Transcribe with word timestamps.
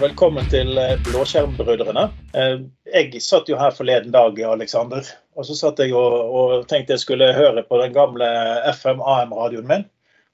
velkommen 0.00 0.46
til 0.50 0.78
eh, 0.78 0.94
Blåskjermbrødrene. 1.08 2.04
Eh, 2.34 2.60
Jeg 2.94 3.22
satt 3.22 3.48
jo 3.50 3.56
her 3.58 3.72
forleden 3.74 4.12
dag, 4.14 4.36
Alexander, 4.46 5.02
og 5.34 5.46
så 5.46 5.56
satt 5.58 5.80
jeg 5.82 5.94
og, 5.96 6.14
og 6.30 6.66
tenkte 6.70 6.94
jeg 6.94 7.02
skulle 7.02 7.32
høre 7.34 7.64
på 7.66 7.80
den 7.82 7.94
gamle 7.96 8.28
FM-AM-radioen 8.70 9.66
min. 9.66 9.86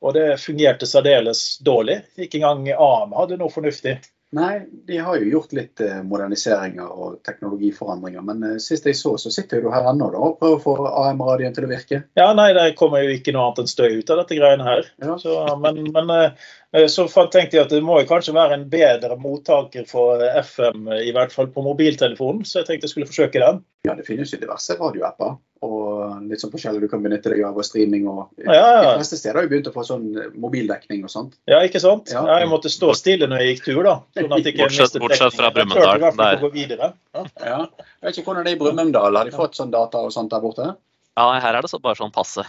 Og 0.04 0.14
det 0.18 0.40
fungerte 0.42 0.86
særdeles 0.86 1.58
dårlig. 1.64 2.02
Ikke 2.20 2.42
engang 2.42 2.68
AM 2.74 3.14
hadde 3.16 3.38
noe 3.40 3.52
fornuftig. 3.52 3.96
Nei, 4.34 4.66
de 4.86 4.98
har 4.98 5.16
jo 5.20 5.28
gjort 5.30 5.52
litt 5.54 5.80
eh, 5.84 6.00
moderniseringer 6.02 6.90
og 6.90 7.20
teknologiforandringer. 7.26 8.24
Men 8.26 8.42
eh, 8.48 8.56
sist 8.62 8.88
jeg 8.88 8.96
så, 8.98 9.12
så 9.20 9.30
sitter 9.30 9.62
du 9.62 9.68
her 9.70 9.86
ennå 9.92 10.08
da, 10.10 10.22
og 10.26 10.40
prøver 10.40 10.58
å 10.58 10.62
få 10.64 10.88
AM-radioen 11.04 11.54
til 11.54 11.68
å 11.68 11.70
virke. 11.70 12.00
Ja, 12.18 12.26
nei, 12.34 12.48
det 12.56 12.72
kommer 12.80 13.04
jo 13.04 13.14
ikke 13.14 13.34
noe 13.36 13.46
annet 13.46 13.62
enn 13.62 13.70
støy 13.70 14.00
ut 14.00 14.10
av 14.10 14.24
dette 14.24 14.40
greiene 14.40 14.66
her. 14.66 14.90
Ja. 15.04 15.14
Så, 15.22 15.36
men, 15.62 15.78
men 15.94 16.12
eh, 16.16 16.88
så 16.90 17.06
tenkte 17.06 17.60
jeg 17.60 17.66
at 17.68 17.76
det 17.76 17.82
må 17.86 18.00
jo 18.00 18.10
kanskje 18.10 18.34
være 18.34 18.58
en 18.58 18.66
bedre 18.72 19.20
mottaker 19.22 19.86
for 19.86 20.24
FM, 20.42 20.90
i 20.98 21.14
hvert 21.14 21.34
fall 21.34 21.52
på 21.54 21.62
mobiltelefonen, 21.68 22.42
så 22.48 22.62
jeg 22.62 22.72
tenkte 22.72 22.88
jeg 22.88 22.96
skulle 22.96 23.12
forsøke 23.12 23.44
den. 23.44 23.62
Ja, 23.86 23.94
det 23.94 24.08
finnes 24.08 24.34
jo 24.34 24.42
diverse 24.42 24.74
radioapper 24.80 25.36
og 25.64 26.22
litt 26.30 26.42
sånn 26.42 26.52
forskjellig 26.52 26.82
du 26.84 26.88
kan 26.92 27.02
benytte 27.04 27.32
deg 27.32 27.42
av 27.48 27.56
og 27.58 27.66
streaming. 27.66 28.06
og 28.10 28.28
Ja, 28.44 28.54
ja. 28.54 28.80
De 28.84 28.94
fleste 29.00 29.18
steder 29.20 29.38
har 29.40 29.46
jo 29.46 29.52
begynt 29.54 29.70
å 29.70 29.74
få 29.74 29.84
sånn 29.88 30.06
eh, 30.20 30.28
mobildekning 30.44 31.04
og 31.06 31.12
sånt. 31.12 31.38
Ja, 31.50 31.62
ikke 31.66 31.80
sant? 31.82 32.12
Ja. 32.12 32.24
Ja, 32.28 32.38
jeg 32.44 32.50
måtte 32.52 32.72
stå 32.72 32.92
stille 32.98 33.28
når 33.30 33.42
jeg 33.42 33.54
gikk 33.54 33.64
tur, 33.70 33.82
da. 33.86 33.94
Sånn 34.18 34.32
at 34.36 34.44
jeg 34.44 34.54
ikke 34.54 34.66
Bortsett- 34.68 35.00
bortsett 35.02 35.38
fra 35.38 35.50
Brumunddal, 35.54 36.50
videre. 36.54 36.92
Ja. 37.14 37.24
Ja. 37.40 37.60
Jeg 38.02 38.10
vet 38.10 38.18
ikke 38.20 38.28
hvordan 38.30 38.44
det 38.44 38.52
er 38.54 38.58
i 38.58 38.62
Brumunddal. 38.64 39.16
Har 39.16 39.30
de 39.30 39.36
fått 39.36 39.56
sånn 39.58 39.72
data 39.74 40.04
og 40.04 40.12
sånt 40.14 40.30
der 40.34 40.44
borte? 40.44 40.74
Ja, 41.16 41.30
her 41.40 41.54
er 41.54 41.62
det 41.62 41.70
så 41.70 41.78
bare 41.82 41.96
sånn 41.98 42.12
passe. 42.14 42.44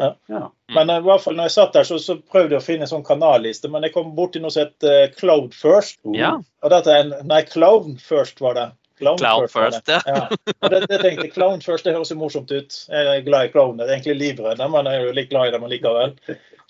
Ja. 0.00 0.48
Men 0.72 0.90
eh, 0.90 0.96
i 0.96 1.04
hvert 1.04 1.20
fall 1.24 1.36
når 1.36 1.50
jeg 1.50 1.54
satt 1.58 1.74
der, 1.76 1.84
så, 1.84 1.98
så 2.00 2.16
prøvde 2.20 2.56
jeg 2.56 2.62
å 2.62 2.64
finne 2.64 2.86
en 2.86 2.92
sånn 2.92 3.04
kanalliste, 3.06 3.68
men 3.72 3.84
jeg 3.84 3.92
kom 3.92 4.14
borti 4.16 4.40
noe 4.40 4.52
som 4.54 4.64
het 4.64 4.86
uh, 4.86 5.12
Cloud 5.18 5.52
First. 5.56 5.98
Ja. 6.16 6.38
Og 6.64 6.72
dette 6.72 6.92
er 6.94 7.02
en, 7.04 7.12
nei, 7.28 7.42
Clown 7.48 7.98
First 8.00 8.40
var 8.40 8.56
det. 8.56 8.66
Clown, 9.00 9.18
Clown 9.18 9.48
first. 9.48 9.80
First, 9.80 9.88
ja. 9.88 10.00
ja. 10.06 10.68
Det, 10.68 10.80
det 10.90 11.00
tenkte 11.02 11.26
jeg, 11.26 11.32
Clown 11.34 11.60
First, 11.64 11.88
det 11.88 11.94
høres 11.96 12.12
jo 12.12 12.18
morsomt 12.20 12.52
ut. 12.52 12.76
Jeg 12.92 13.10
er 13.16 13.24
glad 13.26 13.48
i 13.48 13.52
klovner. 13.54 13.88
Er 13.88 13.96
egentlig 13.96 14.16
livredd, 14.20 14.60
men 14.60 14.90
jeg 14.92 15.00
er 15.00 15.08
jo 15.08 15.16
litt 15.16 15.30
glad 15.32 15.48
i 15.50 15.54
dem 15.56 15.64
likevel. 15.72 16.14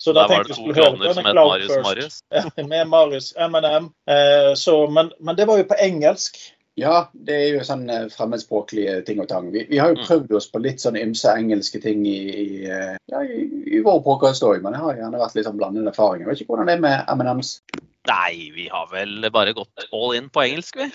Så 0.01 0.15
da 0.17 0.23
Der 0.23 0.31
var 0.31 0.31
tenkte 0.31 0.47
det 0.47 0.49
jeg 0.49 0.55
to 0.55 0.61
skulle 0.61 0.79
høre 0.79 0.95
på 0.95 0.97
klovner 0.97 1.13
som 1.13 1.21
denne 1.21 1.29
het 1.29 1.35
Cloud 1.35 1.51
Marius 1.51 1.75
First. 1.75 2.23
Marius. 2.31 2.69
Med 2.73 2.87
Marius 2.95 3.29
M&M. 3.37 3.91
Eh, 4.15 4.49
så, 4.57 4.79
men, 4.89 5.11
men 5.19 5.37
det 5.37 5.47
var 5.51 5.61
jo 5.61 5.67
på 5.69 5.77
engelsk. 5.85 6.39
Ja, 6.79 6.95
det 7.13 7.35
er 7.35 7.47
jo 7.57 7.63
sånn 7.67 7.83
eh, 7.91 8.05
fremmedspråklige 8.09 9.01
ting 9.05 9.19
og 9.21 9.27
tang. 9.29 9.51
Vi, 9.53 9.65
vi 9.69 9.77
har 9.77 9.91
jo 9.91 9.99
Mm. 9.99 10.05
prøvd 10.07 10.31
oss 10.39 10.47
på 10.49 10.61
litt 10.63 10.79
sånn 10.81 10.95
ymse 10.97 11.29
engelske 11.35 11.81
ting 11.83 12.05
i, 12.07 12.15
i, 12.31 12.45
eh, 12.71 12.95
ja, 13.11 13.21
i, 13.27 13.43
i 13.75 13.81
vår 13.83 13.99
podkast 14.07 14.41
òg, 14.47 14.63
men 14.63 14.73
det 14.73 14.79
har 14.81 14.95
gjerne 14.97 15.19
vært 15.19 15.35
litt 15.37 15.45
sånn 15.49 15.59
blandede 15.59 15.91
erfaringer. 15.91 16.23
Jeg 16.25 16.31
vet 16.31 16.41
ikke 16.45 16.53
hvordan 16.55 16.71
det 16.71 16.77
er 16.79 16.85
med 16.87 17.11
M&M's. 17.11 17.51
Nei, 18.09 18.49
vi 18.55 18.65
har 18.71 18.87
vel 18.89 19.27
bare 19.35 19.53
gått 19.53 19.83
all 19.93 20.15
in 20.17 20.31
på 20.33 20.41
engelsk, 20.47 20.79
vi. 20.79 20.87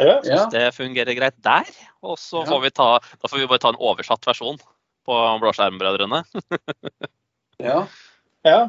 Ja. 0.00 0.20
Ja. 0.24 0.44
Det 0.52 0.70
fungerer 0.76 1.14
greit 1.18 1.36
der. 1.44 1.68
Og 2.02 2.16
så 2.18 2.40
Ja. 2.42 2.48
får 2.48 2.60
vi 2.62 2.70
ta 2.70 2.86
Da 2.98 3.28
får 3.28 3.38
vi 3.42 3.46
bare 3.50 3.58
ta 3.62 3.68
en 3.68 3.80
oversatt 3.80 4.24
versjon 4.26 4.58
på 5.06 5.18
Blåskjermbrødrene. 5.42 6.22
ja. 7.58 7.86
Ja. 8.44 8.60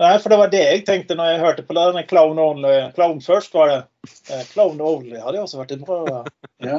Nei, 0.00 0.18
for 0.18 0.32
det 0.32 0.38
var 0.40 0.50
det 0.50 0.62
jeg 0.64 0.84
tenkte 0.88 1.14
når 1.14 1.28
jeg 1.30 1.40
hørte 1.42 1.62
på 1.68 1.74
denne 1.76 2.02
Clown 2.08 2.38
Only. 2.40 2.90
Clown 2.96 3.20
First 3.22 3.54
var 3.54 3.68
det. 3.70 3.80
Eh, 4.32 4.42
Clown 4.50 4.80
Only 4.80 5.20
hadde 5.20 5.42
også 5.44 5.60
vært 5.60 5.74
en 5.76 5.84
bra 5.86 6.24
ja. 6.64 6.78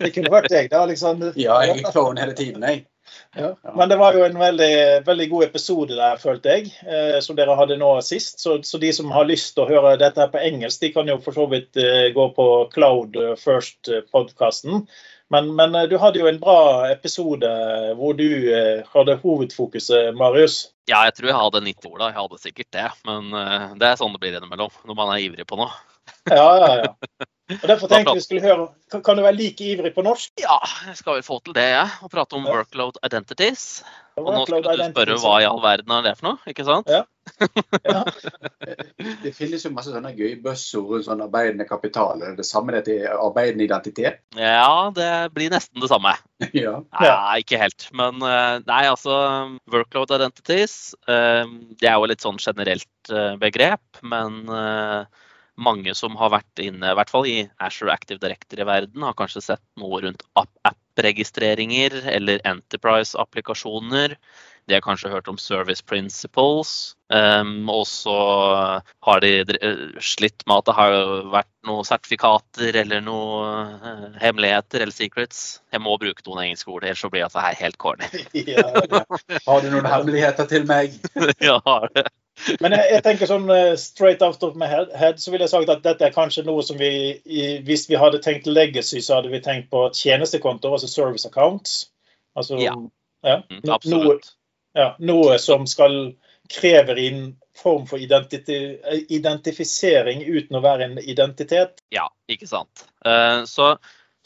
Det 0.00 0.12
kunne 0.14 0.30
vært 0.32 0.48
jeg, 0.54 0.70
da, 0.72 0.84
liksom. 0.88 1.20
Ja, 1.36 1.58
jeg 1.66 1.82
er 1.82 1.92
klovn 1.92 2.16
hele 2.20 2.34
tiden, 2.38 2.62
jeg. 2.64 2.86
Ja. 3.38 3.52
Men 3.76 3.88
det 3.88 3.98
var 4.00 4.16
jo 4.16 4.24
en 4.26 4.38
veldig, 4.38 4.74
veldig 5.06 5.28
god 5.30 5.46
episode 5.46 5.96
der, 5.96 6.20
følte 6.20 6.56
jeg, 6.56 6.72
eh, 6.84 7.16
som 7.24 7.38
dere 7.38 7.56
hadde 7.58 7.78
nå 7.80 7.94
sist. 8.04 8.42
Så, 8.42 8.58
så 8.66 8.80
de 8.82 8.92
som 8.96 9.12
har 9.14 9.28
lyst 9.28 9.54
til 9.56 9.64
å 9.64 9.70
høre 9.70 9.96
dette 10.00 10.20
her 10.20 10.32
på 10.32 10.42
engelsk, 10.42 10.82
de 10.84 10.92
kan 10.94 11.08
jo 11.08 11.18
for 11.24 11.36
så 11.36 11.48
vidt 11.52 11.80
eh, 11.80 12.10
gå 12.16 12.28
på 12.36 12.48
Cloud 12.74 13.18
First-podkasten. 13.40 14.86
Men, 15.32 15.54
men 15.56 15.74
eh, 15.74 15.88
du 15.88 15.96
hadde 16.00 16.20
jo 16.20 16.28
en 16.28 16.40
bra 16.40 16.90
episode 16.92 17.48
hvor 17.98 18.16
du 18.18 18.28
eh, 18.52 18.84
hadde 18.92 19.16
hovedfokuset, 19.22 20.12
Marius. 20.18 20.66
Ja, 20.90 21.04
jeg 21.06 21.16
tror 21.16 21.30
jeg 21.30 21.38
hadde 21.38 21.62
90 21.64 21.88
ord 21.88 22.00
da. 22.02 22.10
Jeg 22.10 22.18
hadde 22.18 22.42
sikkert 22.42 22.70
det. 22.76 22.88
Men 23.08 23.32
eh, 23.38 23.70
det 23.80 23.88
er 23.88 24.00
sånn 24.00 24.12
det 24.12 24.20
blir 24.22 24.36
innimellom 24.36 24.74
når 24.88 24.98
man 24.98 25.14
er 25.14 25.24
ivrig 25.24 25.48
på 25.48 25.56
noe. 25.60 25.72
Ja, 26.28 26.48
ja, 26.60 26.72
ja. 26.82 26.92
Og 27.50 27.64
Derfor 27.68 27.90
tenkte 27.90 28.14
vi 28.16 28.22
skulle 28.22 28.42
høre 28.44 28.68
Kan, 28.92 29.02
kan 29.02 29.18
du 29.18 29.24
være 29.24 29.34
like 29.34 29.64
ivrig 29.74 29.90
på 29.96 30.04
norsk? 30.06 30.30
Ja, 30.40 30.60
jeg 30.86 30.96
skal 31.00 31.18
vel 31.18 31.24
få 31.26 31.40
til 31.44 31.54
det, 31.56 31.64
jeg. 31.72 31.88
Og 32.04 32.10
prate 32.12 32.36
om 32.38 32.46
Ja. 32.46 32.52
workload 32.54 33.00
identities. 33.04 33.82
Og 34.16 34.26
nå 34.28 34.42
Workload 34.42 34.62
skulle 34.68 34.86
du 34.86 34.92
spørre 34.92 35.16
hva 35.22 35.32
i 35.40 35.46
all 35.48 35.60
verden 35.64 35.92
er 35.96 36.02
det 36.06 36.12
for 36.18 36.28
noe, 36.28 36.38
ikke 36.52 36.64
sant? 36.68 36.88
Ja. 36.92 37.02
Ja. 37.88 38.02
Det 39.22 39.32
finnes 39.34 39.64
jo 39.64 39.70
masse 39.74 39.90
sånne 39.94 40.12
gøye 40.16 40.36
buzzord 40.42 40.90
rundt 40.92 41.06
sånn 41.06 41.22
arbeidende 41.24 41.64
kapital. 41.68 42.20
Er 42.22 42.34
det 42.34 42.42
det 42.42 42.46
samme 42.46 42.74
det 42.76 42.84
til 42.88 43.06
arbeidende 43.10 43.64
identitet? 43.66 44.20
Ja, 44.38 44.90
det 44.94 45.08
blir 45.34 45.50
nesten 45.54 45.80
det 45.82 45.90
samme. 45.92 46.14
Ja. 46.52 46.78
Ja, 47.00 47.16
ikke 47.40 47.58
helt. 47.60 47.88
Men 47.96 48.22
eh, 48.22 48.60
nei, 48.68 48.82
altså 48.90 49.16
Workload 49.72 50.14
identities, 50.18 50.94
eh, 51.08 51.44
det 51.80 51.88
er 51.90 51.98
jo 51.98 52.08
litt 52.10 52.24
sånn 52.24 52.40
generelt 52.42 53.10
eh, 53.12 53.34
begrep. 53.40 53.82
Men 54.02 54.42
eh, 54.50 55.04
mange 55.60 55.94
som 55.94 56.16
har 56.16 56.32
vært 56.32 56.62
inne, 56.64 56.92
i 56.92 56.96
hvert 56.96 57.10
fall 57.12 57.28
i 57.28 57.42
Azure 57.62 57.92
Active 57.92 58.22
Director 58.22 58.62
i 58.62 58.68
verden, 58.68 59.04
har 59.04 59.16
kanskje 59.18 59.44
sett 59.44 59.62
noe 59.80 60.00
rundt 60.04 60.24
app- 60.38 60.62
app-registreringer 60.68 62.02
eller 62.12 62.40
Enterprise-applikasjoner. 62.48 64.16
De 64.70 64.74
har 64.76 64.82
kanskje 64.84 65.10
hørt 65.10 65.28
om 65.28 65.38
service 65.38 65.82
principles. 65.82 66.94
Um, 67.12 67.68
og 67.68 67.82
så 67.90 68.14
har 69.04 69.20
de 69.20 69.42
slitt 70.00 70.46
med 70.46 70.62
at 70.62 70.68
det 70.68 70.76
har 70.76 70.94
vært 71.32 71.50
noen 71.68 71.84
sertifikater 71.84 72.78
eller 72.84 73.02
noen 73.04 73.82
uh, 73.82 74.06
hemmeligheter 74.22 74.84
eller 74.84 74.94
secrets. 74.94 75.60
Jeg 75.74 75.82
må 75.82 75.98
bruke 76.00 76.24
noen 76.28 76.46
engelske 76.46 76.70
ord, 76.70 76.86
ellers 76.86 77.02
så 77.02 77.10
blir 77.12 77.26
dette 77.26 77.44
her 77.44 77.58
helt 77.58 77.80
corny. 77.82 78.08
Ja, 78.52 78.64
ja. 78.64 79.04
Har 79.46 79.64
du 79.64 79.70
noen 79.72 79.88
hemmeligheter 79.88 80.48
til 80.48 80.64
meg? 80.68 80.94
ja, 81.48 81.58
har 81.66 81.90
det. 81.96 82.06
Men 82.60 82.74
jeg, 82.76 82.88
jeg 82.90 83.02
tenker 83.06 83.30
sånn 83.30 83.50
eh, 83.54 83.74
straight 83.80 84.22
out 84.22 84.42
of 84.42 84.56
my 84.58 84.66
head, 84.66 85.20
så 85.22 85.30
ville 85.30 85.46
jeg 85.46 85.52
sagt 85.52 85.70
at 85.70 85.84
dette 85.84 86.08
er 86.08 86.14
kanskje 86.14 86.44
noe 86.46 86.62
som 86.66 86.78
vi 86.80 86.90
i, 87.24 87.44
Hvis 87.66 87.88
vi 87.90 87.98
hadde 88.00 88.22
tenkt 88.24 88.46
legacy, 88.50 89.00
så 89.00 89.20
hadde 89.20 89.30
vi 89.32 89.40
tenkt 89.44 89.70
på 89.70 89.84
tjenestekontoer, 89.94 90.78
altså 90.78 90.90
service 90.90 91.28
accounts. 91.28 91.90
Altså 92.36 92.58
Ja. 92.58 92.74
ja, 93.24 93.42
Mm, 93.50 93.60
no- 93.64 93.78
noe, 93.84 94.18
ja, 94.74 94.94
noe 94.98 95.38
som 95.38 95.66
skal 95.66 96.14
krever 96.50 96.98
en 96.98 97.36
form 97.54 97.86
for 97.86 98.00
identiti 98.00 98.56
identifisering 99.12 100.22
uten 100.24 100.56
å 100.56 100.62
være 100.64 100.84
en 100.88 100.98
identitet. 100.98 101.80
Ja, 101.92 102.08
ikke 102.28 102.48
sant. 102.48 102.86
Uh, 103.04 103.44
så 103.48 103.76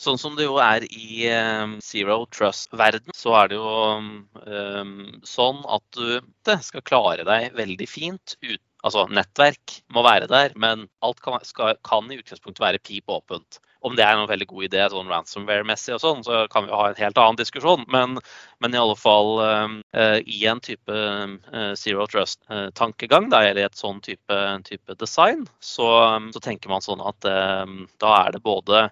sånn 0.00 0.18
som 0.20 0.36
det 0.36 0.46
jo 0.46 0.58
er 0.62 0.84
i 0.90 1.26
eh, 1.30 1.76
Zero 1.84 2.22
Trust-verden, 2.32 3.14
så 3.16 3.34
er 3.40 3.52
det 3.52 3.58
jo 3.58 3.74
um, 3.96 4.96
sånn 5.24 5.62
at 5.72 6.00
du 6.00 6.56
skal 6.62 6.84
klare 6.86 7.26
deg 7.28 7.56
veldig 7.56 7.88
fint 7.90 8.36
ut 8.44 8.62
Altså, 8.86 9.06
nettverk 9.10 9.80
må 9.90 10.02
være 10.06 10.28
der, 10.30 10.52
men 10.54 10.84
alt 11.02 11.18
kan, 11.24 11.40
skal, 11.46 11.74
kan 11.86 12.06
i 12.12 12.18
utgangspunktet 12.20 12.62
være 12.62 12.82
pip 12.84 13.10
åpent. 13.10 13.58
Om 13.86 13.96
det 13.98 14.04
er 14.04 14.14
en 14.14 14.28
veldig 14.30 14.46
god 14.50 14.66
idé 14.68 14.84
sånn 14.92 15.10
ransomware-messig 15.10 15.96
og 15.96 16.02
sånn, 16.04 16.22
så 16.26 16.44
kan 16.52 16.68
vi 16.68 16.74
ha 16.74 16.84
en 16.90 17.00
helt 17.00 17.18
annen 17.18 17.38
diskusjon. 17.40 17.82
Men, 17.90 18.20
men 18.62 18.76
i 18.76 18.78
alle 18.78 18.94
fall 18.98 19.32
uh, 19.42 20.18
i 20.22 20.38
en 20.50 20.62
type 20.62 20.92
uh, 20.92 21.72
zero 21.78 22.06
trust-tankegang, 22.12 23.26
eller 23.32 23.64
i 23.64 23.66
et 23.66 23.80
sånn 23.80 23.98
type, 24.06 24.38
type 24.68 24.98
design, 25.02 25.46
så, 25.58 25.88
så 26.36 26.44
tenker 26.44 26.70
man 26.70 26.84
sånn 26.84 27.02
at 27.02 27.26
da 27.26 28.14
er 28.20 28.36
det 28.36 28.44
både 28.44 28.86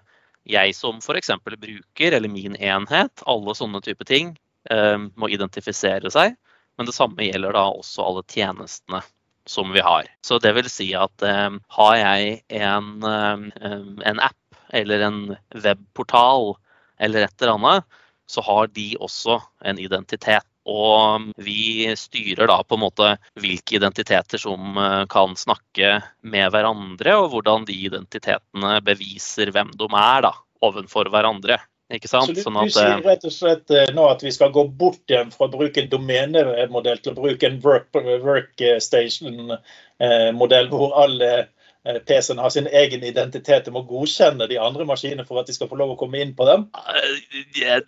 jeg 0.45 0.75
som 0.77 1.01
f.eks. 1.01 1.31
bruker, 1.45 2.13
eller 2.13 2.29
min 2.29 2.55
enhet, 2.55 3.23
alle 3.25 3.55
sånne 3.57 3.81
type 3.85 4.05
ting, 4.07 4.35
eh, 4.69 4.97
må 4.97 5.29
identifisere 5.33 6.11
seg. 6.13 6.37
Men 6.77 6.89
det 6.89 6.95
samme 6.95 7.27
gjelder 7.27 7.55
da 7.55 7.67
også 7.71 8.05
alle 8.05 8.25
tjenestene 8.29 9.01
som 9.47 9.71
vi 9.73 9.83
har. 9.85 10.09
Så 10.25 10.39
det 10.41 10.55
vil 10.57 10.69
si 10.71 10.91
at 10.97 11.25
eh, 11.25 11.49
har 11.77 11.95
jeg 12.01 12.41
en, 12.61 12.91
eh, 13.03 13.77
en 14.11 14.23
app 14.23 14.59
eller 14.75 15.05
en 15.05 15.21
webportal 15.53 16.55
eller 16.99 17.25
et 17.25 17.41
eller 17.41 17.57
annet, 17.57 18.01
så 18.27 18.41
har 18.41 18.67
de 18.73 18.93
også 18.97 19.39
en 19.65 19.79
identitet. 19.79 20.47
Og 20.65 21.27
vi 21.45 21.85
styrer 21.93 22.49
da 22.49 22.55
på 22.65 22.73
en 22.73 22.81
måte 22.81 23.11
hvilke 23.37 23.75
identiteter 23.77 24.41
som 24.41 24.79
kan 25.13 25.35
snakke 25.37 25.99
med 26.25 26.47
hverandre, 26.55 27.13
og 27.19 27.27
hvordan 27.35 27.67
de 27.67 27.75
identitetene 27.85 28.79
beviser 28.81 29.51
hvem 29.53 29.69
de 29.77 29.85
er 29.85 30.25
da, 30.25 30.31
ovenfor 30.63 31.09
hverandre. 31.13 31.57
Ikke 31.93 32.09
sant? 32.09 32.25
Så 32.25 32.33
du, 32.33 32.39
Sånn 32.41 32.55
du 32.65 32.71
sier 32.73 32.95
eh, 32.95 33.03
rett 33.05 33.21
og 33.27 33.33
slett 33.33 33.69
eh, 33.69 33.93
nå 33.93 34.07
at 34.09 34.23
vi 34.25 34.31
skal 34.33 34.49
gå 34.53 34.63
bort 34.73 35.11
igjen 35.11 35.31
fra 35.33 35.45
å 35.45 35.53
bruke 35.53 35.81
en 35.83 35.89
domenemodell 35.91 36.99
til 37.03 37.11
å 37.13 37.19
bruke 37.19 37.45
en 37.45 37.61
work, 37.61 37.87
workstation-modell 37.93 40.67
hvor 40.71 40.91
alle 41.03 41.29
eh, 41.37 41.99
PC-ene 42.01 42.41
har 42.41 42.49
sin 42.55 42.69
egen 42.81 43.01
identitet 43.05 43.67
og 43.69 43.75
må 43.77 43.81
godkjenne 43.91 44.45
de 44.49 44.57
andre 44.57 44.83
maskinene 44.89 45.27
for 45.29 45.37
at 45.41 45.47
de 45.51 45.55
skal 45.57 45.69
få 45.69 45.77
lov 45.77 45.89
å 45.93 46.01
komme 46.01 46.17
inn 46.25 46.33
på 46.37 46.43
dem? 46.49 46.61
Uh, 46.73 47.15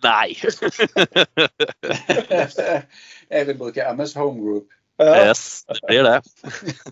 Nei. 0.05 0.29
Jeg 3.33 3.41
vil 3.49 3.57
bruke 3.57 3.81
MS 3.97 4.13
Home 4.21 4.37
Group. 4.37 4.69
Ja. 4.97 5.27
Yes, 5.27 5.65
det 5.69 5.79
blir 5.87 6.03
det. 6.03 6.21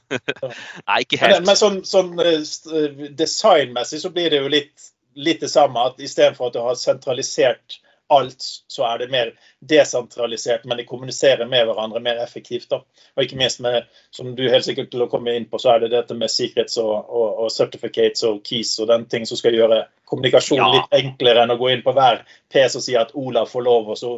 Nei, 0.87 0.99
ikke 1.01 1.17
helt. 1.21 1.45
men 1.47 1.57
sånn, 1.57 1.79
sånn 1.89 2.11
eh, 2.21 3.07
designmessig 3.17 4.03
så 4.03 4.11
blir 4.13 4.29
det 4.29 4.43
jo 4.43 4.51
litt, 4.53 4.91
litt 5.15 5.41
det 5.41 5.49
samme. 5.49 5.79
at 5.79 5.99
Istedenfor 5.99 6.47
at 6.47 6.53
du 6.53 6.59
har 6.63 6.75
sentralisert 6.79 7.79
alt, 8.07 8.43
så 8.67 8.83
er 8.85 8.97
det 9.01 9.07
mer 9.09 9.31
desentralisert, 9.59 10.65
men 10.65 10.77
de 10.77 10.85
kommuniserer 10.85 11.47
med 11.49 11.65
hverandre 11.65 11.99
mer 11.99 12.19
effektivt. 12.21 12.69
da. 12.69 12.83
Og 13.15 13.23
ikke 13.23 13.39
minst 13.39 13.59
med, 13.65 13.87
som 14.13 14.35
du 14.35 14.43
helt 14.49 14.65
sikkert 14.67 14.91
til 14.93 15.05
å 15.05 15.09
komme 15.09 15.33
inn 15.33 15.47
på, 15.49 15.57
så 15.61 15.73
er 15.73 15.85
det 15.85 15.93
dette 15.95 16.17
med 16.17 16.31
secrets 16.31 16.77
og, 16.81 16.93
og, 17.09 17.27
og 17.45 17.51
certificates 17.51 18.23
og 18.29 18.43
keys 18.45 18.75
og 18.79 18.91
den 18.93 19.07
ting 19.09 19.25
som 19.25 19.39
skal 19.41 19.57
gjøre 19.57 19.85
kommunikasjon 20.05 20.61
Ja. 20.61 20.69
litt 20.75 20.93
enklere 21.01 21.43
enn 21.43 21.55
å 21.55 21.57
gå 21.57 21.71
inn 21.73 21.83
på 21.85 21.95
hver 21.97 22.21
PC 22.53 22.77
og 22.77 22.85
si 22.85 22.97
at 22.99 23.15
Olav 23.17 23.49
får 23.49 23.65
lov, 23.65 23.89
og 23.89 23.97
så 23.97 24.15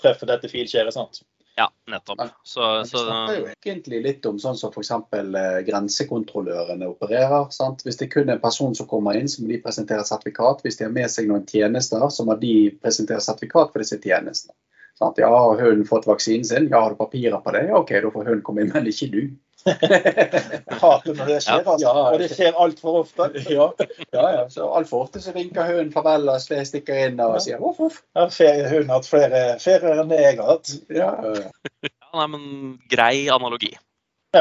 treffer 0.00 0.28
dette 0.28 0.48
filskjæret. 0.52 0.92
sant? 0.92 1.22
Ja, 1.60 1.66
nettopp. 1.92 2.20
Så, 2.42 2.60
Men 2.60 2.82
Vi 2.82 2.88
snakker 2.88 3.34
jo 3.36 3.48
egentlig 3.52 3.98
litt 4.06 4.26
om 4.26 4.38
sånn 4.40 4.56
som 4.56 4.72
f.eks. 4.72 4.90
Eh, 4.96 5.58
grensekontrollørene 5.66 6.88
opererer. 6.88 7.50
Sant? 7.52 7.84
Hvis 7.84 8.00
det 8.00 8.08
kun 8.14 8.30
er 8.30 8.38
en 8.38 8.40
person 8.40 8.72
som 8.78 8.88
kommer 8.88 9.18
inn, 9.18 9.28
så 9.28 9.44
må 9.44 9.50
de 9.52 9.60
presentere 9.60 10.06
sertifikat. 10.08 10.64
Hvis 10.64 10.80
de 10.80 10.86
har 10.86 10.94
med 10.94 11.12
seg 11.12 11.28
noen 11.28 11.44
tjenester, 11.50 12.06
så 12.08 12.24
må 12.24 12.38
de 12.40 12.54
presentere 12.80 13.20
sertifikat 13.20 13.74
for 13.74 13.84
disse 13.84 14.00
tjenestene. 14.00 14.56
Sant? 14.96 15.20
Ja, 15.20 15.28
har 15.28 15.60
hunden 15.60 15.84
fått 15.88 16.08
vaksinen 16.08 16.48
sin? 16.48 16.70
Ja, 16.72 16.80
har 16.86 16.96
du 16.96 17.02
papirer 17.02 17.44
på 17.44 17.52
det? 17.52 17.66
Ja, 17.68 17.84
OK, 17.84 17.92
da 17.92 18.14
får 18.16 18.32
hunden 18.32 18.46
komme 18.46 18.64
inn, 18.64 18.72
men 18.72 18.88
ikke 18.88 19.12
du. 19.12 19.20
Hater 20.80 21.14
når 21.16 21.26
det 21.28 21.38
skjer, 21.44 21.64
altså. 21.64 21.84
Ja. 21.84 21.92
og 22.12 22.18
det 22.22 22.28
skjer 22.32 22.56
altfor 22.64 23.00
ofte. 23.02 23.28
Ja, 23.50 23.66
ja. 24.14 24.24
ja. 24.36 24.44
Så 24.52 24.68
altfor 24.68 25.04
ofte 25.06 25.22
så 25.24 25.34
vinker 25.36 25.66
hunden 25.68 25.92
farvel 25.94 26.28
og 26.32 26.40
stikker 26.44 27.02
inn 27.06 27.20
og 27.24 27.36
sier 27.44 27.60
voff, 27.62 27.80
voff. 27.82 28.00
Ja, 28.16 28.28
ferie, 28.32 28.68
hun 28.72 28.88
har 28.90 29.00
hatt 29.00 29.10
flere 29.10 29.42
ferier 29.62 30.02
enn 30.04 30.14
jeg 30.16 30.38
har 30.40 30.54
hatt. 30.54 30.72
Ja, 30.88 31.10
ja, 31.24 31.34
ja. 31.44 31.50
ja, 31.90 32.10
nei, 32.20 32.26
men 32.36 32.48
grei 32.92 33.14
analogi. 33.32 33.72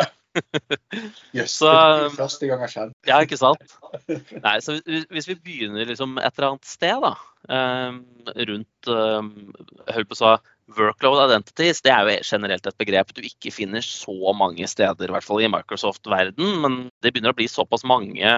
Jøss, 1.35 1.55
Så- 1.57 1.69
det 1.73 2.05
er 2.05 2.15
første 2.15 2.47
gang 2.49 2.61
har 2.63 2.71
skjedd. 2.71 2.91
Ja, 3.09 3.17
ikke 3.25 3.39
sant? 3.39 3.73
Nei, 4.07 4.55
så 4.63 4.77
hvis- 4.85 5.27
vi 5.27 5.35
begynner 5.35 5.89
liksom 5.89 6.17
et 6.21 6.31
eller 6.37 6.51
annet 6.53 6.69
sted, 6.69 7.01
da, 7.03 7.15
ehm, 7.49 7.99
rundt 8.37 8.89
jeg 8.89 9.95
holdt 9.95 10.09
på 10.11 10.17
å 10.17 10.21
si, 10.21 10.33
workload 10.77 11.21
identities, 11.25 11.81
det 11.85 11.91
er 11.93 12.07
jo 12.07 12.17
generelt 12.25 12.67
et 12.67 12.79
begrep 12.81 13.13
du 13.15 13.21
ikke 13.25 13.53
finner 13.53 13.83
så 13.85 14.33
mange 14.37 14.67
steder, 14.69 15.09
i 15.09 15.15
hvert 15.15 15.25
fall 15.25 15.43
i 15.43 15.51
Microsoft-verden, 15.51 16.59
men 16.63 16.79
det 17.03 17.13
begynner 17.13 17.33
å 17.33 17.39
bli 17.39 17.49
såpass 17.51 17.85
mange 17.87 18.33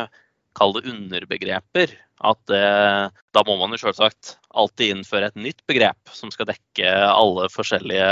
kall 0.58 0.74
det 0.76 0.86
underbegreper, 0.92 1.94
at 2.28 2.54
eh, 2.54 3.06
da 3.34 3.44
må 3.48 3.56
man 3.58 3.74
jo 3.74 3.82
selvsagt 3.82 4.36
alltid 4.52 4.98
innføre 4.98 5.32
et 5.32 5.40
nytt 5.40 5.62
begrep 5.70 6.12
som 6.14 6.32
skal 6.34 6.50
dekke 6.52 6.92
alle 7.08 7.48
forskjellige 7.54 8.10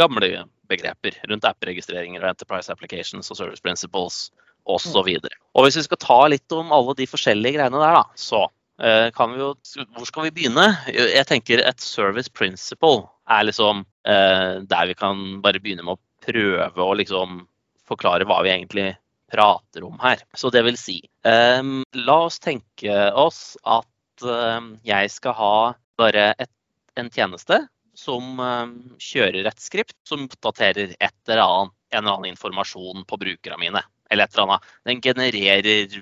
gamle 0.00 0.46
begreper 0.68 1.16
rundt 1.30 1.46
app-registreringer 1.48 2.24
og 2.24 2.32
enterprise 2.32 2.72
applications 2.72 3.30
og 3.30 3.38
service 3.38 3.64
principles 3.64 4.28
osv. 4.68 4.96
Og, 4.98 5.28
og 5.54 5.64
hvis 5.64 5.78
vi 5.78 5.86
skal 5.86 6.00
ta 6.02 6.18
litt 6.32 6.56
om 6.56 6.72
alle 6.74 6.96
de 6.98 7.06
forskjellige 7.08 7.56
greiene 7.56 7.80
der, 7.80 8.00
da, 8.00 8.04
så 8.18 8.46
jo 8.78 9.52
Hvor 9.96 10.06
skal 10.06 10.28
vi 10.28 10.34
begynne? 10.36 10.68
Jeg 10.92 11.26
tenker 11.26 11.62
et 11.66 11.82
service 11.82 12.30
principle 12.30 13.08
er 13.28 13.46
liksom 13.48 13.84
eh, 14.06 14.62
der 14.64 14.86
vi 14.86 14.96
kan 14.98 15.40
bare 15.42 15.60
begynne 15.60 15.84
med 15.84 15.96
å 15.96 16.02
prøve 16.28 16.84
å 16.84 16.96
liksom 16.98 17.42
forklare 17.88 18.26
hva 18.28 18.40
vi 18.44 18.52
egentlig 18.52 18.88
prater 19.32 19.84
om 19.84 19.98
her. 20.02 20.22
Så 20.36 20.50
det 20.54 20.64
vil 20.66 20.78
si 20.80 21.00
eh, 21.26 21.72
La 22.04 22.18
oss 22.26 22.38
tenke 22.42 23.00
oss 23.12 23.56
at 23.64 24.24
eh, 24.24 24.70
jeg 24.88 25.12
skal 25.12 25.36
ha 25.38 25.56
bare 25.98 26.30
et, 26.38 26.52
en 26.96 27.10
tjeneste 27.12 27.64
som 27.98 28.40
eh, 28.40 28.72
kjører 29.02 29.48
et 29.50 29.62
skript 29.62 29.98
som 30.08 30.26
oppdaterer 30.28 30.94
et 30.96 31.18
eller 31.28 31.44
annet, 31.44 31.74
en 31.90 32.02
eller 32.04 32.18
annen 32.18 32.32
informasjon 32.34 33.04
på 33.08 33.20
brukerne 33.20 33.60
mine. 33.60 33.82
Eller 34.08 34.24
et 34.24 34.34
eller 34.34 34.46
annet. 34.46 34.68
Den 34.88 35.00
genererer 35.04 35.96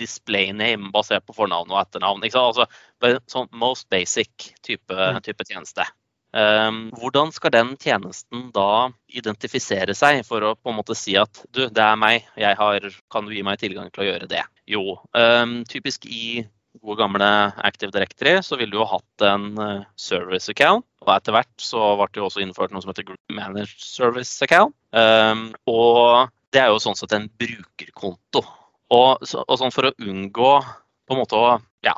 display 0.00 0.52
name 0.56 0.92
basert 0.94 1.26
på 1.28 1.36
fornavn 1.36 1.72
og 1.72 1.80
etternavn. 1.82 2.24
Ikke 2.24 2.38
sant? 2.38 2.60
Altså, 2.60 3.24
sånn 3.30 3.50
most 3.60 3.88
basic 3.92 4.52
type, 4.66 5.10
type 5.26 5.48
tjeneste. 5.48 5.86
Um, 6.30 6.92
hvordan 6.94 7.32
skal 7.34 7.50
den 7.50 7.72
tjenesten 7.80 8.52
da 8.54 8.92
identifisere 9.10 9.96
seg 9.98 10.22
for 10.28 10.46
å 10.46 10.52
på 10.54 10.70
en 10.70 10.78
måte 10.78 10.94
si 10.94 11.16
at 11.18 11.42
du, 11.50 11.64
det 11.66 11.82
er 11.82 11.98
meg, 11.98 12.28
jeg 12.38 12.54
har, 12.60 12.86
kan 13.10 13.26
du 13.26 13.34
gi 13.34 13.42
meg 13.42 13.58
tilgang 13.58 13.90
til 13.90 14.04
å 14.04 14.08
gjøre 14.12 14.30
det? 14.30 14.44
Jo, 14.70 15.00
um, 15.18 15.60
typisk 15.66 16.06
i 16.06 16.44
gode 16.78 17.00
gamle 17.00 17.28
Active 17.66 17.90
Directory 17.90 18.36
så 18.46 18.58
ville 18.60 18.70
du 18.70 18.78
jo 18.78 18.86
hatt 18.86 19.24
en 19.26 19.46
eh, 19.58 19.86
service 19.98 20.52
account. 20.52 20.86
Og 21.02 21.10
etter 21.16 21.34
hvert 21.34 21.50
så 21.58 21.94
ble 21.98 22.06
det 22.12 22.20
jo 22.20 22.28
også 22.28 22.44
innført 22.44 22.70
noe 22.70 22.84
som 22.84 22.92
heter 22.92 23.08
Group 23.08 23.34
Managed 23.34 23.82
Service 23.82 24.38
Account. 24.46 24.76
Um, 24.94 25.48
og 25.70 26.30
det 26.54 26.62
er 26.62 26.70
jo 26.72 26.80
sånn 26.82 26.98
sett 26.98 27.14
en 27.16 27.28
brukerkonto. 27.40 28.44
Og, 28.90 29.26
så, 29.26 29.44
og 29.46 29.58
sånn 29.60 29.74
for 29.74 29.88
å 29.88 29.96
unngå 30.02 30.54
på 31.06 31.14
en 31.14 31.20
måte 31.20 31.38
å 31.38 31.58
ja, 31.86 31.94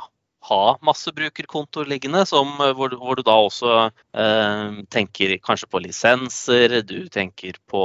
ha 0.49 0.62
masse 0.84 1.12
brukerkontoer 1.14 1.88
liggende, 1.88 2.25
som, 2.28 2.50
eh, 2.60 2.75
hvor, 2.76 2.94
hvor 3.00 3.19
du 3.19 3.25
da 3.26 3.37
også 3.46 3.76
eh, 3.88 4.82
tenker 4.93 5.37
kanskje 5.44 5.70
på 5.72 5.82
lisenser, 5.84 6.81
du 6.88 7.06
tenker 7.12 7.60
på 7.70 7.84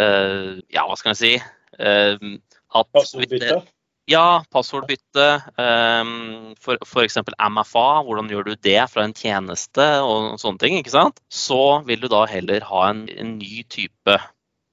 eh, 0.00 0.58
Ja, 0.72 0.86
hva 0.88 0.98
skal 0.98 1.14
jeg 1.14 1.20
si? 1.22 1.34
Eh, 1.78 2.26
at 2.72 2.88
Passordbytte. 2.96 3.60
ja, 4.08 4.42
passordbytte. 4.50 5.26
Um, 5.60 6.54
for 6.60 6.80
F.eks. 6.86 7.18
MFA, 7.36 7.88
hvordan 8.06 8.30
gjør 8.32 8.48
du 8.48 8.54
det 8.64 8.80
fra 8.90 9.04
en 9.04 9.12
tjeneste 9.16 9.84
og 10.00 10.38
sånne 10.40 10.62
ting. 10.62 10.78
ikke 10.80 10.94
sant? 10.94 11.20
Så 11.28 11.82
vil 11.86 12.00
du 12.00 12.08
da 12.12 12.24
heller 12.30 12.64
ha 12.70 12.86
en, 12.88 13.04
en 13.12 13.36
ny 13.38 13.60
type 13.68 14.16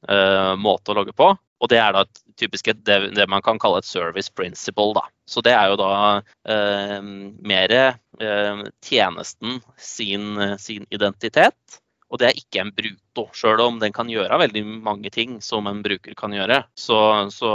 eh, 0.07 0.54
måte 0.60 0.94
å 0.94 1.00
logge 1.00 1.16
på. 1.18 1.34
Og 1.60 1.72
det 1.72 1.80
er 1.81 1.92
da 1.96 2.06
et, 2.06 2.22
typisk 2.40 2.69
et, 2.72 2.80
det, 2.88 3.00
det 3.18 3.28
man 3.28 3.44
kan 3.44 3.60
kalle 3.60 3.81
et 3.81 3.88
service 3.88 4.31
principle. 4.31 4.94
da. 4.96 5.04
Så 5.28 5.44
det 5.46 5.51
er 5.54 5.68
jo 5.69 5.75
da 5.81 5.92
uh, 6.24 7.00
mer 7.04 7.74
uh, 7.75 8.62
tjenesten 8.86 9.60
sin, 9.75 10.40
sin 10.57 10.88
identitet. 10.88 11.80
Og 12.10 12.18
det 12.22 12.30
er 12.30 12.40
ikke 12.40 12.63
en 12.63 12.74
bruto, 12.74 13.28
sjøl 13.38 13.62
om 13.62 13.78
den 13.81 13.94
kan 13.94 14.10
gjøre 14.10 14.40
veldig 14.42 14.63
mange 14.88 15.12
ting 15.13 15.38
som 15.46 15.68
en 15.69 15.84
bruker 15.86 16.16
kan 16.18 16.34
gjøre. 16.34 16.63
Så, 16.78 16.98
så 17.34 17.52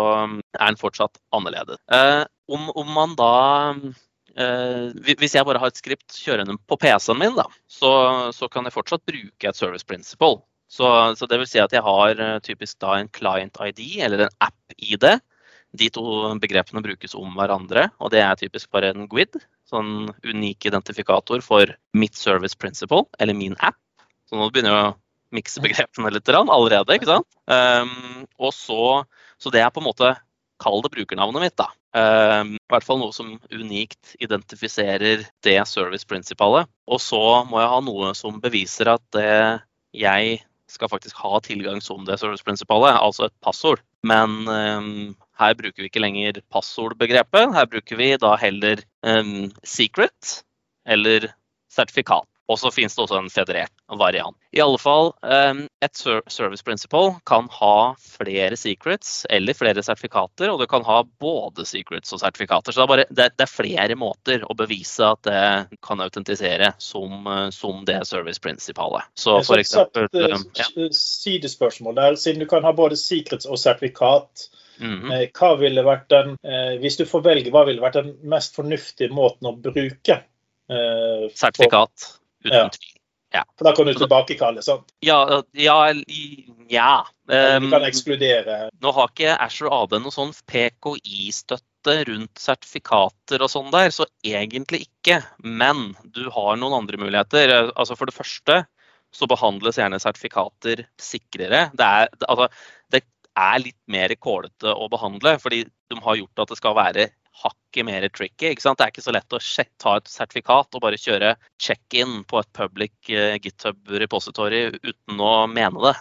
er 0.55 0.69
den 0.69 0.79
fortsatt 0.79 1.19
annerledes. 1.35 1.81
Eh, 1.90 2.23
om, 2.52 2.70
om 2.75 2.99
man 2.99 3.17
da 3.19 3.37
Uh, 4.35 4.90
Hvis 5.06 5.37
jeg 5.37 5.47
bare 5.47 5.61
har 5.62 5.70
et 5.70 5.79
skript 5.79 6.17
kjørende 6.19 6.56
på 6.67 6.75
PC-en 6.83 7.21
min, 7.21 7.37
da, 7.38 7.45
så, 7.71 7.90
så 8.35 8.49
kan 8.50 8.66
jeg 8.66 8.75
fortsatt 8.75 9.04
bruke 9.07 9.47
et 9.47 9.54
service 9.54 9.87
principle. 9.87 10.40
Så, 10.71 10.87
så 11.18 11.28
det 11.30 11.38
vil 11.40 11.49
si 11.49 11.61
at 11.62 11.75
jeg 11.75 11.85
har 11.85 12.21
eh, 12.21 12.40
typisk 12.44 12.78
da 12.83 12.97
en 12.99 13.11
client 13.12 13.59
ID 13.62 14.00
eller 14.06 14.26
en 14.26 14.37
app-ID. 14.42 15.06
De 15.75 15.90
to 15.90 16.04
begrepene 16.42 16.83
brukes 16.85 17.16
om 17.18 17.35
hverandre, 17.35 17.88
og 17.99 18.12
det 18.14 18.23
er 18.23 18.38
typisk 18.38 18.71
bare 18.75 18.92
en 18.94 19.09
GUID. 19.11 19.40
Sånn 19.71 20.11
unik 20.23 20.68
identifikator 20.71 21.42
for 21.42 21.73
mitt 21.97 22.14
service 22.18 22.54
principle, 22.54 23.09
eller 23.18 23.37
min 23.37 23.56
app. 23.59 23.78
Så 24.28 24.38
nå 24.38 24.47
begynner 24.52 24.75
jeg 24.75 24.92
å 24.92 24.94
mikse 25.35 25.62
begrepene 25.64 26.12
litt 26.14 26.30
allerede. 26.30 26.94
ikke 26.94 27.11
sant? 27.11 27.28
Um, 27.50 28.23
og 28.38 28.54
så, 28.54 29.02
så 29.40 29.50
det 29.50 29.64
er 29.64 29.75
på 29.75 29.83
en 29.83 29.90
måte 29.90 30.14
Kall 30.62 30.85
det 30.85 30.92
brukernavnet 30.94 31.42
mitt, 31.42 31.56
da. 31.59 31.66
Um, 31.99 32.54
I 32.54 32.71
hvert 32.71 32.85
fall 32.87 33.00
noe 33.00 33.12
som 33.12 33.33
unikt 33.50 34.14
identifiserer 34.23 35.25
det 35.42 35.56
service 35.66 36.06
principalet. 36.06 36.71
Og 36.87 37.02
så 37.02 37.21
må 37.50 37.59
jeg 37.59 37.73
ha 37.73 37.80
noe 37.83 38.12
som 38.16 38.38
beviser 38.40 38.92
at 38.92 39.02
det 39.16 39.35
jeg 39.99 40.38
skal 40.75 40.90
faktisk 40.93 41.19
ha 41.23 41.40
tilgang 41.45 41.81
som 41.85 42.04
det 42.07 42.19
serviceprinsipalet, 42.21 42.99
altså 42.99 43.28
et 43.28 43.37
passord. 43.45 43.83
Men 44.04 44.45
um, 44.50 45.14
her 45.40 45.57
bruker 45.59 45.83
vi 45.83 45.88
ikke 45.88 46.02
lenger 46.02 46.43
passordbegrepet. 46.52 47.54
Her 47.57 47.71
bruker 47.71 48.00
vi 48.00 48.11
da 48.21 48.35
heller 48.40 48.83
um, 49.07 49.49
secret 49.64 50.43
eller 50.85 51.31
sertifikat. 51.73 52.28
Og 52.49 52.59
så 52.61 52.71
finnes 52.75 52.93
det 52.97 53.01
også 53.05 53.19
en 53.23 53.31
federert 53.33 53.73
variant. 53.99 54.37
I 54.53 54.61
alle 54.61 54.79
fall, 54.81 55.13
et 55.25 55.97
service 55.97 56.65
principle 56.65 57.15
kan 57.27 57.47
ha 57.57 57.95
flere 57.97 58.59
secrets 58.61 59.23
eller 59.33 59.57
flere 59.57 59.83
sertifikater, 59.83 60.53
og 60.53 60.61
du 60.61 60.67
kan 60.69 60.85
ha 60.85 60.99
både 61.25 61.65
secrets 61.69 62.13
og 62.13 62.21
sertifikater. 62.21 62.75
Så 62.75 62.83
det 62.83 62.85
er, 62.85 62.91
bare, 62.93 63.31
det 63.33 63.47
er 63.47 63.51
flere 63.51 63.97
måter 63.99 64.45
å 64.45 64.57
bevise 64.59 65.09
at 65.09 65.23
det 65.25 65.79
kan 65.85 66.05
autentisere 66.05 66.75
som, 66.79 67.25
som 67.55 67.81
det 67.89 68.03
service 68.11 68.43
principalet. 68.45 69.09
Så 69.17 69.39
for 69.47 69.63
eksempel 69.63 70.11
et, 70.13 70.45
ja. 70.61 70.69
sidespørsmål 70.93 71.97
der, 71.97 72.21
siden 72.21 72.45
du 72.45 72.51
kan 72.51 72.67
ha 72.67 72.75
både 72.77 73.01
secrets 73.01 73.49
og 73.49 73.59
sertifikat. 73.59 74.51
Mm 74.79 75.01
-hmm. 75.01 75.31
Hva 75.39 75.55
ville 75.55 75.83
vært 75.85 76.11
den, 76.11 76.37
eh, 76.43 76.79
hvis 76.81 76.97
du 76.97 77.05
får 77.07 77.21
velge, 77.21 77.51
hva 77.51 77.65
ville 77.65 77.83
vært 77.83 77.95
den 77.95 78.17
mest 78.23 78.55
fornuftige 78.57 79.09
måten 79.09 79.47
å 79.47 79.57
bruke? 79.57 80.25
eh, 80.71 81.31
Sertifikat, 81.35 81.91
uten 82.45 82.61
Ja. 82.61 82.69
tvil. 82.69 83.01
For 83.59 83.67
da 83.67 83.73
kan 83.75 83.89
du 83.89 83.95
tilbakekalle, 83.99 84.63
sant? 84.63 84.93
Ja, 85.03 85.43
ja, 85.59 85.79
ja. 86.71 86.91
Um, 87.27 87.65
Du 87.67 87.71
kan 87.73 87.83
ekskludere. 87.83 88.69
Nå 88.79 88.93
har 88.95 89.09
ikke 89.11 89.35
Azure 89.43 89.73
AD 89.75 89.97
noe 89.99 90.15
sånn 90.15 90.31
PKI-støtte 90.47 91.97
rundt 92.09 92.39
sertifikater 92.39 93.43
og 93.43 93.51
sånn 93.51 93.73
der, 93.75 93.91
så 93.91 94.07
egentlig 94.23 94.85
ikke. 94.87 95.19
Men 95.43 95.97
du 96.15 96.29
har 96.31 96.55
noen 96.61 96.79
andre 96.79 97.01
muligheter. 97.01 97.73
Altså 97.75 97.99
For 97.99 98.07
det 98.07 98.15
første 98.15 98.61
så 99.15 99.29
behandles 99.31 99.79
gjerne 99.79 100.01
sertifikater 100.03 100.87
sikrere. 100.99 101.69
Det 101.75 101.87
er, 101.87 102.09
altså, 102.29 102.49
det 102.91 103.03
er 103.35 103.59
litt 103.63 103.79
mer 103.91 104.15
kålete 104.15 104.71
å 104.75 104.89
behandle, 104.91 105.37
fordi 105.43 105.65
de 105.91 106.01
har 106.03 106.19
gjort 106.19 106.43
at 106.45 106.55
det 106.55 106.59
skal 106.59 106.79
være 106.79 107.11
hakket 107.43 107.87
mer 107.87 108.07
tricky. 108.14 108.53
ikke 108.53 108.62
sant? 108.62 108.79
Det 108.79 108.87
er 108.87 108.95
ikke 108.95 109.05
så 109.05 109.14
lett 109.14 109.35
å 109.37 109.41
ta 109.83 109.97
et 109.99 110.11
sertifikat 110.11 110.76
og 110.76 110.85
bare 110.85 111.00
kjøre 111.00 111.35
check-in 111.61 112.23
på 112.31 112.41
et 112.41 112.50
public 112.57 112.95
uh, 113.11 113.35
GitHub 113.43 113.95
repository 114.05 114.67
uten 114.76 115.21
å 115.21 115.35
mene 115.50 115.88
det. 115.88 115.95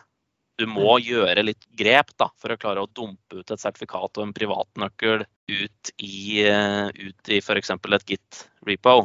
Du 0.62 0.68
må 0.70 1.00
mm. 1.00 1.08
gjøre 1.08 1.46
litt 1.48 1.66
grep 1.74 2.14
da, 2.22 2.30
for 2.38 2.54
å 2.54 2.60
klare 2.62 2.84
å 2.84 2.92
dumpe 2.94 3.42
ut 3.42 3.52
et 3.52 3.62
sertifikat 3.62 4.20
og 4.20 4.28
en 4.28 4.36
privatnøkkel 4.38 5.26
ut 5.26 5.94
i, 5.98 6.46
uh, 6.46 6.88
ut 6.94 7.34
i 7.34 7.42
f.eks. 7.42 7.74
et 7.74 8.08
Git-repo. 8.12 8.98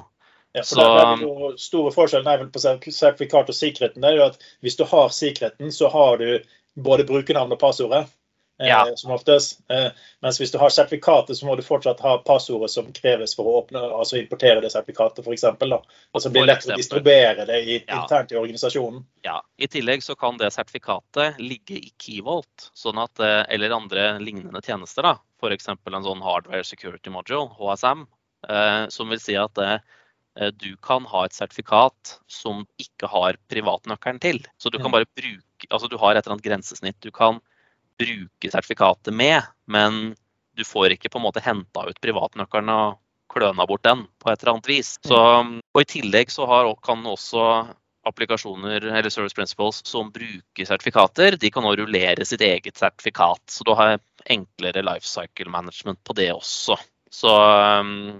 Ja, 0.57 0.63
for 0.65 0.75
så, 0.75 0.85
der, 0.85 1.25
der 1.25 1.57
store 1.61 1.93
forskjellen 1.95 2.29
er 2.29 2.43
vel 2.43 2.53
på 2.53 2.61
sertifikat 2.61 3.51
og 3.53 3.57
sikkerheten. 3.57 4.05
det 4.05 4.13
er 4.13 4.21
jo 4.21 4.29
at 4.31 4.47
Hvis 4.65 4.79
du 4.79 4.85
har 4.89 5.11
sikkerheten, 5.13 5.73
så 5.73 5.91
har 5.93 6.21
du 6.21 6.29
både 6.79 7.05
brukernavn 7.09 7.53
og 7.53 7.61
passordet. 7.61 8.07
Eh, 8.61 8.69
ja. 8.69 8.93
som 8.97 9.11
oftest. 9.11 9.61
Eh, 9.71 9.93
mens 10.21 10.41
hvis 10.41 10.53
du 10.53 10.59
har 10.59 10.71
sertifikatet, 10.75 11.39
så 11.39 11.47
må 11.47 11.55
du 11.57 11.63
fortsatt 11.63 12.01
ha 12.03 12.17
passordet 12.27 12.71
som 12.73 12.89
kreves 12.93 13.37
for 13.39 13.47
å 13.47 13.53
åpne, 13.61 13.79
altså 14.01 14.19
importere 14.19 14.63
det 14.65 14.73
sertifikatet, 14.75 15.23
f.eks. 15.23 15.45
så 15.47 16.33
blir 16.35 16.43
det 16.43 16.49
lett 16.49 16.67
å 16.67 16.79
distribuere 16.79 17.45
det 17.47 17.59
i, 17.63 17.77
ja. 17.79 18.01
internt 18.03 18.33
i 18.35 18.39
organisasjonen. 18.41 19.05
Ja. 19.23 19.37
I 19.63 19.69
tillegg 19.71 20.03
så 20.03 20.17
kan 20.19 20.41
det 20.41 20.51
sertifikatet 20.55 21.39
ligge 21.39 21.79
i 21.79 21.93
Keyvolt, 22.03 22.71
sånn 22.75 22.99
at, 23.03 23.23
eh, 23.23 23.45
eller 23.55 23.77
andre 23.77 24.09
lignende 24.19 24.63
tjenester. 24.65 25.07
da, 25.07 25.15
F.eks. 25.39 25.71
en 25.71 26.09
sånn 26.09 26.25
Hardware 26.27 26.67
Security 26.67 27.15
Module, 27.15 27.53
HSM, 27.61 28.09
som 28.95 29.11
vil 29.11 29.19
si 29.19 29.35
at 29.39 29.59
du 30.63 30.69
kan 30.83 31.07
ha 31.11 31.25
et 31.27 31.35
sertifikat 31.35 32.13
som 32.31 32.63
ikke 32.79 33.11
har 33.11 33.39
privatnøkkelen 33.51 34.21
til. 34.23 34.39
Så 34.59 34.71
du 34.71 34.79
kan 34.79 34.93
mm. 34.93 34.95
bare 34.95 35.09
bruke, 35.19 35.67
altså 35.71 35.91
du 35.91 35.97
har 35.99 36.15
et 36.15 36.23
eller 36.23 36.37
annet 36.37 36.47
grensesnitt. 36.47 36.99
Du 37.03 37.11
kan 37.15 37.41
bruke 37.99 38.53
sertifikatet 38.53 39.15
med, 39.15 39.43
men 39.67 40.15
du 40.59 40.65
får 40.67 40.97
ikke 40.97 41.11
på 41.13 41.21
en 41.21 41.27
måte 41.29 41.43
henta 41.45 41.85
ut 41.87 42.01
privatnøkkelen 42.03 42.73
og 42.75 42.99
kløna 43.31 43.67
bort 43.69 43.85
den 43.87 44.07
på 44.19 44.31
et 44.31 44.41
eller 44.41 44.57
annet 44.57 44.71
vis. 44.71 44.97
Så, 45.07 45.19
og 45.19 45.83
I 45.83 45.89
tillegg 45.89 46.33
så 46.33 46.49
har, 46.49 46.71
kan 46.85 47.05
også 47.07 47.45
applikasjoner 48.09 48.87
eller 48.89 49.11
service 49.13 49.37
principles 49.37 49.83
som 49.87 50.13
bruker 50.15 50.69
sertifikater, 50.69 51.37
de 51.37 51.51
kan 51.53 51.67
også 51.67 51.83
rullere 51.83 52.27
sitt 52.27 52.45
eget 52.45 52.79
sertifikat. 52.81 53.43
Så 53.53 53.67
du 53.69 53.75
har 53.79 53.99
enklere 54.29 54.85
life 54.87 55.07
cycle 55.07 55.53
management 55.53 56.01
på 56.05 56.17
det 56.17 56.31
også. 56.35 56.79
Så, 57.11 57.33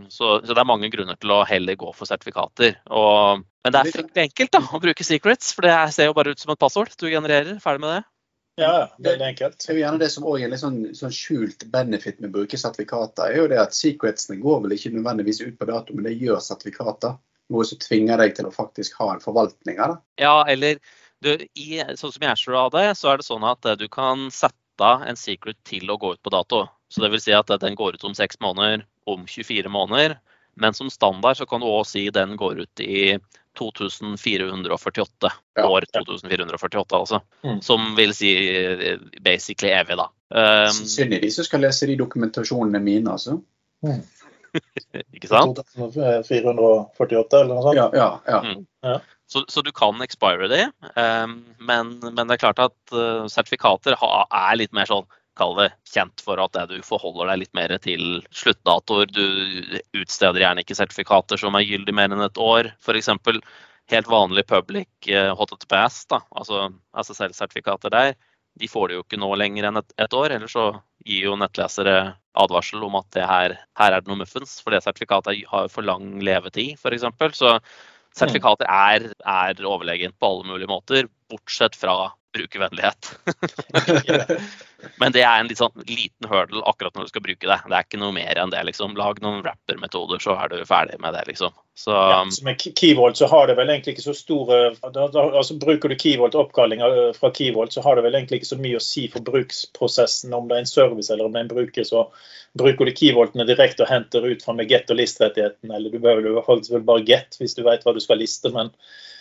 så, 0.09 0.29
så, 0.41 0.55
det 0.55 0.57
er 0.57 0.69
mange 0.69 0.89
grunner 0.93 1.17
til 1.21 1.33
å 1.35 1.43
heller 1.49 1.77
gå 1.77 1.91
for 1.97 2.09
sertifikater. 2.09 2.79
Og, 2.89 3.43
men 3.65 3.75
det 3.75 3.83
er 3.83 3.97
fryktelig 3.99 4.29
enkelt 4.31 4.55
da, 4.55 4.63
å 4.65 4.81
bruke 4.81 5.05
secrets, 5.05 5.51
for 5.57 5.69
det 5.69 5.75
ser 5.97 6.09
jo 6.09 6.17
bare 6.17 6.33
ut 6.33 6.41
som 6.41 6.55
et 6.55 6.63
passord 6.63 6.95
du 6.97 7.09
genererer. 7.11 7.59
Ferdig 7.65 7.85
med 7.85 7.99
det. 7.99 8.01
Ja, 8.59 8.89
det 8.99 9.15
er 9.15 9.25
enkelt. 9.29 9.59
Det 9.63 9.71
er 9.71 9.77
jo 9.77 9.83
gjerne 9.85 10.03
det 10.03 10.11
som 10.11 10.27
også 10.27 10.41
er 10.41 10.49
en 10.49 10.55
litt 10.55 10.63
sånn, 10.63 10.79
sånn, 10.99 11.15
skjult 11.15 11.65
benefit 11.73 12.19
med 12.19 12.33
å 12.33 12.41
bruke 12.41 12.59
sertifikater, 12.59 13.31
er 13.31 13.43
jo 13.45 13.51
det 13.53 13.61
at 13.63 13.77
secretsene 13.77 14.41
går 14.43 14.65
vel 14.65 14.75
ikke 14.75 14.93
nødvendigvis 14.97 15.43
ut 15.45 15.59
på 15.61 15.69
dato, 15.71 15.95
men 15.95 16.09
det 16.09 16.17
gjør 16.19 16.41
sertifikater. 16.43 17.19
Noe 17.49 17.65
som 17.65 17.81
tvinger 17.81 18.21
deg 18.21 18.35
til 18.37 18.49
å 18.49 18.53
faktisk 18.53 18.99
ha 19.01 19.13
en 19.15 19.23
forvaltning 19.23 19.79
av 19.81 19.95
det. 19.95 20.01
Ja, 20.21 20.35
eller 20.51 20.83
du, 21.25 21.31
i, 21.55 21.79
sånn 21.97 22.13
som 22.13 22.27
i 22.27 22.31
Ashore 22.31 22.65
av 22.67 22.75
det, 22.75 22.89
så 22.99 23.13
er 23.13 23.21
det 23.21 23.29
sånn 23.29 23.47
at 23.47 23.65
eh, 23.65 23.79
du 23.79 23.87
kan 23.91 24.27
sette 24.35 24.91
en 25.09 25.19
secret 25.19 25.57
til 25.67 25.89
å 25.91 25.97
gå 25.99 26.13
ut 26.15 26.23
på 26.23 26.35
dato. 26.35 26.67
Så 26.93 27.03
det 27.05 27.13
vil 27.15 27.23
si 27.23 27.35
at 27.37 27.51
den 27.63 27.79
går 27.79 27.97
ut 27.97 28.05
om 28.05 28.15
seks 28.17 28.41
måneder, 28.45 28.85
om 29.09 29.25
24 29.27 29.71
måneder. 29.73 30.19
Men 30.59 30.75
som 30.75 30.91
standard 30.91 31.39
så 31.39 31.47
kan 31.47 31.63
du 31.63 31.69
òg 31.71 31.87
si 31.87 32.09
den 32.15 32.37
går 32.37 32.65
ut 32.67 32.83
i 32.83 33.17
2448. 33.59 35.33
Ja. 35.57 35.67
År 35.69 35.87
2448, 35.93 36.97
altså. 36.97 37.21
Mm. 37.45 37.61
Som 37.65 37.95
vil 37.97 38.15
si 38.15 38.33
eh, 38.53 38.99
basically 39.25 39.73
evig, 39.75 39.99
da. 39.99 40.09
Um, 40.29 40.73
Synd 40.85 41.17
de 41.17 41.31
som 41.33 41.47
skal 41.47 41.65
lese 41.65 41.89
de 41.89 41.97
dokumentasjonene 41.99 42.81
mine, 42.85 43.15
altså. 43.17 43.39
Mm. 43.87 44.03
Ikke 45.17 45.31
sant? 45.31 45.61
448 45.77 47.41
eller 47.41 47.55
noe 47.55 47.63
sånt? 47.65 47.79
Ja. 47.79 47.89
ja, 47.97 48.11
ja. 48.29 48.43
Mm. 48.45 48.67
ja. 48.87 48.99
Så, 49.29 49.45
så, 49.53 49.61
du 49.61 49.69
kan 49.77 50.01
expire 50.01 50.49
de, 50.49 50.63
um, 50.97 51.35
men, 51.61 51.91
men, 52.01 52.23
det 52.23 52.39
er 52.39 52.41
klart 52.47 52.63
at 52.65 52.95
uh, 52.97 53.27
sertifikater 53.29 53.99
ha, 54.01 54.25
er 54.25 54.57
litt 54.57 54.73
mer 54.77 54.89
sånn 54.89 55.05
kall 55.39 55.55
det, 55.59 55.69
kjent 55.89 56.23
for 56.25 56.41
at 56.43 56.57
du 56.71 56.77
forholder 56.87 57.33
deg 57.33 57.43
litt 57.45 57.57
mer 57.57 57.75
til 57.83 58.21
sluttdatoer. 58.35 59.11
Du 59.15 59.27
utsteder 60.01 60.43
gjerne 60.43 60.65
ikke 60.65 60.77
sertifikater 60.79 61.41
som 61.41 61.57
er 61.59 61.67
gyldig 61.67 61.95
mer 61.97 62.13
enn 62.13 62.25
et 62.27 62.41
år. 62.43 62.73
F.eks. 62.83 63.11
helt 63.93 64.11
vanlig 64.11 64.47
public 64.51 64.91
HTTPS, 65.09 66.01
eh, 66.05 66.11
da, 66.15 66.23
altså 66.37 66.69
SSL-sertifikater 67.05 67.95
der, 67.95 68.15
de 68.59 68.69
får 68.69 68.89
det 68.89 68.99
jo 68.99 69.05
ikke 69.05 69.21
nå 69.23 69.31
lenger 69.39 69.69
enn 69.69 69.81
et, 69.81 69.93
et, 70.03 70.15
år. 70.17 70.35
Ellers 70.35 70.57
så 70.57 70.71
gir 71.07 71.29
jo 71.31 71.37
nettlesere 71.39 71.99
advarsel 72.39 72.83
om 72.87 72.99
at 72.99 73.19
her, 73.23 73.55
her, 73.79 73.93
er 73.93 74.03
det 74.03 74.11
noe 74.11 74.23
muffens, 74.23 74.59
for 74.63 74.75
det 74.75 74.83
sertifikatet 74.85 75.45
har 75.51 75.71
for 75.73 75.87
lang 75.87 76.19
levetid, 76.25 76.75
f.eks. 76.79 77.07
Så 77.39 77.55
sertifikater 78.19 78.67
er, 78.69 79.11
er 79.23 79.67
overlegent 79.67 80.19
på 80.19 80.33
alle 80.33 80.51
mulige 80.51 80.71
måter, 80.71 81.11
bortsett 81.31 81.79
fra 81.79 82.11
brukervennlighet. 82.35 83.15
Men 84.97 85.13
det 85.13 85.25
er 85.27 85.41
en 85.41 85.49
litt 85.51 85.59
sånn 85.59 85.75
liten 85.89 86.29
hurdle 86.31 86.63
akkurat 86.71 86.95
når 86.95 87.09
du 87.09 87.11
skal 87.11 87.23
bruke 87.25 87.49
det. 87.51 87.57
Det 87.67 87.75
er 87.75 87.87
ikke 87.87 87.99
noe 87.99 88.15
mer 88.15 88.39
enn 88.39 88.53
det. 88.53 88.61
liksom. 88.69 88.95
Lag 88.99 89.19
noen 89.25 89.41
rapper-metoder, 89.43 90.23
så 90.23 90.37
er 90.39 90.53
du 90.53 90.61
ferdig 90.69 91.01
med 91.03 91.17
det. 91.17 91.25
liksom. 91.33 91.55
Så, 91.79 91.95
ja, 91.95 92.21
så 92.31 92.45
med 92.47 92.63
Keyvolt 92.79 93.19
så 93.19 93.27
har 93.31 93.47
det 93.47 93.55
vel 93.59 93.71
egentlig 93.71 93.93
ikke 93.95 94.07
så 94.09 94.15
store 94.19 94.57
altså 94.83 95.55
Bruker 95.63 95.93
du 95.93 95.95
Keyvolt 95.99 96.35
oppkalling 96.35 96.83
fra 97.15 97.31
Keyvolt, 97.35 97.75
så 97.75 97.85
har 97.85 97.99
det 97.99 98.03
vel 98.07 98.19
egentlig 98.19 98.41
ikke 98.41 98.51
så 98.51 98.59
mye 98.59 98.81
å 98.81 98.83
si 98.83 99.05
for 99.13 99.23
bruksprosessen, 99.27 100.35
om 100.35 100.49
det 100.51 100.57
er 100.57 100.65
en 100.65 100.71
service 100.71 101.11
eller 101.15 101.27
om 101.29 101.35
det 101.35 101.43
er 101.43 101.47
en 101.47 101.53
bruker. 101.53 101.87
Så 101.87 102.07
bruker 102.59 102.87
du 102.87 102.95
Keyvoltene 102.95 103.47
direkte 103.47 103.87
og 103.87 103.93
henter 103.93 104.27
ut 104.27 104.43
fra 104.43 104.55
med 104.59 104.71
get- 104.71 104.91
og 104.91 104.99
list-rettigheten, 104.99 105.71
eller 105.71 105.91
du 105.91 105.99
behøver 105.99 106.31
jo 106.31 106.47
faktisk 106.47 106.83
bare 106.87 107.07
get 107.07 107.39
hvis 107.39 107.55
du 107.59 107.63
vet 107.67 107.87
hva 107.87 107.95
du 107.95 108.03
skal 108.03 108.23
liste. 108.23 108.51
men 108.55 108.75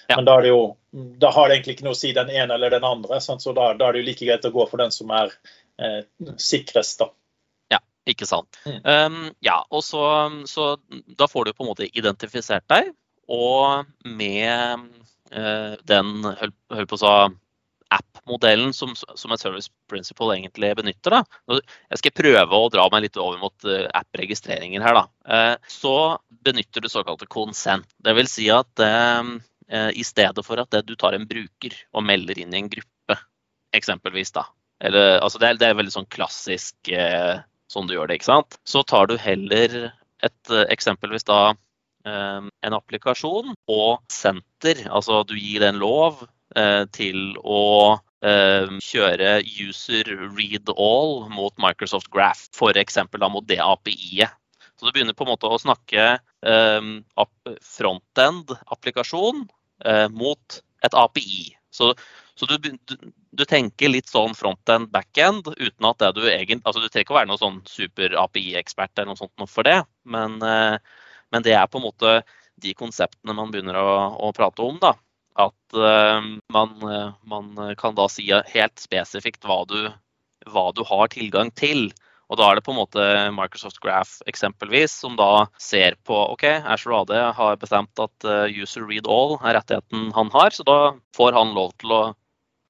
ja. 0.08 0.16
Men 0.16 0.26
da, 0.26 0.46
jo, 0.46 0.78
da, 0.92 1.32
har 1.32 1.50
det 1.50 1.58
egentlig 1.58 1.74
ikke 1.78 1.86
noe 1.90 1.96
å 1.96 2.00
si 2.00 2.14
den 2.16 2.30
ene 2.32 2.56
eller 2.56 2.72
den 2.72 2.86
andre. 2.88 3.20
Sant? 3.24 3.44
Så 3.44 3.52
da, 3.56 3.74
da, 3.76 3.90
er 3.90 3.98
det 3.98 4.04
jo 4.04 4.08
like 4.08 4.28
greit 4.28 4.46
å 4.48 4.54
gå 4.56 4.66
for 4.70 4.80
den 4.80 4.94
som 4.96 5.12
er 5.12 5.34
eh, 5.82 6.04
sikrest. 6.42 7.02
da. 7.02 7.10
Ja, 7.74 7.82
ikke 8.10 8.28
sant. 8.30 8.60
Mm. 8.66 8.80
Um, 8.84 9.18
ja, 9.46 9.62
og 9.70 9.84
så, 9.86 10.04
så, 10.50 10.76
da 11.20 11.30
får 11.30 11.48
du 11.48 11.56
på 11.56 11.66
en 11.66 11.74
måte 11.74 11.90
identifisert 11.90 12.68
deg, 12.72 12.94
og 13.28 13.90
med 14.08 14.88
uh, 15.34 15.76
den 15.84 16.16
hold 16.24 16.88
på 16.88 17.00
å 17.00 17.04
si 17.04 17.18
app-modellen 17.88 18.74
som, 18.76 18.90
som, 19.00 19.32
et 19.32 19.40
service 19.40 19.70
principle 19.88 20.34
egentlig 20.34 20.74
benytter. 20.76 21.14
Da. 21.22 21.60
Jeg 21.94 22.02
skal 22.02 22.16
prøve 22.20 22.58
å 22.60 22.72
dra 22.72 22.84
meg 22.92 23.06
litt 23.06 23.20
over 23.20 23.40
mot 23.40 23.68
uh, 23.68 23.86
app-registreringer 23.96 24.84
her. 24.84 24.98
Da. 24.98 25.54
Så 25.72 25.94
benytter 26.44 26.84
du 26.84 26.90
såkalte 26.92 27.30
consent. 27.32 27.88
Det 28.04 28.12
vil 28.18 28.28
si 28.28 28.50
at 28.52 28.84
Eh, 29.68 29.90
i 30.00 30.04
stedet 30.04 30.46
for 30.46 30.60
at 30.62 30.76
du 30.88 30.96
tar 30.96 31.18
en 31.18 31.28
bruker 31.28 31.76
og 31.92 32.06
melder 32.08 32.40
inn 32.40 32.54
i 32.54 32.62
en 32.62 32.70
gruppe, 32.72 33.18
eksempelvis. 33.76 34.32
da. 34.32 34.46
Eller, 34.84 35.18
altså 35.20 35.40
det, 35.42 35.48
er, 35.50 35.60
det 35.62 35.70
er 35.70 35.78
veldig 35.80 35.94
sånn 35.94 36.10
klassisk 36.14 36.92
eh, 36.94 37.40
sånn 37.72 37.88
du 37.90 37.96
gjør 37.96 38.10
det, 38.10 38.20
ikke 38.20 38.32
sant. 38.32 38.60
Så 38.68 38.84
tar 38.88 39.10
du 39.10 39.18
heller 39.20 39.78
et 40.26 40.52
eh, 40.54 40.66
eksempelvis 40.74 41.26
da 41.28 41.42
eh, 42.08 42.42
en 42.46 42.78
applikasjon 42.78 43.56
og 43.74 44.00
senter, 44.14 44.86
altså 44.90 45.24
du 45.28 45.36
gir 45.38 45.66
den 45.66 45.82
lov 45.82 46.24
eh, 46.56 46.86
til 46.96 47.38
å 47.42 47.98
eh, 48.22 48.70
kjøre 48.84 49.42
user 49.46 50.14
read 50.38 50.70
all 50.76 51.28
mot 51.34 51.54
Microsoft 51.62 52.12
Graph, 52.14 52.48
f.eks. 52.54 53.02
mot 53.18 53.48
det 53.50 53.62
API-et. 53.64 54.34
Så 54.78 54.86
du 54.86 54.92
begynner 54.94 55.16
på 55.18 55.26
en 55.26 55.32
måte 55.32 55.50
å 55.50 55.58
snakke 55.58 56.20
frontend-applikasjon 57.66 59.40
eh, 59.90 60.06
mot 60.14 60.60
et 60.86 60.94
API. 60.94 61.56
Så, 61.74 61.96
så 62.38 62.46
du, 62.46 62.58
du, 62.62 62.94
du, 63.38 63.44
tenker 63.46 63.92
litt 63.92 64.10
sånn 64.10 64.36
front-end, 64.38 64.90
back-end, 64.94 65.50
uten 65.58 65.90
at 65.90 66.00
det 66.02 66.12
du 66.18 66.24
egentlig 66.26 66.62
altså 66.64 66.82
Du 66.82 66.88
trenger 66.88 67.06
ikke 67.06 67.16
å 67.16 67.20
være 67.20 67.30
noen 67.32 67.42
sånn 67.42 67.60
super-API-ekspert 67.70 68.98
eller 68.98 69.12
noe 69.14 69.20
sånt 69.20 69.52
for 69.52 69.68
det, 69.68 69.80
men, 70.10 70.40
eh, 70.42 70.78
men, 71.34 71.46
det 71.46 71.54
er 71.58 71.70
på 71.70 71.82
en 71.82 71.88
måte 71.88 72.22
de 72.58 72.74
konseptene 72.78 73.36
man 73.38 73.54
begynner 73.54 73.78
å, 73.78 73.92
å 74.28 74.34
prate 74.34 74.66
om. 74.66 74.80
da. 74.82 74.96
At 75.38 75.78
uh, 75.78 76.24
man, 76.50 76.72
man, 77.30 77.52
kan 77.78 77.94
da 77.94 78.08
si 78.10 78.26
helt 78.34 78.82
spesifikt 78.82 79.46
hva 79.46 79.60
du, 79.70 79.92
hva 80.50 80.72
du 80.74 80.82
har 80.90 81.12
tilgang 81.14 81.52
til. 81.54 81.92
Og 82.28 82.40
da 82.40 82.50
er 82.50 82.58
det 82.58 82.66
på 82.66 82.74
en 82.74 82.80
måte 82.82 83.04
Microsoft 83.36 83.80
Graph 83.84 84.18
eksempelvis, 84.28 84.96
som 85.04 85.16
da 85.20 85.48
ser 85.62 85.96
på 86.08 86.18
OK, 86.34 86.44
Ashore 86.68 87.04
AD 87.04 87.14
har 87.38 87.60
bestemt 87.62 88.04
at 88.04 88.28
eh, 88.28 88.58
user 88.58 88.84
read 88.88 89.08
all 89.08 89.38
er 89.38 89.56
rettigheten 89.56 90.10
han 90.16 90.32
har, 90.34 90.52
så 90.52 90.66
da 90.68 90.80
får 91.16 91.38
han 91.38 91.54
lov 91.56 91.72
til 91.80 91.94
å 91.96 92.02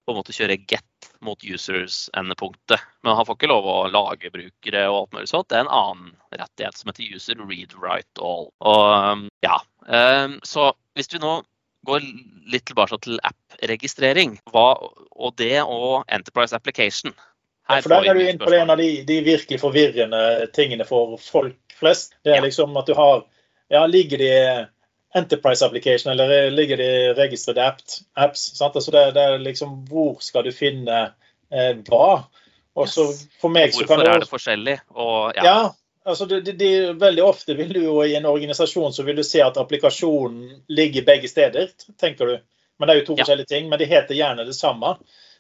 på 0.08 0.14
en 0.14 0.22
måte 0.22 0.36
kjøre 0.36 0.56
get 0.72 1.10
mot 1.22 1.44
users-endepunktet. 1.44 2.80
Men 3.04 3.18
han 3.20 3.28
får 3.28 3.38
ikke 3.38 3.52
lov 3.52 3.68
å 3.68 3.78
lage 3.92 4.32
brukere 4.32 4.86
og 4.88 5.02
alt 5.02 5.18
mulig 5.18 5.32
sånt. 5.34 5.50
Det 5.52 5.60
er 5.60 5.66
en 5.66 5.76
annen 5.76 6.16
rettighet 6.32 6.80
som 6.80 6.94
heter 6.94 7.18
user 7.18 7.44
read 7.44 7.76
write 7.76 8.24
all. 8.24 8.48
Og 8.64 9.28
ja, 9.46 9.60
eh, 9.92 10.40
Så 10.48 10.72
hvis 10.96 11.12
vi 11.12 11.20
nå 11.22 11.42
går 11.88 12.08
litt 12.52 12.66
tilbake 12.68 12.98
til 13.04 13.20
app 13.24 13.38
app-registrering, 13.58 14.38
og 14.54 15.34
det 15.38 15.62
og 15.64 16.06
Enterprise 16.08 16.56
Application. 16.56 17.14
Her 17.68 17.82
for 17.82 17.90
Der 17.90 18.10
er 18.10 18.14
du 18.14 18.22
inne 18.22 18.40
på 18.40 18.54
en 18.54 18.70
av 18.70 18.78
de, 18.78 19.04
de, 19.04 19.22
virkelig 19.24 19.60
forvirrende 19.60 20.48
tingene 20.54 20.86
for 20.86 21.18
folk 21.18 21.58
flest. 21.74 22.16
Det 22.24 22.32
er 22.32 22.38
ja. 22.38 22.44
liksom 22.44 22.78
at 22.78 22.88
du 22.88 22.94
har 22.94 23.26
ja, 23.70 23.86
Ligger 23.86 24.18
det 24.18 24.68
Enterprise 25.18 25.66
Application 25.66 26.12
eller 26.12 26.52
ligger 26.52 26.78
det 26.78 26.92
registrerte 27.18 28.04
apps? 28.14 28.62
Altså 28.62 28.92
det, 28.92 29.12
det, 29.18 29.24
er 29.24 29.42
liksom 29.42 29.80
Hvor 29.90 30.18
skal 30.24 30.46
du 30.48 30.52
finne 30.56 31.02
eh, 31.52 31.74
hva? 31.90 32.24
Og 32.78 32.90
så 32.90 33.08
for 33.42 33.54
meg 33.54 33.74
så 33.74 33.86
kan 33.88 34.02
Hvorfor 34.02 34.14
er 34.14 34.24
det 34.24 34.30
forskjellig? 34.30 34.78
Og, 34.94 35.34
ja. 35.36 35.46
ja 35.46 35.60
altså 36.08 36.26
det, 36.26 36.42
det, 36.46 36.58
det, 36.62 36.94
veldig 37.02 37.24
ofte 37.24 37.56
vil 37.58 37.74
du 37.74 37.82
jo 37.84 38.02
i 38.06 38.16
en 38.16 38.30
organisasjon 38.30 38.94
så 38.94 39.04
vil 39.04 39.18
du 39.18 39.26
se 39.26 39.42
at 39.44 39.58
applikasjonen 39.58 40.62
ligger 40.68 41.08
begge 41.08 41.30
steder, 41.32 41.74
tenker 42.00 42.26
du. 42.26 42.38
Men 42.78 42.88
det 42.88 42.94
er 42.94 43.02
jo 43.02 43.08
to 43.08 43.16
ja. 43.18 43.24
forskjellige 43.24 43.52
ting. 43.54 43.70
Men 43.70 43.82
de 43.82 43.90
heter 43.90 44.16
gjerne 44.16 44.46
det 44.46 44.54
samme. 44.54 44.98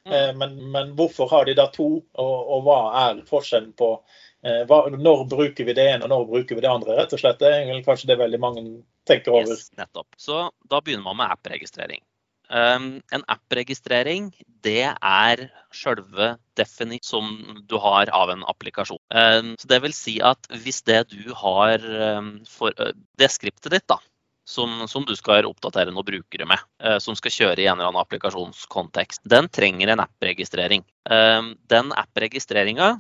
Mm. 0.08 0.14
Eh, 0.14 0.32
men, 0.36 0.72
men, 0.72 0.96
hvorfor 0.98 1.30
har 1.30 1.46
de 1.46 1.54
da 1.58 1.68
to, 1.74 1.90
og, 2.02 2.38
og 2.56 2.66
hva 2.66 2.80
er 3.06 3.22
forskjellen 3.30 3.74
på 3.78 3.94
eh, 3.98 4.26
hva, 4.70 4.84
Når 4.94 5.26
bruker 5.32 5.68
vi 5.68 5.76
det 5.78 5.88
ene, 5.94 6.06
og 6.06 6.12
når 6.14 6.28
bruker 6.32 6.58
vi 6.58 6.64
det 6.64 6.72
andre? 6.72 6.98
rett 6.98 7.16
og 7.16 7.22
slett. 7.22 7.40
Det 7.42 7.54
er 7.54 7.82
kanskje 7.86 8.12
det 8.12 8.20
veldig 8.22 8.40
mange 8.42 8.66
tenker 9.08 9.36
over. 9.36 9.56
Yes, 9.56 9.72
nettopp. 9.78 10.08
Så 10.20 10.48
da 10.70 10.82
begynner 10.84 11.08
man 11.08 11.20
med 11.22 11.34
app-registrering. 11.36 12.04
Um, 12.48 13.02
en 13.12 13.26
app-registrering 13.28 14.30
det 14.64 14.88
er 14.88 15.42
selve 15.76 16.38
defini 16.56 17.00
som 17.04 17.34
du 17.68 17.76
har 17.84 18.08
av 18.16 18.32
en 18.32 18.46
applikasjon. 18.48 19.02
Um, 19.12 19.56
så 19.60 19.68
det 19.68 19.82
vil 19.84 19.96
si 19.96 20.18
at 20.24 20.48
hvis 20.64 20.80
det 20.88 21.10
du 21.12 21.34
har 21.36 21.84
um, 21.84 22.38
for, 22.48 22.72
uh, 22.80 22.96
Det 23.20 23.30
skriptet 23.34 23.76
ditt, 23.76 23.88
da, 23.92 24.00
som, 24.48 24.86
som, 24.88 25.04
du 25.04 25.12
skal 25.20 25.48
oppdatere 25.50 25.92
noen 25.92 26.08
brukere 26.08 26.48
med, 26.48 26.64
uh, 26.84 26.98
som 27.04 27.20
skal 27.20 27.36
kjøre 27.36 27.60
i 27.60 27.68
en 27.68 27.76
eller 27.76 27.92
annen 27.92 28.06
applikasjonskontekst, 28.06 29.26
den 29.28 29.52
trenger 29.52 29.92
en 29.92 30.06
app-registrering. 30.08 30.88
den 31.08 31.92
app-registreringa 31.96 32.98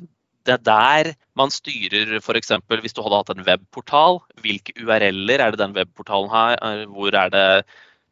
det 0.47 0.55
er 0.55 0.63
der 0.67 1.09
man 1.37 1.51
styrer 1.53 2.17
f.eks. 2.21 2.53
hvis 2.81 2.95
du 2.95 3.03
hadde 3.03 3.19
hatt 3.19 3.33
en 3.33 3.45
webportal. 3.47 4.21
Hvilke 4.41 4.73
URL-er 4.79 5.43
er 5.43 5.53
det 5.53 5.61
den 5.61 5.75
webportalen 5.75 6.31
har? 6.31 6.57
Hvor 6.89 7.13
er 7.13 7.33
det 7.33 7.47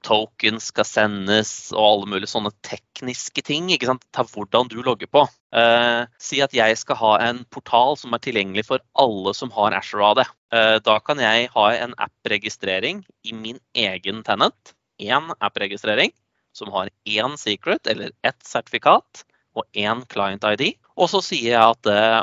tokens 0.05 0.69
skal 0.69 0.85
sendes 0.85 1.51
og 1.73 1.81
alle 1.81 2.09
mulige 2.13 2.29
sånne 2.29 2.51
tekniske 2.65 3.41
ting. 3.45 3.71
ikke 3.73 3.89
sant? 3.89 4.05
Ta 4.13 4.25
hvordan 4.27 4.69
du 4.71 4.77
logger 4.85 5.09
på. 5.09 5.25
Eh, 5.55 6.05
si 6.21 6.41
at 6.45 6.53
jeg 6.53 6.77
skal 6.77 6.99
ha 6.99 7.13
en 7.29 7.43
portal 7.53 7.97
som 7.99 8.13
er 8.13 8.21
tilgjengelig 8.23 8.67
for 8.69 8.83
alle 9.01 9.33
som 9.37 9.53
har 9.55 9.75
Ashore 9.77 10.11
AD. 10.11 10.23
Eh, 10.55 10.77
da 10.85 10.99
kan 11.01 11.21
jeg 11.23 11.49
ha 11.55 11.65
en 11.79 11.95
app-registrering 11.97 13.03
i 13.25 13.33
min 13.33 13.59
egen 13.73 14.21
tenant. 14.27 14.75
Én 15.01 15.33
app-registrering 15.39 16.13
som 16.55 16.71
har 16.71 16.91
én 17.09 17.39
secret 17.39 17.87
eller 17.87 18.13
ett 18.23 18.45
sertifikat 18.45 19.25
og 19.55 19.65
én 19.73 20.05
client-ID. 20.11 20.75
Og 20.95 21.09
så 21.11 21.19
sier 21.23 21.51
jeg 21.53 21.75
at 21.75 21.85
eh, 21.91 22.19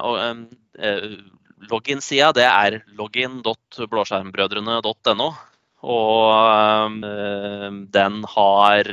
eh 0.81 1.21
login-sida 1.71 2.33
det 2.35 2.49
er 2.49 2.83
login.blåskjermbrødrene.no. 2.99 5.29
Og 5.83 7.03
øh, 7.05 7.73
den 7.91 8.25
har 8.37 8.85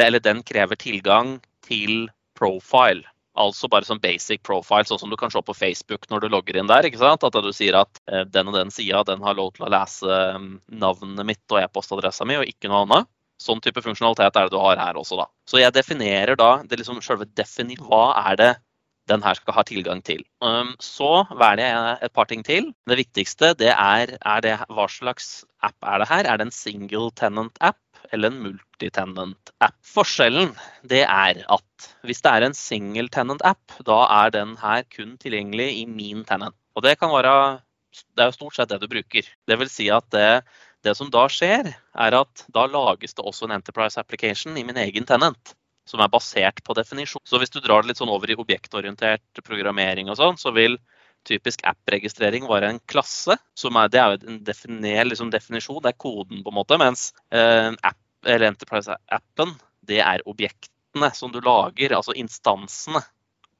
Eller 0.00 0.20
den 0.24 0.42
krever 0.42 0.76
tilgang 0.80 1.40
til 1.66 2.08
profile. 2.34 3.02
Altså 3.36 3.68
bare 3.68 3.84
som 3.84 4.00
basic 4.00 4.42
profile, 4.42 4.84
sånn 4.88 4.98
som 4.98 5.10
du 5.12 5.16
kan 5.16 5.30
se 5.30 5.42
på 5.44 5.54
Facebook 5.54 6.10
når 6.10 6.20
du 6.20 6.28
logger 6.32 6.56
inn 6.56 6.66
der. 6.70 6.84
ikke 6.88 6.98
sant? 6.98 7.24
At 7.24 7.32
du 7.32 7.52
sier 7.52 7.74
at 7.82 8.00
øh, 8.10 8.24
den 8.26 8.48
og 8.48 8.54
den 8.56 8.70
sida 8.72 9.04
den 9.04 9.22
har 9.22 9.34
lov 9.38 9.52
til 9.54 9.64
å 9.68 9.72
lese 9.72 10.38
navnet 10.68 11.26
mitt 11.28 11.52
og 11.52 11.60
e-postadressa 11.62 12.24
mi, 12.24 12.36
og 12.40 12.48
ikke 12.48 12.68
noe 12.72 12.82
annet. 12.86 13.06
Sånn 13.40 13.60
type 13.64 13.80
funksjonalitet 13.84 14.36
er 14.36 14.42
det 14.48 14.52
du 14.52 14.58
har 14.60 14.76
her 14.80 14.96
også, 15.00 15.16
da. 15.20 15.26
Så 15.48 15.58
jeg 15.60 15.72
definerer 15.72 16.36
da 16.36 16.62
det 16.64 16.78
liksom 16.80 17.00
selve 17.04 17.24
defini... 17.38 17.76
Hva 17.80 18.04
er 18.26 18.34
det 18.40 18.50
den 19.10 19.24
her 19.24 19.36
skal 19.38 19.56
ha 19.56 19.64
tilgang 19.66 20.02
til. 20.06 20.22
Um, 20.44 20.72
så 20.82 21.24
velger 21.30 21.66
jeg 21.66 21.98
et 22.06 22.14
par 22.16 22.28
ting 22.30 22.44
til. 22.46 22.70
Det 22.88 22.98
viktigste 23.00 23.52
det 23.58 23.72
er, 23.74 24.16
er 24.18 24.44
det, 24.44 24.56
hva 24.70 24.86
slags 24.90 25.30
app 25.66 25.76
er 25.84 26.02
det 26.02 26.10
her. 26.10 26.26
Er 26.26 26.40
det 26.40 26.48
en 26.48 26.54
single 26.54 27.10
tenant 27.18 27.58
app 27.60 27.80
eller 28.14 28.30
en 28.30 28.40
multitenant 28.46 29.54
app? 29.60 29.76
Forskjellen 29.86 30.54
det 30.88 31.04
er 31.06 31.42
at 31.50 31.90
hvis 32.06 32.22
det 32.24 32.32
er 32.32 32.46
en 32.46 32.56
single 32.56 33.10
tenant 33.12 33.44
app, 33.46 33.80
da 33.86 34.04
er 34.22 34.34
den 34.36 34.56
her 34.60 34.86
kun 34.94 35.16
tilgjengelig 35.20 35.72
i 35.82 35.84
min 35.90 36.24
tenant. 36.28 36.56
Og 36.78 36.86
det 36.86 36.98
kan 37.00 37.12
være 37.12 37.34
det 38.14 38.22
er 38.22 38.30
jo 38.30 38.38
stort 38.38 38.56
sett 38.56 38.70
det 38.70 38.80
du 38.82 38.90
bruker. 38.90 39.26
Det 39.50 39.56
vil 39.58 39.70
si 39.70 39.88
at 39.90 40.06
det, 40.14 40.42
det 40.86 40.94
som 40.96 41.10
da 41.12 41.24
skjer, 41.32 41.72
er 41.74 42.16
at 42.16 42.44
da 42.54 42.68
lages 42.70 43.16
det 43.18 43.24
også 43.26 43.48
en 43.48 43.56
enterprise 43.58 43.98
application 44.00 44.54
i 44.56 44.64
min 44.66 44.78
egen 44.78 45.08
tenant 45.08 45.54
som 45.90 46.02
er 46.02 46.10
basert 46.12 46.62
på 46.66 46.76
definisjon. 46.78 47.22
Så 47.26 47.40
hvis 47.42 47.52
du 47.52 47.60
drar 47.60 47.82
det 47.82 47.90
litt 47.90 48.00
sånn 48.00 48.12
over 48.12 48.30
i 48.30 48.38
objektorientert 48.38 49.42
programmering 49.46 50.10
og 50.10 50.18
sånn, 50.20 50.38
så 50.40 50.54
vil 50.54 50.78
typisk 51.28 51.64
app-registrering 51.68 52.46
være 52.48 52.70
en 52.70 52.82
klasse. 52.88 53.36
som 53.54 53.76
er, 53.76 53.88
Det 53.88 54.00
er 54.00 54.10
jo 54.10 54.28
en 54.28 54.42
definer, 54.44 55.04
liksom 55.04 55.30
definisjon, 55.30 55.82
det 55.82 55.92
er 55.92 55.98
koden, 55.98 56.42
på 56.44 56.52
en 56.52 56.58
måte. 56.60 56.78
Mens 56.78 57.12
eh, 57.30 57.72
app, 57.82 58.00
eller 58.24 58.52
Enterprise-appen, 58.52 59.56
det 59.86 60.00
er 60.00 60.24
objektene 60.26 61.10
som 61.14 61.32
du 61.32 61.40
lager, 61.40 61.96
altså 61.96 62.16
instansene 62.16 63.02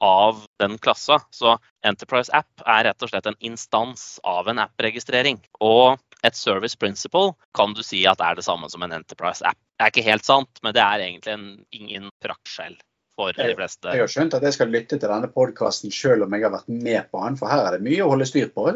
av 0.01 0.45
den 0.59 0.77
klassa. 0.81 1.19
Så 1.29 1.57
Enterprise 1.85 2.33
App 2.33 2.63
er 2.65 2.87
rett 2.89 3.03
og 3.03 3.11
slett 3.11 3.27
en 3.29 3.37
instans 3.51 4.19
av 4.25 4.49
en 4.49 4.63
app-registrering. 4.63 5.37
Og 5.61 6.01
et 6.27 6.37
service 6.37 6.77
principle 6.77 7.33
kan 7.57 7.73
du 7.73 7.83
si 7.85 8.03
at 8.09 8.21
er 8.21 8.37
det 8.37 8.45
samme 8.45 8.69
som 8.69 8.83
en 8.85 8.93
Enterprise 8.99 9.45
App. 9.45 9.57
Det 9.77 9.87
er 9.87 9.93
ikke 9.93 10.09
helt 10.11 10.27
sant, 10.27 10.61
men 10.63 10.75
det 10.77 10.83
er 10.85 11.05
egentlig 11.07 11.33
en, 11.33 11.47
ingen 11.73 12.09
praktskjell 12.21 12.77
for 13.21 13.33
de 13.35 13.55
fleste. 13.55 13.87
Jeg, 13.87 13.97
jeg 13.97 14.03
har 14.03 14.11
skjønt 14.11 14.35
at 14.37 14.45
jeg 14.45 14.55
skal 14.55 14.71
lytte 14.71 14.97
til 14.97 15.09
denne 15.09 15.29
podkasten 15.31 15.93
selv 15.93 16.25
om 16.25 16.35
jeg 16.35 16.45
har 16.45 16.53
vært 16.53 16.69
med 16.71 17.09
på 17.11 17.21
den, 17.25 17.37
for 17.39 17.51
her 17.51 17.65
er 17.65 17.75
det 17.75 17.85
mye 17.85 18.05
å 18.05 18.09
holde 18.13 18.27
styr 18.29 18.51
på. 18.55 18.67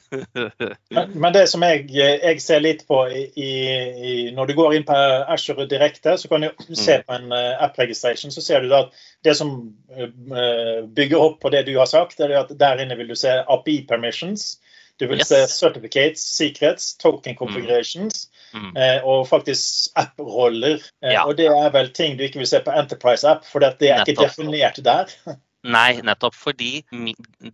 men, 0.96 1.14
men, 1.14 1.30
det 1.34 1.46
som 1.52 1.64
jeg, 1.66 1.86
jeg 1.94 2.42
ser 2.44 2.62
litt 2.64 2.84
på 2.88 3.00
i, 3.08 3.24
i, 3.32 3.50
når 4.36 4.50
du 4.50 4.56
går 4.58 4.76
inn 4.76 4.86
på 4.88 4.98
Azure 5.32 5.68
direkte, 5.70 6.16
så 6.20 6.30
kan 6.32 6.46
du 6.46 6.50
mm. 6.50 6.76
se 6.76 7.00
på 7.06 7.16
en 7.16 7.32
uh, 7.32 7.56
app 7.64 7.78
registration, 7.80 8.34
så 8.34 8.44
ser 8.44 8.62
du 8.62 8.70
da 8.72 8.84
at 8.86 9.02
det 9.26 9.36
som 9.38 9.56
uh, 9.96 10.84
bygger 10.86 11.18
opp 11.22 11.40
på 11.42 11.52
det 11.54 11.66
du 11.70 11.74
har 11.78 11.90
sagt, 11.90 12.20
er 12.20 12.36
at 12.42 12.52
der 12.58 12.84
inne 12.84 12.98
vil 13.00 13.10
du 13.14 13.18
se 13.18 13.40
API 13.42 13.80
permissions. 13.88 14.56
Du 15.00 15.06
vil 15.10 15.20
yes. 15.20 15.28
se 15.28 15.42
certificates, 15.52 16.22
secrets, 16.36 16.94
token 16.96 17.34
mm. 17.34 17.38
configurations 17.38 18.28
mm. 18.54 18.70
Mm. 18.72 18.76
og 19.04 19.26
faktisk 19.28 19.90
app-roller. 20.00 20.80
Eh, 21.04 21.12
ja. 21.12 21.26
Og 21.28 21.36
det 21.36 21.50
er 21.52 21.72
vel 21.74 21.90
ting 21.96 22.16
du 22.16 22.24
ikke 22.24 22.40
vil 22.40 22.48
se 22.48 22.62
på 22.64 22.72
Enterprise-app, 22.72 23.44
for 23.44 23.64
det 23.64 23.90
er 23.90 24.00
nettopp. 24.00 24.14
ikke 24.14 24.30
definert 24.30 24.80
der. 24.86 25.12
Nei, 25.76 25.98
nettopp 26.06 26.36
fordi 26.38 26.84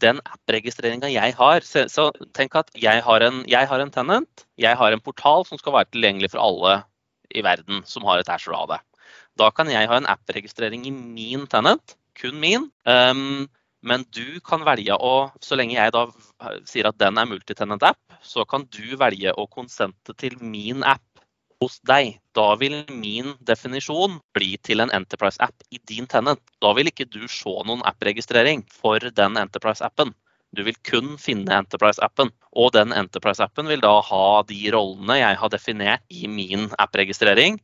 den 0.03 0.21
app-registreringa 0.21 1.09
jeg 1.09 1.35
har 1.39 1.65
så, 1.65 1.87
så, 1.89 2.11
tenk 2.37 2.59
at 2.61 2.69
jeg 2.77 3.01
har, 3.07 3.25
en, 3.25 3.41
jeg 3.49 3.69
har, 3.71 3.81
en, 3.81 3.93
tenant, 3.95 4.47
jeg 4.61 4.77
har 4.77 4.93
en 4.93 5.01
portal 5.01 5.47
som 5.49 5.61
skal 5.61 5.79
være 5.79 5.91
tilgjengelig 5.95 6.33
for 6.35 6.43
alle 6.45 6.83
i 7.33 7.45
verden 7.45 7.81
som 7.89 8.05
har 8.05 8.21
et 8.21 8.29
Azure 8.29 8.67
det. 8.69 8.83
Da 9.41 9.49
kan 9.57 9.71
jeg 9.73 9.89
ha 9.89 9.97
en 9.97 10.09
app-registrering 10.13 10.85
i 10.87 10.93
min 10.93 11.47
tenant, 11.49 11.97
kun 12.21 12.37
min. 12.41 12.69
Um, 12.85 13.49
men 13.83 14.05
du 14.15 14.39
kan 14.47 14.63
velge 14.67 14.95
å, 14.95 15.15
så 15.43 15.59
lenge 15.59 15.75
jeg 15.75 15.93
da 15.95 16.07
sier 16.69 16.87
at 16.89 16.99
den 17.03 17.19
er 17.19 17.29
multitenant 17.29 17.83
app, 17.87 18.01
så 18.23 18.47
kan 18.49 18.67
du 18.71 18.95
velge 18.99 19.35
å 19.35 19.49
konsente 19.51 20.15
til 20.19 20.39
min 20.39 20.85
app 20.87 21.03
hos 21.63 21.79
deg. 21.87 22.17
Da 22.37 22.53
vil 22.59 22.81
min 22.91 23.35
definisjon 23.47 24.19
bli 24.37 24.55
til 24.67 24.83
en 24.85 24.93
Enterprise-app 24.95 25.67
i 25.75 25.81
din 25.89 26.09
tenant. 26.11 26.43
Da 26.63 26.73
vil 26.79 26.91
ikke 26.91 27.09
du 27.11 27.25
se 27.31 27.55
noen 27.67 27.85
app-registrering 27.89 28.65
for 28.71 29.03
den 29.03 29.39
Enterprise-appen. 29.41 30.15
Du 30.53 30.65
vil 30.67 30.79
kun 30.87 31.15
finne 31.21 31.63
Enterprise-appen. 31.63 32.33
Og 32.59 32.75
den 32.77 32.95
Enterprise-appen 32.95 33.71
vil 33.71 33.83
da 33.85 33.95
ha 34.05 34.27
de 34.49 34.59
rollene 34.75 35.21
jeg 35.21 35.39
har 35.43 35.55
definert 35.55 36.05
i 36.11 36.27
min 36.31 36.69
app-registrering 36.83 37.59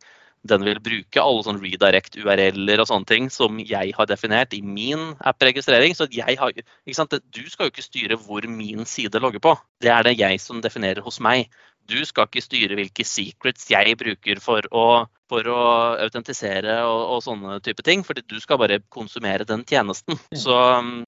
den 0.46 0.64
vil 0.66 0.80
bruke 0.82 1.22
alle 1.22 1.44
sånn 1.46 1.60
redirect 1.62 2.18
URL-er 2.18 2.82
og 2.82 2.88
sånne 2.90 3.08
ting 3.08 3.30
som 3.32 3.58
jeg 3.58 3.94
har 3.96 4.08
definert 4.10 4.54
i 4.54 4.60
min 4.62 5.14
app-registrering. 5.18 5.96
Så 5.98 6.08
jeg 6.14 6.38
har, 6.38 6.52
Du 6.54 7.42
skal 7.50 7.66
jo 7.66 7.72
ikke 7.72 7.86
styre 7.86 8.18
hvor 8.20 8.46
min 8.46 8.86
side 8.86 9.18
logger 9.20 9.42
på. 9.42 9.56
Det 9.80 9.90
er 9.90 10.02
det 10.06 10.18
jeg 10.18 10.40
som 10.40 10.62
definerer 10.62 11.02
hos 11.02 11.20
meg. 11.20 11.48
Du 11.88 11.98
skal 12.04 12.28
ikke 12.28 12.44
styre 12.44 12.76
hvilke 12.76 13.04
secrets 13.08 13.70
jeg 13.70 13.96
bruker 13.96 14.40
for 14.44 14.66
å, 14.76 15.06
for 15.30 15.48
å 15.48 15.60
autentisere 16.04 16.82
og, 16.84 17.04
og, 17.14 17.22
sånne 17.24 17.60
type 17.64 17.82
ting. 17.82 18.04
fordi 18.04 18.26
du 18.28 18.36
skal 18.40 18.60
bare 18.60 18.82
konsumere 18.92 19.48
den 19.48 19.64
tjenesten. 19.64 20.20
Så, 20.44 20.54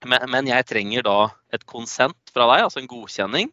men, 0.09 0.25
men, 0.33 0.49
jeg 0.49 0.67
trenger 0.67 1.05
da 1.05 1.19
et 1.53 1.67
konsent 1.69 2.33
fra 2.33 2.49
deg, 2.49 2.65
altså 2.65 2.81
en 2.81 2.89
godkjenning, 2.89 3.53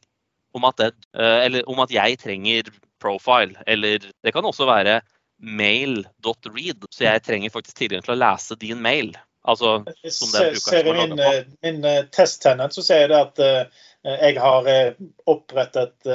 om 0.56 0.66
at, 0.70 0.80
det, 0.80 0.94
eh, 1.20 1.44
eller, 1.50 1.68
om 1.68 1.84
at 1.84 1.92
jeg 1.92 2.16
trenger 2.22 2.72
profile. 3.04 3.60
Eller 3.68 4.08
det 4.24 4.34
kan 4.34 4.48
også 4.48 4.66
være 4.70 5.02
mail.read. 5.38 6.88
Så 6.90 7.06
jeg 7.06 7.24
trenger 7.26 7.54
faktisk 7.54 7.78
tilgang 7.78 8.04
til 8.06 8.16
å 8.16 8.20
lese 8.20 8.58
din 8.60 8.82
mail. 8.84 9.14
Altså, 9.48 9.78
som 10.12 10.32
den 10.34 10.58
ser 10.60 10.90
i 10.90 10.96
min, 10.98 11.20
eh, 11.24 11.46
min 11.64 11.80
uh, 11.86 12.02
testtenant 12.12 12.76
så 12.76 12.84
ser 12.84 13.06
jeg 13.06 13.12
det 13.14 13.20
at 13.22 13.40
uh, 13.40 13.86
jeg 14.18 14.42
har 14.44 14.68
uh, 14.68 15.06
opprettet 15.30 16.10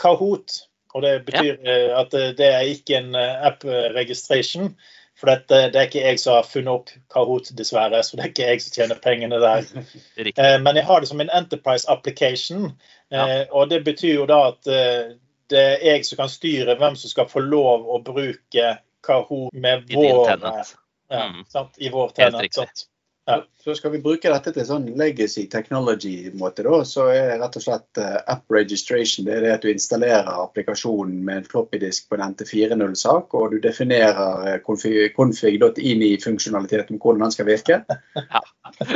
Kahoot. 0.00 0.62
Og 0.90 1.04
det 1.04 1.20
betyr 1.28 1.60
ja. 1.62 2.00
at 2.00 2.10
det 2.10 2.46
er 2.50 2.66
ikke 2.66 2.96
en 2.98 3.14
app 3.14 3.62
registration. 3.94 4.72
For 5.20 5.28
dette, 5.28 5.56
det 5.72 5.76
er 5.76 5.88
ikke 5.88 6.00
jeg 6.00 6.20
som 6.22 6.38
har 6.38 6.46
funnet 6.48 6.72
opp 6.72 6.92
Kahoot, 7.12 7.50
dessverre. 7.56 8.00
Så 8.02 8.16
det 8.16 8.24
er 8.24 8.30
ikke 8.32 8.46
jeg 8.48 8.62
som 8.64 8.74
tjener 8.78 9.02
pengene 9.04 9.40
der. 9.42 9.66
Eh, 10.20 10.56
men 10.62 10.76
jeg 10.76 10.86
har 10.88 11.00
det 11.00 11.10
som 11.10 11.20
en 11.20 11.32
enterprise 11.36 11.88
application. 11.92 12.72
Ja. 13.10 13.44
og 13.50 13.70
det 13.70 13.80
betyr 13.84 14.20
jo 14.20 14.26
da 14.30 14.36
at 14.52 14.68
eh, 14.70 15.16
det 15.50 15.64
er 15.64 15.84
jeg 15.92 16.06
som 16.08 16.22
kan 16.22 16.30
styre 16.32 16.78
hvem 16.80 16.96
som 16.98 17.12
skal 17.12 17.28
få 17.30 17.42
lov 17.44 17.88
å 17.90 17.98
bruke 18.04 18.76
Kahoot 19.06 19.54
med 19.56 19.90
I 19.90 19.96
vår, 19.96 20.36
ja, 20.36 20.64
Mm. 21.10 21.44
sant, 21.50 21.74
i 21.82 21.88
vår 21.90 22.06
Helt 22.06 22.16
tenant. 22.16 22.42
riktig. 22.42 22.86
Ja. 23.26 23.44
Så 23.64 23.74
skal 23.74 23.90
vi 23.90 23.98
bruke 24.02 24.30
dette 24.32 24.52
til 24.54 24.64
sånn 24.66 24.86
legacy 24.98 25.44
technology-måte, 25.50 26.62
da, 26.64 26.78
så 26.88 27.08
er 27.12 27.36
rett 27.38 27.58
og 27.58 27.62
slett 27.62 28.00
eh, 28.00 28.16
app 28.32 28.50
registration 28.50 29.26
det 29.26 29.34
er 29.36 29.44
det 29.44 29.52
at 29.54 29.66
du 29.66 29.68
installerer 29.70 30.30
applikasjonen 30.46 31.20
med 31.26 31.42
en 31.42 31.44
floppydisk 31.50 32.08
på 32.08 32.16
en 32.16 32.24
NT40-sak, 32.32 33.36
og 33.36 33.52
du 33.52 33.58
definerer 33.62 34.48
eh, 34.54 34.58
config.ini 34.64 36.10
funksjonalitet 36.24 36.90
om 36.90 36.98
hvordan 37.02 37.26
den 37.26 37.36
skal 37.36 37.50
virke. 37.50 37.82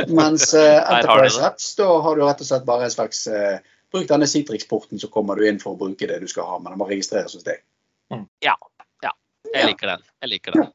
Mens 0.09 0.49
uh, 0.55 0.81
Enterprise. 0.81 1.39
Apps, 1.45 1.75
da 1.77 1.87
har 2.01 2.15
du 2.17 2.25
rett 2.25 2.41
og 2.41 2.49
slett 2.49 2.67
bare 2.67 2.89
en 2.89 2.95
slags 2.95 3.27
eh, 3.27 3.59
Bruk 3.95 4.07
denne 4.11 4.27
Citrix-porten, 4.27 4.99
så 4.99 5.07
kommer 5.11 5.39
du 5.39 5.47
inn 5.47 5.61
for 5.61 5.75
å 5.75 5.79
bruke 5.79 6.07
det 6.09 6.19
du 6.21 6.27
skal 6.31 6.49
ha, 6.51 6.59
men 6.59 6.73
den 6.73 6.81
må 6.81 6.89
registreres 6.89 7.37
hos 7.37 7.45
deg. 7.47 7.63
Ja. 8.43 8.55
ja. 9.03 9.11
Jeg 9.53 9.71
liker 9.71 9.95
den. 9.95 10.07
Jeg 10.23 10.33
liker 10.35 10.57
den. 10.57 10.71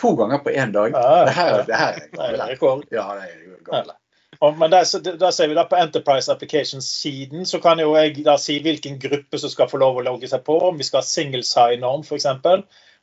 To 0.00 0.14
ganger 0.18 0.42
på 0.42 0.54
én 0.54 0.74
dag. 0.74 0.94
Ja, 0.96 1.04
ja. 1.18 1.26
Det 1.26 1.36
her, 1.38 1.60
det 1.68 1.78
her 1.78 2.40
er 2.40 2.48
rekord. 2.50 2.88
Ja, 2.94 3.12
det 3.20 3.30
er 3.30 3.44
jo 3.44 3.60
gale. 3.68 3.94
Og, 4.40 4.56
men 4.58 4.70
der, 4.70 4.84
der 5.16 5.30
ser 5.30 5.48
vi 5.48 5.54
da 5.54 5.62
På 5.70 5.76
Enterprise 5.78 6.32
Applications-siden 6.32 7.46
så 7.46 7.60
kan 7.62 7.78
jo 7.80 7.94
jeg 7.96 8.24
da 8.26 8.36
si 8.40 8.58
hvilken 8.62 8.98
gruppe 9.00 9.38
som 9.38 9.52
skal 9.52 9.70
få 9.70 9.78
lov 9.82 10.00
å 10.00 10.04
logge 10.08 10.28
seg 10.30 10.42
på. 10.46 10.58
Om 10.68 10.80
vi 10.80 10.86
skal 10.88 11.02
ha 11.02 11.06
single 11.06 11.44
sign-on 11.46 12.02
f.eks. 12.04 12.26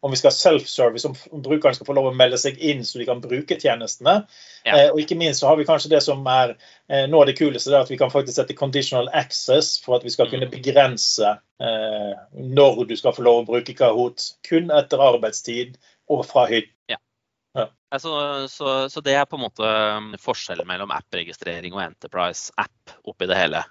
Om 0.02 0.14
vi 0.14 0.18
skal 0.18 0.32
ha 0.32 0.34
self-service, 0.34 1.06
om 1.06 1.42
brukerne 1.46 1.78
skal 1.78 1.86
få 1.86 1.94
lov 1.94 2.08
å 2.10 2.14
melde 2.18 2.40
seg 2.42 2.58
inn 2.58 2.82
så 2.86 2.98
de 2.98 3.06
kan 3.06 3.22
bruke 3.22 3.58
tjenestene. 3.62 4.24
Ja. 4.66 4.74
Eh, 4.74 4.88
og 4.90 5.02
ikke 5.04 5.18
minst 5.20 5.44
så 5.44 5.52
har 5.52 5.60
vi 5.60 5.68
kanskje 5.68 5.92
det 5.94 6.02
som 6.06 6.26
er 6.30 6.56
eh, 6.90 7.06
noe 7.10 7.22
av 7.22 7.30
det 7.30 7.38
kuleste, 7.38 7.70
det 7.70 7.78
er 7.78 7.86
at 7.86 7.94
vi 7.94 8.00
kan 8.02 8.14
faktisk 8.14 8.40
sette 8.40 8.58
conditional 8.58 9.12
access 9.14 9.76
for 9.84 10.00
at 10.00 10.08
vi 10.08 10.14
skal 10.14 10.30
kunne 10.32 10.50
Mm. 10.50 10.56
begrense 10.58 11.38
eh, 11.62 12.14
når 12.34 12.86
du 12.90 12.96
skal 12.98 13.14
få 13.14 13.24
lov 13.26 13.44
å 13.44 13.48
bruke 13.54 13.76
Kahoot 13.78 14.32
kun 14.48 14.72
etter 14.74 15.02
arbeidstid 15.02 15.78
og 16.10 16.26
fra 16.26 16.48
hytte. 16.50 16.74
Ja. 16.90 16.98
Ja. 17.56 17.68
så, 18.00 18.90
så 18.90 19.02
det 19.04 19.14
er 19.14 19.26
på 19.28 19.36
en 19.36 19.44
måte 19.44 19.68
um, 19.68 20.14
forskjellen 20.20 20.68
mellom 20.68 20.92
app-registrering 20.96 21.76
og 21.76 21.84
Enterprise-app 21.84 22.96
oppi 23.06 23.28
det 23.28 23.38
hele. 23.38 23.64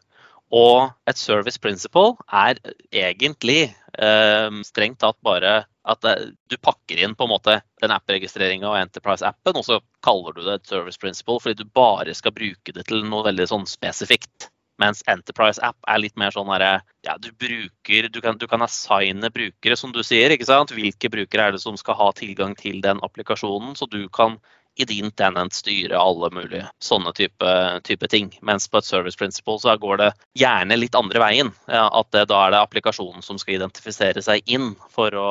Og 0.51 0.91
et 1.09 1.19
service 1.19 1.59
principle 1.63 2.17
er 2.27 2.59
egentlig 2.93 3.71
eh, 3.99 4.51
strengt 4.67 5.01
tatt 5.01 5.19
bare 5.25 5.65
at 5.89 6.01
det, 6.05 6.15
du 6.53 6.57
pakker 6.61 7.01
inn 7.01 7.15
på 7.17 7.25
en 7.25 7.33
måte 7.33 7.57
den 7.81 7.95
app-registreringa 7.95 8.69
og 8.69 8.79
Enterprise-appen, 8.83 9.57
og 9.57 9.65
så 9.65 9.81
kaller 10.05 10.37
du 10.37 10.43
det 10.45 10.59
et 10.59 10.73
service 10.73 11.01
principle 11.01 11.41
fordi 11.41 11.63
du 11.63 11.75
bare 11.77 12.15
skal 12.17 12.35
bruke 12.37 12.75
det 12.77 12.87
til 12.89 13.05
noe 13.07 13.25
veldig 13.31 13.49
sånn 13.49 13.69
spesifikt. 13.69 14.51
Mens 14.81 15.03
Enterprise 15.13 15.61
App 15.61 15.77
er 15.93 16.01
litt 16.01 16.17
mer 16.17 16.33
sånn 16.33 16.49
herre 16.49 16.79
Ja, 17.05 17.19
du 17.21 17.29
bruker 17.37 18.09
Du 18.09 18.21
kan, 18.25 18.39
du 18.41 18.47
kan 18.49 18.65
assigne 18.65 19.29
brukere, 19.33 19.77
som 19.77 19.93
du 19.93 20.01
sier. 20.07 20.33
ikke 20.33 20.49
sant? 20.49 20.73
Hvilke 20.73 21.11
brukere 21.13 21.49
er 21.51 21.53
det 21.57 21.61
som 21.61 21.77
skal 21.77 21.99
ha 21.99 22.09
tilgang 22.17 22.55
til 22.57 22.81
den 22.81 23.03
applikasjonen? 23.05 23.75
Så 23.77 23.91
du 23.93 24.07
kan 24.09 24.39
i 24.81 24.87
din 24.89 25.11
tenant 25.13 25.53
styre 25.53 25.99
alle 25.99 26.31
mulige 26.33 26.69
sånne 26.81 27.13
type, 27.13 27.55
type 27.85 28.09
ting. 28.09 28.31
Mens 28.47 28.69
på 28.71 28.81
et 28.81 28.89
service 28.89 29.19
principle 29.19 29.59
så 29.61 29.75
går 29.77 30.01
det 30.01 30.11
gjerne 30.39 30.79
litt 30.79 30.97
andre 30.97 31.21
veien. 31.21 31.51
Ja, 31.69 31.89
at 32.01 32.09
det, 32.15 32.29
da 32.31 32.47
er 32.47 32.55
det 32.55 32.63
applikasjonen 32.63 33.27
som 33.27 33.41
skal 33.41 33.59
identifisere 33.59 34.23
seg 34.25 34.47
inn 34.49 34.73
for 34.95 35.17
å, 35.19 35.31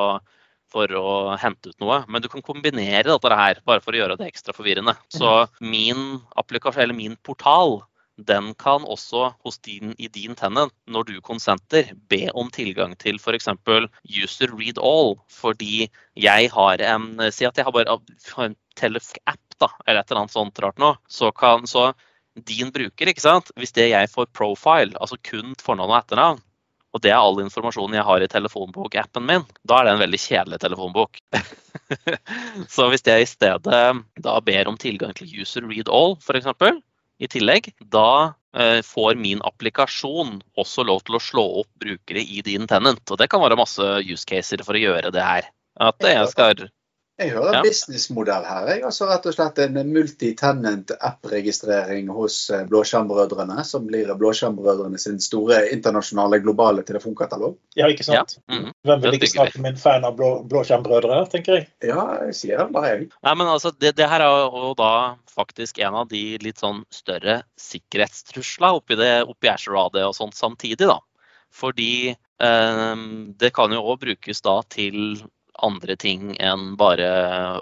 for 0.73 0.91
å 0.95 1.35
hente 1.41 1.71
ut 1.71 1.79
noe. 1.83 2.01
Men 2.07 2.23
du 2.23 2.29
kan 2.31 2.45
kombinere 2.45 3.07
dette 3.09 3.41
her, 3.41 3.61
bare 3.65 3.83
for 3.83 3.95
å 3.95 4.01
gjøre 4.01 4.19
det 4.19 4.29
ekstra 4.29 4.55
forvirrende. 4.55 4.95
Så 5.13 5.47
min 5.61 6.19
applikasjon, 6.39 6.83
eller 6.85 6.97
min 6.97 7.17
portal 7.25 7.79
den 8.19 8.51
kan 8.59 8.83
også 8.83 9.29
hos 9.45 9.57
din, 9.63 9.93
i 9.97 10.09
din 10.11 10.35
tenant, 10.35 10.73
når 10.91 11.07
du 11.07 11.13
konsenter, 11.23 11.93
be 12.11 12.27
om 12.35 12.49
tilgang 12.51 12.95
til 12.99 13.15
f.eks. 13.15 13.47
user 14.03 14.51
read 14.51 14.81
all. 14.83 15.15
Fordi 15.31 15.87
jeg 16.19 16.51
har 16.51 16.83
en 16.83 17.09
Si 17.31 17.47
at 17.47 17.57
jeg 17.57 17.65
har 17.65 17.75
bare 17.75 17.99
en 18.43 18.57
Telef-app, 18.79 19.55
da, 19.59 19.71
eller 19.85 20.01
et 20.01 20.11
eller 20.11 20.23
annet 20.23 20.35
sånt 20.35 20.59
rart 20.63 20.79
noe. 20.79 20.99
Så 21.07 21.31
kan 21.35 21.67
så 21.67 21.93
din 22.47 22.71
bruker, 22.71 23.09
ikke 23.09 23.23
sant, 23.23 23.49
hvis 23.59 23.73
det 23.75 23.89
jeg 23.89 24.11
får 24.11 24.29
profile, 24.35 24.95
altså 24.99 25.17
kun 25.23 25.55
fornavn 25.59 25.91
og 25.91 25.97
etternavn, 25.97 26.43
og 26.89 27.01
det 27.03 27.11
er 27.13 27.21
all 27.21 27.37
informasjonen 27.43 27.99
jeg 27.99 28.07
har 28.07 28.23
i 28.23 28.29
telefonbok-appen 28.31 29.25
min, 29.27 29.45
da 29.67 29.79
er 29.79 29.87
det 29.87 29.93
en 29.93 30.03
veldig 30.03 30.19
kjedelig 30.23 30.59
telefonbok. 30.63 31.19
så 32.75 32.87
hvis 32.89 33.05
jeg 33.05 33.25
i 33.25 33.29
stedet 33.29 33.81
da 34.25 34.37
ber 34.45 34.71
om 34.71 34.79
tilgang 34.79 35.13
til 35.17 35.29
user 35.41 35.67
read 35.69 35.91
all, 35.93 36.17
f.eks., 36.17 36.49
i 37.19 37.27
tillegg, 37.27 37.73
da 37.91 38.31
eh, 38.55 38.79
får 38.85 39.17
min 39.19 39.41
applikasjon 39.43 40.37
også 40.59 40.85
lov 40.87 41.03
til 41.03 41.17
å 41.17 41.23
slå 41.23 41.45
opp 41.61 41.69
brukere 41.83 42.23
i 42.23 42.39
din 42.45 42.67
tenant. 42.69 43.03
Og 43.11 43.19
det 43.19 43.27
kan 43.31 43.43
være 43.43 43.59
masse 43.59 43.83
use 44.07 44.23
caser 44.27 44.63
for 44.63 44.77
å 44.77 44.83
gjøre 44.85 45.11
det 45.11 45.25
her. 45.25 45.49
At 45.83 45.99
jeg 46.03 46.29
skal 46.31 46.63
Jeg 47.19 47.33
hører 47.35 47.57
Ja. 47.57 47.61
businessmodell 47.65 48.45
her. 48.47 48.67
Jeg. 48.71 48.83
Altså 48.87 49.07
rett 49.09 49.25
og 49.27 49.33
slett 49.35 49.57
en 49.59 49.75
multi-tenant 49.91 50.91
app-registrering 51.03 52.07
hos 52.15 52.37
eh, 52.49 52.61
Blåskjermbrødrene, 52.69 53.63
som 53.67 53.87
blir 53.89 54.07
Blåskjermbrødrene 54.15 54.99
sin 55.01 55.19
store 55.19 55.65
internasjonale 55.73 56.39
globale 56.39 56.85
telefonkatalog. 56.87 57.57
Ja, 57.75 57.89
ikke 57.91 58.07
sant? 58.07 58.37
mhm. 58.47 58.71
Hvem 58.87 59.03
vil 59.03 59.17
ikke 59.19 59.31
snakke 59.33 59.59
med 59.59 59.75
en 59.75 59.81
fan 59.81 60.07
av 60.07 60.15
Blå, 60.15 60.29
Blåskjermbrødre, 60.47 61.19
tenker 61.33 61.59
jeg. 61.59 61.67
Ja, 61.91 62.05
jeg 62.29 62.37
sier 62.39 62.63
det 62.63 62.71
bare 62.75 62.93
jeg. 62.93 63.09
Nei, 63.27 63.35
men 63.35 63.51
altså, 63.51 63.73
det, 63.75 63.97
det 63.99 64.07
her 64.07 64.23
er 64.23 64.55
jo 64.55 64.71
da 64.79 64.93
faktisk 65.33 65.79
en 65.83 65.97
av 65.99 66.07
de 66.11 66.23
litt 66.43 66.63
sånn 66.63 66.85
større 66.93 67.41
sikkerhetstruslene 67.59 68.79
oppi, 68.79 68.95
det, 68.99 69.11
oppi 69.27 69.51
AD 69.51 69.99
og 70.05 70.15
sånt 70.15 70.39
samtidig, 70.39 70.87
da. 70.87 70.99
Fordi 71.51 71.91
eh, 72.13 72.95
det 73.43 73.51
kan 73.55 73.75
jo 73.75 73.83
òg 73.91 73.99
brukes 74.05 74.41
da 74.45 74.61
til 74.69 75.19
andre 75.65 75.95
ting 75.99 76.33
enn 76.39 76.73
bare 76.79 77.09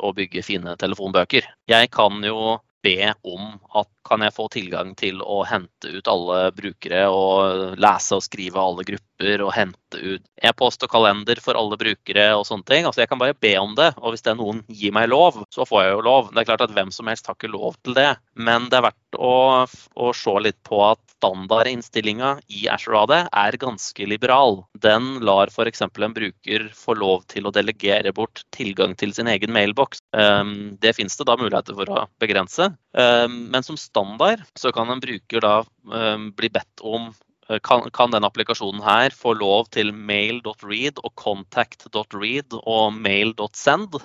å 0.04 0.14
bygge 0.16 0.44
fine 0.46 0.76
telefonbøker. 0.80 1.48
Jeg 1.70 1.92
kan 1.94 2.24
jo 2.26 2.58
be 2.86 3.12
om 3.28 3.58
at 3.76 3.90
kan 4.08 4.24
jeg 4.24 4.36
få 4.36 4.48
tilgang 4.54 4.94
til 5.00 5.22
å 5.22 5.42
hente 5.48 5.92
ut 5.92 6.10
alle 6.12 6.40
brukere 6.56 7.06
og 7.12 7.78
lese 7.80 8.18
og 8.18 8.26
skrive 8.26 8.62
alle 8.62 8.86
grupper 8.88 9.44
og 9.46 9.54
hente 9.56 10.02
ut 10.02 10.24
e-post 10.46 10.84
og 10.86 10.92
kalender 10.92 11.40
for 11.44 11.58
alle 11.58 11.80
brukere 11.80 12.30
og 12.38 12.46
sånne 12.48 12.68
ting. 12.70 12.88
Altså 12.88 13.04
jeg 13.04 13.12
kan 13.12 13.22
bare 13.22 13.38
be 13.38 13.54
om 13.60 13.76
det, 13.78 13.92
og 13.98 14.14
hvis 14.14 14.26
det 14.26 14.34
er 14.34 14.40
noen 14.40 14.64
gir 14.68 14.94
meg 14.96 15.10
lov, 15.12 15.42
så 15.54 15.66
får 15.68 15.84
jeg 15.84 15.96
jo 15.96 16.06
lov. 16.08 16.32
Det 16.32 16.44
er 16.44 16.50
klart 16.52 16.66
at 16.68 16.76
hvem 16.76 16.94
som 16.94 17.10
helst 17.10 17.30
har 17.30 17.38
ikke 17.38 17.54
lov 17.54 17.78
til 17.84 17.98
det, 17.98 18.10
men 18.38 18.70
det 18.72 18.80
er 18.80 18.88
verdt 18.90 19.20
å, 19.20 19.66
å 19.68 20.14
se 20.16 20.36
litt 20.44 20.60
på 20.68 20.82
at 20.86 21.02
standardinnstillinga 21.18 22.36
i 22.54 22.68
AD 22.70 23.14
er 23.18 23.58
ganske 23.60 24.06
liberal. 24.10 24.62
Den 24.78 25.18
lar 25.26 25.50
f.eks. 25.50 25.82
en 25.82 26.14
bruker 26.14 26.68
få 26.78 26.98
lov 26.98 27.26
til 27.32 27.48
å 27.48 27.54
delegere 27.54 28.14
bort 28.14 28.44
tilgang 28.56 28.96
til 28.96 29.14
sin 29.16 29.30
egen 29.32 29.54
mailboks. 29.56 30.04
Um, 30.14 30.78
det 30.82 30.96
finnes 30.98 31.18
det 31.18 31.28
da 31.28 31.38
muligheter 31.40 31.78
for 31.78 31.90
å 31.90 32.06
begrense. 32.22 32.70
Um, 32.98 33.48
men 33.54 33.66
som 33.66 33.80
standard 33.98 34.44
så 34.60 34.72
kan 34.76 34.92
en 34.94 35.02
bruker 35.04 35.44
da 35.44 35.56
um, 35.90 36.30
bli 36.38 36.52
bedt 36.54 36.84
om 36.86 37.10
uh, 37.50 37.60
kan, 37.66 37.88
kan 37.96 38.14
denne 38.14 38.30
applikasjonen 38.30 38.84
her 38.86 39.16
få 39.16 39.34
lov 39.40 39.72
til 39.74 39.90
mail.read 39.94 41.02
og 41.02 41.16
contact.read 41.18 42.60
og 42.62 42.94
mail.send 42.94 43.98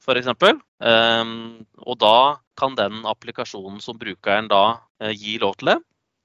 f.eks. 0.00 0.30
Um, 0.80 1.66
og 1.84 1.98
da 2.00 2.16
kan 2.60 2.78
den 2.78 3.02
applikasjonen 3.08 3.82
som 3.84 3.98
brukeren 4.00 4.48
da 4.48 4.80
gir 5.16 5.40
lov 5.40 5.58
til 5.60 5.74
det, 5.74 5.78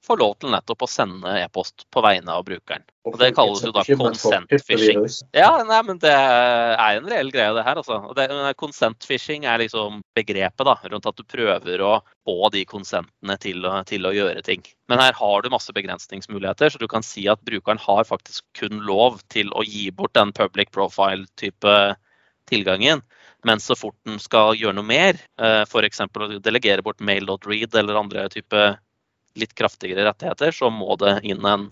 få 0.06 0.16
lov 0.20 0.36
til 0.40 0.52
nettopp 0.54 0.84
å 0.86 0.88
sende 0.90 1.32
e-post 1.40 1.86
på 1.92 2.02
vegne 2.04 2.34
av 2.36 2.44
brukeren. 2.46 2.84
Og 3.06 3.14
det 3.20 3.32
kalles 3.36 3.62
jo 3.62 3.70
da 3.74 3.84
consent 3.86 4.50
phishing. 4.66 5.02
Ja, 5.36 5.50
nei, 5.66 5.78
men 5.86 6.00
det 6.02 6.10
er 6.10 6.98
en 6.98 7.06
reell 7.06 7.30
greie, 7.34 7.52
det 7.54 7.62
her. 7.66 7.78
altså. 7.78 8.00
Det, 8.18 8.26
consent 8.58 9.06
phishing 9.06 9.46
er 9.46 9.62
liksom 9.62 10.00
begrepet 10.16 10.66
da, 10.66 10.74
rundt 10.90 11.06
at 11.06 11.18
du 11.18 11.26
prøver 11.26 11.84
å 11.86 11.92
få 12.26 12.50
de 12.54 12.64
konsentene 12.66 13.38
til 13.42 13.66
til 13.86 14.08
å 14.08 14.14
gjøre 14.14 14.42
ting. 14.46 14.64
Men 14.90 15.02
her 15.02 15.14
har 15.18 15.42
du 15.42 15.52
masse 15.52 15.74
begrensningsmuligheter, 15.74 16.70
så 16.70 16.82
du 16.82 16.88
kan 16.90 17.06
si 17.06 17.26
at 17.30 17.42
brukeren 17.46 17.82
har 17.82 18.08
faktisk 18.08 18.44
kun 18.58 18.82
lov 18.86 19.20
til 19.32 19.52
å 19.54 19.62
gi 19.66 19.88
bort 19.94 20.14
den 20.18 20.34
public 20.34 20.74
profile-type 20.74 21.76
tilgangen. 22.50 23.02
Men 23.46 23.62
så 23.62 23.76
fort 23.78 23.96
den 24.06 24.18
skal 24.22 24.56
gjøre 24.58 24.74
noe 24.78 24.86
mer, 24.86 25.18
f.eks. 25.38 26.02
å 26.02 26.28
delegere 26.42 26.82
bort 26.82 27.02
mail.read 27.04 27.74
eller 27.78 28.00
andre 28.00 28.26
type 28.32 28.72
litt 29.36 29.54
kraftigere 29.54 30.06
rettigheter, 30.08 30.52
så 30.52 30.70
må 30.72 30.96
det 31.00 31.20
inn 31.28 31.44
en 31.46 31.70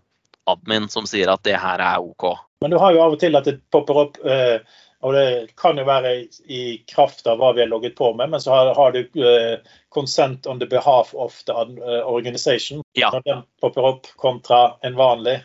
admin 0.51 0.89
som 0.93 1.07
sier 1.09 1.31
at 1.33 1.45
det 1.47 1.57
her 1.61 1.81
er 1.81 2.03
OK. 2.05 2.27
Men 2.61 2.73
du 2.73 2.79
har 2.81 2.95
jo 2.95 3.03
av 3.05 3.15
og 3.17 3.21
til 3.21 3.37
at 3.37 3.47
det 3.49 3.59
popper 3.73 4.01
opp, 4.07 4.19
eh, 4.25 4.61
og 5.05 5.13
det 5.17 5.57
kan 5.61 5.77
jo 5.77 5.85
være 5.85 6.15
i 6.49 6.63
kraft 6.89 7.27
av 7.29 7.41
hva 7.41 7.53
vi 7.57 7.65
har 7.65 7.69
logget 7.69 7.97
på 7.97 8.13
med, 8.17 8.31
men 8.33 8.41
så 8.41 8.57
har, 8.77 8.93
du 8.93 9.25
eh, 9.25 9.59
consent 9.93 10.47
on 10.47 10.61
the 10.63 10.69
behalf 10.69 11.13
of 11.15 11.37
the 11.49 11.53
eh, 11.53 12.01
organization. 12.09 12.81
Ja. 12.97 13.11
Når 13.13 13.27
den 13.29 13.43
popper 13.61 13.91
opp 13.91 14.09
kontra 14.17 14.79
en 14.83 14.97
vanlig. 14.97 15.43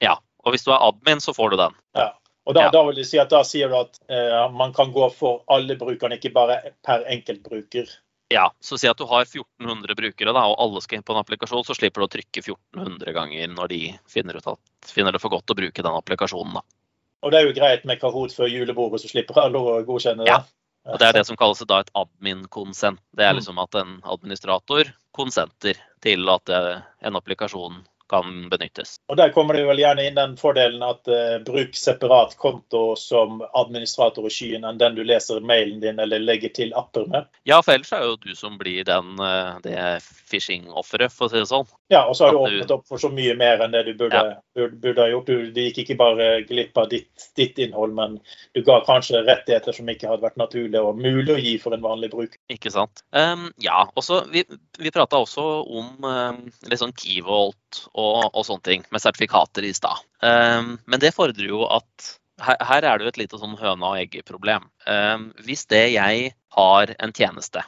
Ja. 0.00 0.16
Og 0.42 0.54
hvis 0.54 0.64
du 0.64 0.72
er 0.72 0.80
admin, 0.82 1.20
så 1.20 1.34
får 1.36 1.52
du 1.52 1.60
den. 1.60 1.76
Ja. 1.94 2.08
Og 2.46 2.56
da, 2.56 2.64
Ja. 2.64 2.70
da 2.74 2.80
vil 2.88 2.96
jeg 2.98 3.06
si 3.06 3.18
at 3.22 3.30
da 3.30 3.44
sier 3.46 3.68
du 3.70 3.76
at 3.78 4.00
eh, 4.10 4.48
man 4.50 4.72
kan 4.74 4.90
gå 4.92 5.06
for 5.14 5.44
alle 5.46 5.76
brukerne, 5.78 6.16
ikke 6.18 6.32
bare 6.34 6.56
per 6.82 7.04
enkeltbruker. 7.06 7.86
Ja, 8.32 8.46
så 8.64 8.78
si 8.80 8.88
at 8.88 8.98
du 8.98 9.04
har 9.10 9.26
1400 9.26 9.96
brukere, 9.98 10.32
da, 10.32 10.44
og 10.48 10.56
alle 10.62 10.80
skal 10.84 10.98
inn 10.98 11.04
på 11.06 11.14
en 11.14 11.20
applikasjon, 11.20 11.64
så 11.68 11.76
slipper 11.76 12.02
du 12.02 12.08
å 12.08 12.12
trykke 12.16 12.42
1400 12.42 13.12
ganger 13.16 13.52
når 13.52 13.72
de 13.74 13.80
finner, 14.10 14.38
ut 14.40 14.48
at, 14.54 14.60
finner 14.88 15.12
det 15.12 15.20
for 15.22 15.34
godt 15.34 15.52
å 15.52 15.58
bruke 15.58 15.84
den 15.84 15.98
applikasjonen. 16.00 16.56
Da. 16.58 16.64
Og 17.22 17.30
det 17.30 17.38
er 17.38 17.46
jo 17.46 17.54
greit 17.54 17.84
med 17.86 18.00
Kahoot 18.02 18.34
før 18.34 18.50
julebordet, 18.50 19.02
så 19.04 19.12
slipper 19.12 19.44
alle 19.44 19.60
å 19.60 19.76
godkjenne 19.86 20.24
det. 20.24 20.32
Ja. 20.32 20.42
Og 20.90 20.98
Det 20.98 21.06
er 21.06 21.12
det 21.14 21.26
som 21.28 21.36
kalles 21.38 21.60
da 21.70 21.78
et 21.84 21.92
admin-konsent. 21.94 22.98
Det 23.14 23.22
er 23.22 23.32
Mm. 23.32 23.38
liksom 23.38 23.58
at 23.62 23.74
en 23.78 24.00
administrator 24.02 24.90
konsenter 25.14 25.76
til 26.02 26.28
at 26.28 26.48
eh, 26.50 26.80
en 27.06 27.14
applikasjon 27.14 27.84
kan 28.12 28.48
benyttes. 28.52 28.96
Og 29.10 29.18
Der 29.20 29.32
kommer 29.34 29.56
det 29.56 29.64
vel 29.68 29.80
gjerne 29.82 30.06
inn 30.06 30.18
den 30.18 30.36
fordelen 30.40 30.84
at 30.86 31.08
uh, 31.08 31.38
bruk 31.44 31.76
separat 31.78 32.36
konto 32.40 32.92
som 33.00 33.40
administrator 33.52 34.28
i 34.28 34.32
skyen 34.32 34.66
enn 34.68 34.80
den 34.80 34.98
du 34.98 35.02
leser 35.06 35.40
mailen 35.40 35.80
din 35.82 36.00
eller 36.02 36.22
legger 36.22 36.52
til 36.54 36.74
apper 36.78 37.08
med. 37.10 37.30
Ja, 37.48 37.62
for 37.64 37.76
ellers 37.76 37.92
er 37.96 38.04
jo 38.06 38.18
du 38.20 38.34
som 38.38 38.58
blir 38.60 38.84
den, 38.88 39.14
uh, 39.20 39.58
det 39.64 39.76
phishing-offeret, 40.30 41.12
for 41.12 41.28
å 41.28 41.32
si 41.32 41.40
det 41.40 41.48
sånn. 41.50 41.68
Ja, 41.92 42.04
og 42.08 42.16
så 42.16 42.26
har 42.26 42.36
du 42.36 42.40
åpnet 42.40 42.72
opp 42.72 42.86
for 42.88 43.00
så 43.00 43.10
mye 43.12 43.34
mer 43.38 43.60
enn 43.64 43.74
det 43.74 43.84
du 43.90 43.92
burde, 43.98 44.22
burde, 44.56 44.78
burde 44.80 45.04
ha 45.04 45.10
gjort. 45.12 45.28
Du, 45.28 45.50
du, 45.52 45.60
gikk 45.66 45.82
ikke 45.82 45.98
bare 46.00 46.28
glipp 46.48 46.78
av 46.80 46.88
ditt, 46.92 47.26
ditt 47.36 47.58
innhold, 47.60 47.92
men 47.96 48.18
du 48.56 48.62
ga 48.64 48.78
kanskje 48.86 49.24
rettigheter 49.26 49.76
som 49.76 49.90
ikke 49.92 50.08
hadde 50.08 50.24
vært 50.24 50.40
naturlig 50.40 50.80
og 50.80 51.00
mulig 51.00 51.34
å 51.34 51.40
gi 51.40 51.56
for 51.62 51.76
en 51.76 51.84
vanlig 51.84 52.12
bruker. 52.14 52.40
Ikke 52.52 52.72
sant. 52.72 53.04
Um, 53.12 53.50
ja, 53.62 53.84
også, 53.98 54.22
vi, 54.32 54.44
vi 54.80 54.94
prata 54.94 55.20
også 55.20 55.44
om 55.68 56.08
um, 56.08 56.40
litt 56.70 56.80
sånn 56.80 56.96
Keyvolt 56.96 57.84
og, 57.92 58.01
og 58.02 58.46
sånne 58.46 58.66
ting, 58.66 58.86
med 58.94 59.02
sertifikater 59.02 59.66
i 59.66 59.72
stad. 59.76 60.02
Um, 60.24 60.76
men 60.86 61.02
det 61.02 61.14
fordrer 61.16 61.48
jo 61.48 61.64
at 61.70 62.12
her, 62.42 62.58
her 62.64 62.86
er 62.86 62.98
det 62.98 63.06
jo 63.06 63.12
et 63.12 63.20
lite 63.20 63.40
sånn 63.40 63.58
høna 63.60 63.92
og 63.92 64.00
egget-problem. 64.00 64.66
Um, 64.86 65.30
hvis 65.46 65.66
det 65.70 65.84
jeg 65.94 66.32
har 66.56 66.94
en 66.98 67.14
tjeneste, 67.16 67.64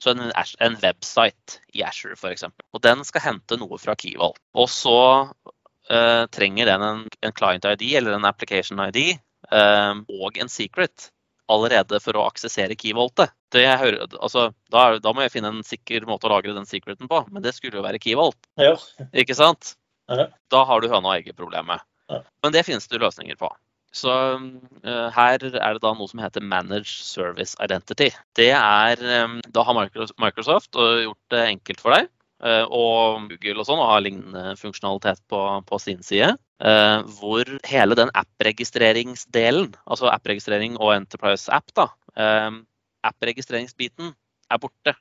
så 0.00 0.14
en, 0.14 0.30
en 0.32 0.76
website 0.80 1.60
i 1.76 1.84
Asher 1.84 2.16
f.eks., 2.16 2.46
og 2.48 2.82
den 2.84 3.04
skal 3.06 3.26
hente 3.26 3.58
noe 3.60 3.78
fra 3.80 3.96
Kival, 4.00 4.36
og 4.56 4.70
så 4.72 5.00
uh, 5.28 6.24
trenger 6.32 6.72
den 6.72 6.86
en, 6.86 7.06
en 7.20 7.36
client 7.36 7.68
ID 7.68 7.86
eller 8.00 8.16
en 8.16 8.28
application 8.28 8.80
ID 8.86 9.18
um, 9.52 10.04
og 10.20 10.40
en 10.40 10.52
secret 10.52 11.10
allerede 11.50 11.98
for 12.02 12.16
å 12.18 12.26
aksessere 12.30 12.76
keyvoltet. 12.78 13.32
Hører, 13.54 14.04
altså, 14.20 14.48
da, 14.70 14.84
er- 14.92 15.00
da 15.02 15.12
må 15.16 15.24
jeg 15.24 15.32
finne 15.34 15.50
en 15.52 15.64
sikker 15.66 16.06
måte 16.08 16.28
å 16.28 16.32
lagre 16.34 16.54
den 16.56 16.68
secreten 16.68 17.10
på, 17.10 17.24
men 17.30 17.42
det 17.42 17.54
skulle 17.56 17.80
jo 17.80 17.86
være 17.86 17.98
keyvolt, 18.02 18.38
Ja. 18.60 18.76
ikke 19.12 19.34
sant? 19.38 19.74
Ja. 20.10 20.28
Da 20.50 20.64
har 20.66 20.80
du 20.82 20.88
høna 20.90 21.10
og 21.12 21.16
egget-problemet. 21.20 21.82
Ja. 22.10 22.22
Men 22.42 22.52
det 22.54 22.64
finnes 22.66 22.86
det 22.90 22.98
løsninger 23.02 23.36
på. 23.38 23.50
Så 23.92 24.10
uh, 24.10 25.10
her 25.10 25.34
er 25.42 25.74
det 25.74 25.82
da 25.82 25.90
noe 25.98 26.06
som 26.06 26.20
heter 26.22 26.42
Manage 26.46 26.92
Service 27.02 27.56
Identity. 27.62 28.10
Det 28.38 28.52
er, 28.54 29.02
um, 29.24 29.40
Da 29.50 29.64
har 29.66 29.74
Microsoft 29.74 30.78
gjort 30.78 31.18
det 31.34 31.40
enkelt 31.48 31.80
for 31.82 31.94
deg, 31.96 32.06
eh, 32.42 32.62
og 32.70 33.26
Google 33.32 33.60
og 33.60 33.66
sånn, 33.66 33.82
og 33.82 33.90
har 33.90 34.04
lignende 34.06 34.54
funksjonalitet 34.60 35.18
på, 35.28 35.40
på 35.66 35.80
sin 35.82 36.02
side. 36.06 36.36
Eh, 36.60 37.00
hvor 37.18 37.50
hele 37.68 37.96
den 37.98 38.12
app-registreringsdelen, 38.18 39.72
altså 39.86 40.10
app-registrering 40.12 40.78
og 40.78 40.94
Enterprise 40.96 41.50
App, 41.52 41.72
da, 41.76 41.88
uh, 42.20 42.60
app-registreringsbiten 43.06 44.12
er 44.50 44.60
borte. 44.62 44.94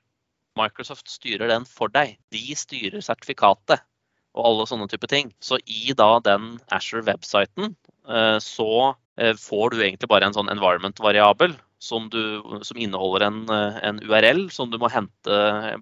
Microsoft 0.59 1.09
styrer 1.11 1.47
den 1.51 1.65
for 1.69 1.91
deg. 1.93 2.17
De 2.33 2.55
styrer 2.57 3.03
sertifikatet 3.05 3.83
og 4.37 4.45
alle 4.45 4.67
sånne 4.69 4.89
type 4.91 5.07
ting. 5.09 5.31
Så 5.43 5.59
i 5.65 5.93
da 5.97 6.17
den 6.25 6.57
Asher-websiten 6.73 7.73
uh, 8.09 8.37
så 8.43 8.95
eh, 9.19 9.35
får 9.37 9.73
du 9.73 9.81
egentlig 9.81 10.09
bare 10.11 10.29
en 10.29 10.35
sånn 10.35 10.51
environment-variabel 10.51 11.55
som, 11.79 12.09
du, 12.11 12.21
som 12.67 12.79
inneholder 12.79 13.27
en, 13.29 13.43
eh, 13.55 13.79
en 13.89 14.01
URL 14.03 14.45
som 14.53 14.71
du 14.71 14.77
må 14.81 14.91
hente, 14.91 15.37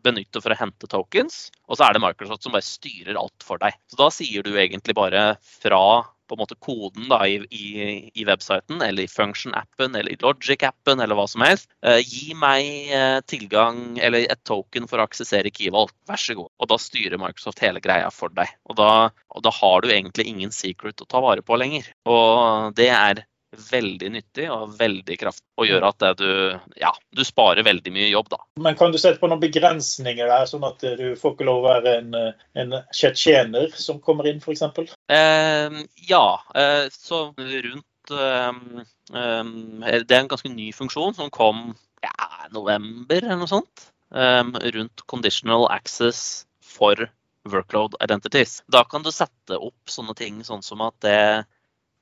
benytte 0.06 0.42
for 0.44 0.54
å 0.54 0.60
hente 0.60 0.90
tokens. 0.92 1.48
Og 1.68 1.80
så 1.80 1.88
er 1.88 1.98
det 1.98 2.04
Microsoft 2.04 2.46
som 2.46 2.56
bare 2.56 2.66
styrer 2.66 3.18
alt 3.20 3.46
for 3.46 3.62
deg. 3.62 3.76
Så 3.90 4.00
da 4.00 4.12
sier 4.14 4.46
du 4.46 4.54
egentlig 4.56 4.96
bare 4.98 5.34
fra 5.42 6.06
på 6.28 6.36
en 6.36 6.42
måte 6.42 6.58
koden 6.60 7.08
da, 7.10 7.22
i, 7.28 7.40
i, 7.56 7.68
i 8.14 8.26
websiten, 8.28 8.82
eller 8.84 9.06
i 9.06 9.12
Function-appen, 9.12 9.96
eller 9.96 10.12
i 10.12 10.20
Logic-appen, 10.22 11.00
eller 11.04 11.18
hva 11.18 11.28
som 11.32 11.44
helst. 11.46 11.70
Eh, 11.86 12.02
gi 12.04 12.36
meg 12.38 12.92
eh, 12.94 13.20
tilgang, 13.32 13.80
eller 14.04 14.28
et 14.28 14.44
token 14.48 14.90
for 14.92 15.00
å 15.00 15.08
aksessere 15.08 15.54
Keyvolt. 15.54 15.96
Vær 16.10 16.22
så 16.22 16.36
god. 16.38 16.52
Og 16.60 16.72
da 16.72 16.80
styrer 16.82 17.22
Microsoft 17.22 17.64
hele 17.64 17.84
greia 17.84 18.12
for 18.14 18.34
deg. 18.36 18.52
Og 18.68 18.80
da, 18.80 18.92
og 19.32 19.48
da 19.48 19.56
har 19.62 19.84
du 19.84 19.92
egentlig 19.94 20.28
ingen 20.28 20.54
secret 20.56 21.02
å 21.04 21.10
ta 21.10 21.24
vare 21.24 21.46
på 21.46 21.60
lenger. 21.60 21.88
Og 22.12 22.76
det 22.78 22.92
er 22.92 23.24
veldig 23.58 24.10
nyttig 24.14 24.48
og 24.54 24.76
veldig 24.78 25.18
kraftig, 25.20 25.46
og 25.58 25.68
gjør 25.70 25.86
at 25.90 26.00
det 26.04 26.12
du, 26.22 26.30
ja, 26.80 26.92
du 27.16 27.24
sparer 27.28 27.66
veldig 27.66 27.94
mye 27.96 28.10
jobb, 28.12 28.30
da. 28.34 28.40
Men 28.64 28.78
kan 28.80 28.94
du 28.94 29.00
sette 29.02 29.22
på 29.22 29.30
noen 29.32 29.42
begrensninger 29.42 30.30
der, 30.30 30.46
sånn 30.50 30.66
at 30.68 30.86
du 31.00 31.06
får 31.20 31.36
ikke 31.36 31.48
lov 31.48 31.64
å 31.64 31.68
være 31.68 31.96
en, 32.02 32.16
en 32.62 32.78
tsjetsjener 32.94 33.74
som 33.78 34.02
kommer 34.04 34.30
inn, 34.30 34.40
f.eks.? 34.44 34.94
Eh, 35.10 35.82
ja, 36.10 36.26
eh, 36.56 36.86
så 36.94 37.24
rundt 37.38 38.14
eh, 38.14 38.64
Det 39.12 40.16
er 40.16 40.22
en 40.22 40.32
ganske 40.32 40.54
ny 40.54 40.72
funksjon 40.76 41.18
som 41.18 41.34
kom 41.34 41.70
ja, 42.06 42.32
november 42.54 43.24
eller 43.24 43.42
noe 43.42 43.52
sånt. 43.52 43.90
eh, 44.16 44.44
rundt 44.78 45.06
conditional 45.08 45.68
access 45.74 46.46
for 46.64 47.10
workload 47.48 47.96
identities. 48.04 48.64
Da 48.68 48.84
kan 48.84 49.04
du 49.04 49.12
sette 49.12 49.58
opp 49.58 49.90
sånne 49.92 50.16
ting 50.18 50.44
sånn 50.44 50.64
som 50.66 50.82
at 50.86 50.98
det 51.04 51.20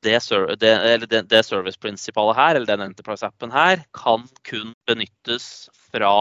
det, 0.06 0.20
det, 0.62 0.76
det, 1.10 1.22
det 1.32 1.42
service-prinsipalet 1.48 2.38
her, 2.38 2.60
eller 2.60 2.70
den 2.70 2.86
Enterprise-appen 2.86 3.52
her, 3.54 3.84
kan 3.98 4.24
kun 4.48 4.72
benyttes 4.88 5.68
fra 5.92 6.14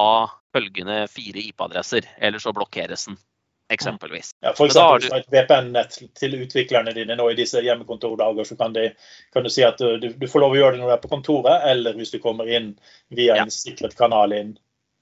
følgende 0.55 1.05
fire 1.13 1.45
IP-adresser. 1.45 2.09
Eller 2.19 2.43
så 2.43 2.53
blokkeres 2.57 3.07
den, 3.09 3.17
eksempelvis. 3.73 4.31
Ja, 4.45 4.53
for 4.57 4.67
eksempel, 4.67 5.01
hvis 5.01 5.11
du 5.11 5.15
har 5.15 5.25
et 5.25 5.33
VPN-nett 5.35 5.99
til 6.19 6.37
utviklerne 6.41 6.95
dine 6.97 7.17
nå 7.19 7.31
i 7.33 7.39
disse 7.39 7.63
hjemmekontordager, 7.65 8.49
så 8.49 8.59
kan, 8.61 8.75
de, 8.77 8.91
kan 9.35 9.47
du 9.47 9.53
si 9.53 9.65
at 9.67 9.81
du, 9.81 10.11
du 10.11 10.29
får 10.31 10.45
lov 10.45 10.55
å 10.55 10.61
gjøre 10.61 10.77
det 10.77 10.83
når 10.83 10.93
du 10.93 10.97
er 10.99 11.03
på 11.07 11.13
kontoret, 11.15 11.65
eller 11.71 11.99
hvis 11.99 12.15
du 12.15 12.21
kommer 12.23 12.51
inn 12.51 12.75
via 13.15 13.41
Ja. 13.41 13.47
en 13.47 13.55
sikret 13.55 13.97
kanal 13.99 14.37
inn. 14.37 14.55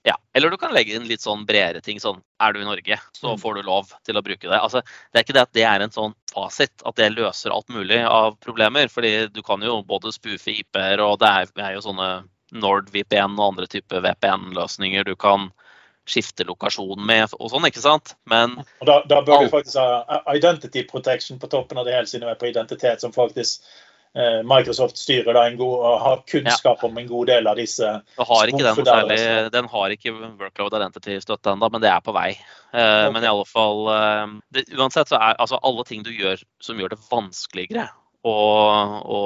Ja, 0.05 0.17
Eller 0.35 0.51
du 0.51 0.57
kan 0.59 0.73
legge 0.75 0.97
inn 0.97 1.07
litt 1.07 1.23
sånn 1.23 1.45
bredere 1.47 1.81
ting. 1.81 1.99
sånn, 2.01 2.21
Er 2.41 2.53
du 2.53 2.61
i 2.61 2.65
Norge, 2.65 2.99
så 3.15 3.35
Mm. 3.37 3.41
får 3.41 3.55
du 3.55 3.63
lov 3.63 3.93
til 4.05 4.17
å 4.17 4.23
bruke 4.23 4.49
det. 4.51 4.59
Altså, 4.61 4.83
Det 5.13 5.21
er 5.21 5.23
ikke 5.25 5.35
det 5.35 5.43
at 5.43 5.53
det 5.53 5.63
er 5.63 5.81
en 5.83 5.91
sånn 5.91 6.15
fasit, 6.35 6.73
at 6.85 6.97
det 6.97 7.13
løser 7.15 7.53
alt 7.53 7.69
mulig 7.69 8.05
av 8.05 8.37
problemer. 8.41 8.89
fordi 8.91 9.33
du 9.33 9.43
kan 9.43 9.61
jo 9.61 9.83
både 9.83 10.13
spoofe 10.13 10.49
IP-er, 10.51 10.99
og 11.01 11.19
det 11.21 11.29
er, 11.29 11.63
er 11.63 11.75
jo 11.75 11.81
sånne 11.81 12.25
NordVPN 12.53 13.39
og 13.39 13.55
andre 13.55 13.67
typer 13.67 14.01
VPN-løsninger 14.03 15.05
du 15.05 15.15
kan 15.15 15.53
skifte 16.05 16.45
lokasjon 16.45 16.99
med 17.07 17.31
og 17.39 17.51
sånn, 17.53 17.65
ikke 17.69 17.79
sant? 17.81 18.15
Men 18.27 18.59
Og 18.81 18.87
Da, 18.87 19.03
da 19.07 19.21
bør 19.23 19.45
du 19.45 19.51
faktisk 19.51 19.77
ha 19.79 20.35
identity 20.35 20.83
protection 20.83 21.39
på 21.39 21.49
toppen 21.49 21.79
av 21.79 21.85
det 21.85 21.95
hele, 21.95 22.07
siden 22.07 22.27
vi 22.27 22.33
er 22.35 22.41
på 22.41 22.51
identitet, 22.51 23.01
som 23.01 23.13
faktisk 23.13 23.61
Microsoft 24.45 24.99
styrer 25.01 25.33
da 25.33 25.47
en 25.49 25.55
god, 25.57 25.77
og 25.89 26.03
har 26.03 26.19
kunnskap 26.29 26.83
om 26.85 26.99
en 27.01 27.07
god 27.09 27.31
del 27.31 27.47
av 27.49 27.57
disse. 27.57 27.93
har 28.19 28.51
den, 28.51 28.61
særlig, 28.61 29.17
altså. 29.17 29.53
den 29.55 29.71
har 29.73 29.95
ikke 29.95 30.13
workload 30.41 30.77
identity-støtte 30.77 31.55
ennå, 31.55 31.71
men 31.73 31.81
det 31.81 31.89
er 31.89 32.05
på 32.05 32.13
vei. 32.13 32.35
Okay. 32.75 33.09
Men 33.15 33.25
i 33.25 33.31
alle 33.31 33.49
fall 33.49 33.89
eh, 33.95 34.37
det, 34.53 34.67
Uansett 34.77 35.13
så 35.13 35.17
er 35.17 35.41
altså 35.41 35.61
alle 35.65 35.85
ting 35.89 36.05
du 36.05 36.13
gjør 36.13 36.45
som 36.61 36.81
gjør 36.81 36.93
det 36.93 37.01
vanskeligere 37.09 37.89
å, 38.23 38.35
å 39.03 39.21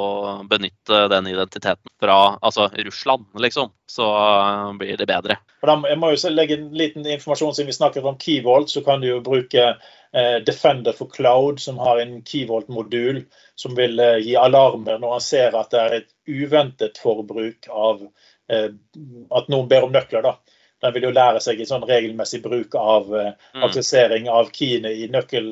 benytte 0.49 1.03
den 1.13 1.27
identiteten 1.29 1.91
fra 2.01 2.39
altså 2.41 2.69
Russland, 2.73 3.27
liksom, 3.39 3.71
så 3.91 4.07
eh, 4.17 4.73
blir 4.81 4.97
det 4.97 5.09
bedre. 5.11 5.37
Jeg 5.67 5.99
må 6.01 6.13
jo 6.15 6.33
legge 6.33 6.57
en 6.57 6.71
liten 6.77 7.07
informasjon 7.07 7.55
Siden 7.57 7.71
vi 7.73 7.77
snakker 7.77 8.07
om 8.07 8.19
Keyvolt, 8.21 8.71
så 8.71 8.83
kan 8.87 9.03
du 9.03 9.09
jo 9.11 9.21
bruke 9.25 9.67
eh, 9.69 10.37
Defender 10.47 10.97
for 10.97 11.13
Cloud, 11.13 11.61
som 11.61 11.81
har 11.83 12.01
en 12.01 12.21
Keyvolt-modul 12.25 13.25
som 13.59 13.77
vil 13.77 14.01
eh, 14.01 14.21
gi 14.25 14.37
alarmer 14.41 15.01
når 15.03 15.17
han 15.19 15.25
ser 15.25 15.57
at 15.61 15.73
det 15.75 15.83
er 15.83 15.99
et 16.01 16.13
uventet 16.27 17.01
forbruk 17.03 17.69
av 17.71 18.09
at 18.47 19.49
noen 19.51 19.67
ber 19.67 19.83
om 19.83 19.91
nøkler. 19.91 20.23
da. 20.23 20.37
Den 20.85 20.93
vil 20.95 21.09
jo 21.09 21.11
lære 21.11 21.41
seg 21.43 21.59
en 21.59 21.67
sånn 21.67 21.87
regelmessig 21.89 22.39
bruk 22.45 22.77
av 22.79 23.09
Mm. 23.11 23.65
aksessering 23.67 24.29
av 24.31 24.53
keyene 24.55 24.93
i 24.95 25.09
nøkkel, 25.11 25.49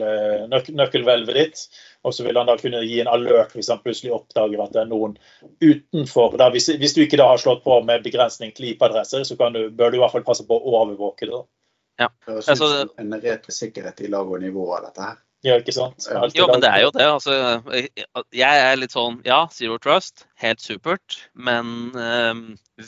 nøk, 0.53 0.69
nøkkelhvelvet 0.79 1.35
ditt. 1.35 1.65
Og 2.05 2.15
så 2.15 2.27
vil 2.27 2.37
han 2.37 2.49
da 2.49 2.57
kunne 2.61 2.83
gi 2.85 3.01
en 3.01 3.09
alert 3.09 3.55
hvis 3.57 3.71
han 3.73 3.81
plutselig 3.85 4.13
oppdager 4.13 4.61
at 4.61 4.75
det 4.75 4.83
er 4.83 4.89
noen 4.91 5.17
utenfor. 5.65 6.37
Da, 6.41 6.51
hvis, 6.53 6.69
hvis 6.81 6.97
du 6.97 7.01
ikke 7.05 7.21
da 7.21 7.31
har 7.33 7.41
slått 7.41 7.65
på 7.65 7.79
med 7.89 8.05
begrensning 8.05 8.53
til 8.57 8.75
IP-adresser, 8.75 9.25
så 9.25 9.39
kan 9.41 9.57
du, 9.57 9.67
bør 9.73 9.93
du 9.93 9.99
i 9.99 10.03
hvert 10.03 10.13
fall 10.13 10.27
passe 10.27 10.45
på 10.49 10.59
å 10.59 10.75
overvåke 10.83 11.31
det. 11.31 11.45
Ja. 12.03 12.11
Det 12.27 12.35
høres 12.35 12.49
ut 12.49 12.53
Altså, 12.55 12.71
som 12.75 13.07
en 13.07 13.23
reell 13.23 13.57
sikkerhet 13.57 14.03
i 14.05 14.11
lag 14.13 14.29
og 14.29 14.43
nivå 14.43 14.67
av 14.77 14.89
dette 14.89 15.09
her. 15.09 15.23
Ja, 15.45 15.59
ikke 15.61 15.75
sant? 15.77 16.07
Ja. 16.09 16.23
Jo, 16.33 16.47
men 16.49 16.63
det 16.65 16.71
er 16.73 16.87
jo 16.87 16.93
det. 16.95 17.05
Altså, 17.05 17.35
jeg 18.33 18.63
er 18.65 18.79
litt 18.81 18.95
sånn 18.95 19.19
ja, 19.29 19.43
zero 19.53 19.77
trust, 19.83 20.25
helt 20.41 20.65
supert. 20.65 21.19
Men 21.37 21.93
eh, 22.01 22.33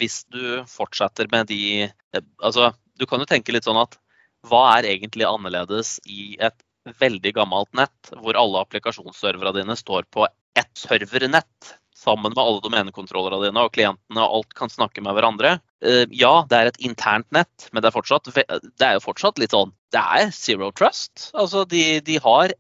hvis 0.01 0.23
du 0.33 0.63
fortsetter 0.71 1.29
med 1.33 1.53
de 1.53 1.61
eh, 1.85 2.25
Altså, 2.41 2.73
du 2.97 3.05
kan 3.09 3.21
jo 3.21 3.29
tenke 3.29 3.53
litt 3.53 3.69
sånn 3.69 3.81
at 3.83 3.99
hva 4.47 4.63
er 4.79 4.89
egentlig 4.89 5.27
annerledes 5.29 5.99
i 6.09 6.39
et 6.41 6.57
veldig 7.01 7.33
gammelt 7.37 7.73
nett, 7.77 8.13
hvor 8.23 8.39
alle 8.39 8.63
applikasjonsserverne 8.63 9.55
dine 9.59 9.77
står 9.79 10.07
på 10.15 10.27
ett 10.57 10.73
servernett, 10.79 11.75
sammen 11.97 12.33
med 12.35 12.43
alle 12.43 12.61
domenekontrollerne 12.65 13.49
dine 13.49 13.65
og 13.65 13.73
klientene, 13.75 14.21
og 14.21 14.41
alt 14.41 14.55
kan 14.59 14.73
snakke 14.73 15.03
med 15.05 15.17
hverandre. 15.17 15.57
Eh, 15.85 16.05
ja, 16.15 16.45
det 16.49 16.59
er 16.59 16.71
et 16.71 16.81
internt 16.85 17.29
nett, 17.35 17.69
men 17.73 17.83
det 17.83 17.91
er, 17.91 17.97
fortsatt, 17.97 18.31
det 18.31 18.87
er 18.87 18.97
jo 18.99 19.05
fortsatt 19.05 19.41
litt 19.41 19.57
sånn 19.57 19.73
Det 19.95 20.01
er 20.01 20.31
zero 20.35 20.71
trust. 20.77 21.31
Altså, 21.35 21.65
de, 21.69 22.01
de 22.05 22.21
har 22.23 22.55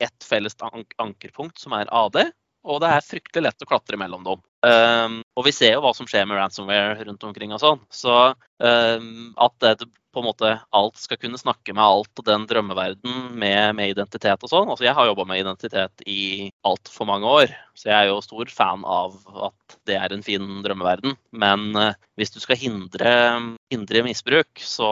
ett 0.00 0.24
felles 0.24 0.56
ankerpunkt, 0.64 1.60
som 1.60 1.76
er 1.76 1.90
AD, 1.92 2.22
og 2.66 2.82
det 2.82 2.90
er 2.92 3.06
fryktelig 3.06 3.46
lett 3.48 3.64
å 3.64 3.68
klatre 3.68 3.98
mellom 4.00 4.26
dem. 4.26 4.42
Um, 4.60 5.20
og 5.38 5.46
vi 5.46 5.54
ser 5.56 5.72
jo 5.72 5.84
hva 5.84 5.94
som 5.96 6.08
skjer 6.08 6.26
med 6.28 6.36
ransomware 6.36 7.06
rundt 7.06 7.24
omkring 7.24 7.54
og 7.56 7.62
sånn. 7.62 7.80
Så 7.88 8.16
um, 8.60 9.30
at 9.40 9.56
det 9.64 9.88
på 10.10 10.20
en 10.20 10.26
måte 10.26 10.50
alt 10.74 10.98
skal 10.98 11.20
kunne 11.22 11.38
snakke 11.38 11.70
med 11.70 11.84
alt 11.84 12.18
og 12.18 12.26
den 12.26 12.44
drømmeverden 12.50 13.30
med, 13.38 13.76
med 13.78 13.92
identitet 13.92 14.42
og 14.42 14.50
sånn. 14.50 14.72
Altså 14.72 14.88
jeg 14.88 14.96
har 14.98 15.06
jobba 15.06 15.26
med 15.30 15.42
identitet 15.42 16.02
i 16.10 16.50
altfor 16.66 17.06
mange 17.08 17.30
år, 17.30 17.54
så 17.78 17.92
jeg 17.92 17.96
er 17.96 18.10
jo 18.10 18.18
stor 18.26 18.50
fan 18.50 18.82
av 18.82 19.14
at 19.50 19.78
det 19.88 19.96
er 20.00 20.12
en 20.12 20.26
fin 20.26 20.50
drømmeverden. 20.64 21.14
Men 21.30 21.70
uh, 21.78 21.94
hvis 22.18 22.34
du 22.34 22.40
skal 22.42 22.58
hindre, 22.60 23.14
hindre 23.72 24.04
misbruk, 24.06 24.50
så 24.60 24.90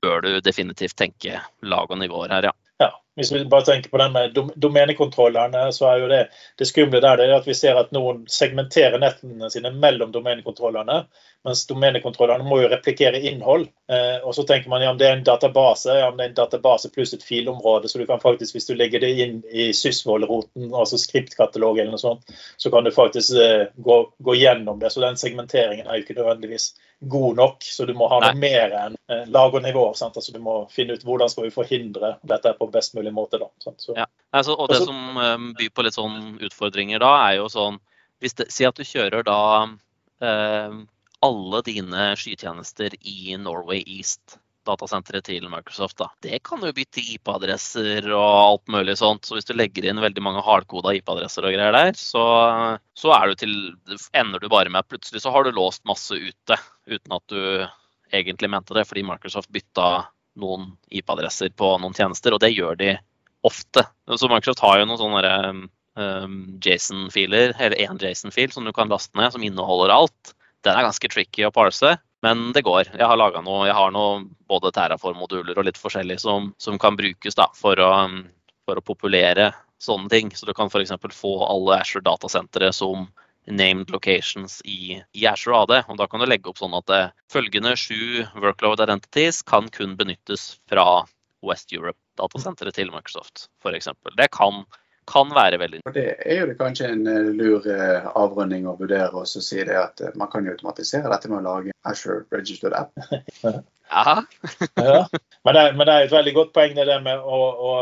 bør 0.00 0.24
du 0.24 0.32
definitivt 0.40 0.96
tenke 0.98 1.42
lag 1.62 1.92
og 1.92 2.00
nivåer 2.00 2.32
her, 2.32 2.50
ja. 2.50 2.56
Ja, 2.80 2.94
Hvis 3.18 3.32
vi 3.32 3.44
bare 3.44 3.66
tenker 3.66 3.90
på 3.90 3.98
den 3.98 4.12
med 4.12 4.38
domenekontrollerne, 4.56 5.64
så 5.72 5.88
er 5.90 6.02
jo 6.02 6.10
det 6.10 6.20
det 6.58 6.68
skumle 6.68 7.00
der 7.02 7.18
det 7.18 7.26
er 7.26 7.38
at 7.40 7.48
vi 7.48 7.56
ser 7.58 7.78
at 7.80 7.90
noen 7.92 8.22
segmenterer 8.30 9.00
nettene 9.02 9.50
sine 9.50 9.72
mellom 9.74 10.12
domenekontrollerne. 10.14 11.02
Mens 11.44 11.62
domenekontrollerne 11.66 12.44
må 12.44 12.58
jo 12.60 12.68
replikere 12.68 13.20
innhold. 13.30 13.66
Eh, 13.90 14.18
og 14.20 14.34
så 14.36 14.44
tenker 14.46 14.68
man 14.70 14.84
ja, 14.84 14.90
om 14.92 14.98
det 15.00 15.08
er 15.08 15.16
en 15.16 15.24
database, 15.24 15.94
ja, 15.96 16.10
om 16.10 16.18
det 16.18 16.26
er 16.26 16.32
en 16.32 16.36
database 16.36 16.90
pluss 16.92 17.14
et 17.16 17.24
filområde, 17.24 17.88
så 17.88 17.98
du 17.98 18.04
kan 18.06 18.20
faktisk, 18.20 18.54
hvis 18.54 18.68
du 18.68 18.74
legger 18.76 19.00
det 19.00 19.10
inn 19.24 19.38
i 19.48 19.70
Sysvoll-roten, 19.76 20.68
altså 20.68 21.00
skriptkatalog 21.00 21.80
eller 21.80 21.96
noe 21.96 22.02
sånt, 22.02 22.36
så 22.60 22.70
kan 22.70 22.84
du 22.84 22.92
faktisk 22.92 23.40
eh, 23.40 23.70
gå, 23.76 23.98
gå 24.18 24.36
gjennom 24.36 24.78
det. 24.82 24.92
Så 24.92 25.00
den 25.00 25.16
segmenteringen 25.20 25.88
er 25.88 25.96
jo 25.96 26.04
ikke 26.04 26.18
nødvendigvis 26.20 26.74
god 27.00 27.36
nok. 27.36 27.64
Så 27.64 27.88
du 27.88 27.94
må 27.96 28.10
ha 28.12 28.20
noe 28.20 28.36
mer 28.36 28.76
enn 28.82 29.00
eh, 29.08 29.24
lag 29.32 29.56
og 29.56 29.64
nivå. 29.64 29.86
Sant? 29.96 30.20
Altså, 30.20 30.36
du 30.36 30.44
må 30.44 30.60
finne 30.72 30.98
ut 30.98 31.08
hvordan 31.08 31.32
skal 31.32 31.48
vi 31.48 31.54
forhindre 31.54 32.18
dette 32.28 32.52
på 32.58 32.68
best 32.68 32.94
mulig 32.98 32.99
måte. 33.16 33.40
Da, 33.40 33.48
så, 33.80 33.94
ja. 33.96 34.04
altså, 34.36 34.54
og 34.54 34.68
det 34.68 34.82
som 34.84 35.16
um, 35.16 35.48
byr 35.58 35.72
på 35.74 35.84
litt 35.86 35.96
sånn 35.96 36.36
utfordringer 36.44 37.00
da, 37.02 37.14
er 37.30 37.38
jo 37.40 37.48
sånn 37.52 37.80
hvis 38.20 38.36
det, 38.36 38.50
Si 38.52 38.66
at 38.68 38.76
du 38.76 38.84
kjører 38.84 39.24
da 39.24 39.40
eh, 40.20 40.74
alle 41.24 41.60
dine 41.64 42.10
skytjenester 42.20 42.92
i 43.00 43.32
Norway 43.40 43.80
East 43.86 44.36
datasenteret 44.68 45.24
til 45.24 45.46
Microsoft. 45.50 45.96
Da. 46.00 46.10
Det 46.22 46.42
kan 46.46 46.62
jo 46.64 46.72
bytte 46.76 47.00
IP-adresser 47.00 48.06
og 48.12 48.28
alt 48.28 48.72
mulig 48.72 48.96
sånt. 49.00 49.24
Så 49.24 49.36
hvis 49.36 49.48
du 49.48 49.54
legger 49.56 49.88
inn 49.88 50.02
veldig 50.02 50.24
mange 50.24 50.44
hardkoda 50.44 50.92
IP-adresser 50.98 51.46
og 51.48 51.56
greier 51.56 51.76
der, 51.76 51.96
så, 51.98 52.24
så 52.92 53.16
du 53.30 53.36
til, 53.40 53.56
ender 54.12 54.42
du 54.42 54.50
bare 54.52 54.70
med 54.70 54.84
at 54.84 54.90
plutselig 54.92 55.24
så 55.24 55.32
har 55.34 55.46
du 55.48 55.56
låst 55.56 55.84
masse 55.88 56.14
ute 56.14 56.60
uten 56.90 57.16
at 57.16 57.32
du 57.32 57.40
egentlig 58.12 58.50
mente 58.50 58.74
det, 58.76 58.84
fordi 58.88 59.06
Microsoft 59.06 59.52
bytta 59.54 59.90
noen 60.40 60.72
IP-adresser 60.90 61.52
på 61.56 61.74
noen 61.82 61.96
tjenester, 61.96 62.34
og 62.34 62.42
det 62.42 62.52
gjør 62.54 62.78
de 62.80 62.94
ofte. 63.46 63.84
Så 64.10 64.28
Microsoft 64.28 64.64
har 64.64 64.80
jo 64.80 64.88
noen 64.88 65.00
sånne 65.00 65.32
um, 66.00 66.36
JSON-filer, 66.64 67.54
eller 67.56 67.80
én 67.80 68.00
JSON-fil 68.00 68.52
som 68.52 68.66
du 68.66 68.72
kan 68.76 68.90
laste 68.92 69.16
ned, 69.18 69.32
som 69.32 69.44
inneholder 69.44 69.94
alt. 69.94 70.34
Den 70.64 70.76
er 70.76 70.88
ganske 70.88 71.08
tricky 71.12 71.46
å 71.46 71.54
parse. 71.54 71.96
Men 72.22 72.50
det 72.52 72.66
går. 72.66 72.90
Jeg 72.92 73.06
har 73.08 73.16
laga 73.16 73.40
noe, 73.40 73.64
jeg 73.68 73.76
har 73.76 73.92
noe 73.94 74.26
både 74.50 74.72
Terraform-moduler 74.76 75.56
og 75.56 75.64
litt 75.64 75.80
forskjellig 75.80 76.18
som, 76.20 76.50
som 76.60 76.76
kan 76.80 76.98
brukes 76.98 77.36
da, 77.38 77.48
for, 77.56 77.80
å, 77.80 77.92
for, 78.68 78.76
å, 78.76 78.84
populere 78.84 79.50
sånne 79.80 80.12
ting. 80.12 80.32
Så 80.36 80.44
du 80.48 80.52
kan 80.56 80.68
f.eks. 80.68 80.92
få 81.16 81.32
alle 81.46 81.80
Asher 81.80 82.04
datasentre 82.04 82.72
som 82.76 83.08
named 83.50 83.90
locations 83.90 84.60
i, 84.64 85.00
i 85.12 85.26
Azure 85.26 85.62
AD. 85.62 85.74
Og 85.90 86.00
da 86.00 86.08
kan 86.10 86.22
du 86.22 86.28
legge 86.28 86.50
opp 86.50 86.60
sånn 86.60 86.76
at 86.78 86.86
det, 86.90 87.00
følgende 87.32 87.76
sju 87.78 88.26
workload 88.40 88.82
identities 88.84 89.42
kan 89.46 89.70
kun 89.74 89.96
benyttes 89.98 90.54
fra 90.70 91.04
West 91.46 91.72
Europe-datasenteret 91.72 92.76
til 92.76 92.92
Microsoft, 92.92 93.48
f.eks. 93.64 93.90
Det 94.16 94.30
kan 94.36 94.64
kan 95.10 95.32
være 95.34 95.58
veldig 95.60 95.80
Og 95.88 95.94
Det 95.94 96.06
er 96.26 96.40
jo 96.42 96.48
det 96.50 96.56
kanskje 96.58 96.90
en 96.94 97.06
eh, 97.10 97.30
lur 97.36 97.66
eh, 97.70 98.08
avrunding 98.14 98.68
å 98.68 98.76
vurdere 98.78 99.10
og 99.10 99.26
si 99.30 99.62
det 99.66 99.76
at 99.78 100.02
eh, 100.04 100.14
man 100.18 100.30
kan 100.32 100.46
jo 100.46 100.54
automatisere 100.54 101.10
dette 101.10 101.30
med 101.30 101.40
å 101.40 101.46
lage 101.48 101.74
Azure 101.88 102.24
Registered 102.34 102.76
App. 102.76 102.92
ja. 103.42 104.22
ja. 104.76 105.00
Men, 105.44 105.56
det, 105.56 105.64
men, 105.74 105.86
det, 105.86 105.94
er 105.94 106.04
et 106.04 106.14
veldig 106.14 106.36
godt 106.36 106.52
poeng 106.56 106.76
det 106.76 106.86
der 106.90 107.02
med 107.04 107.18
å, 107.24 107.40
å 107.70 107.72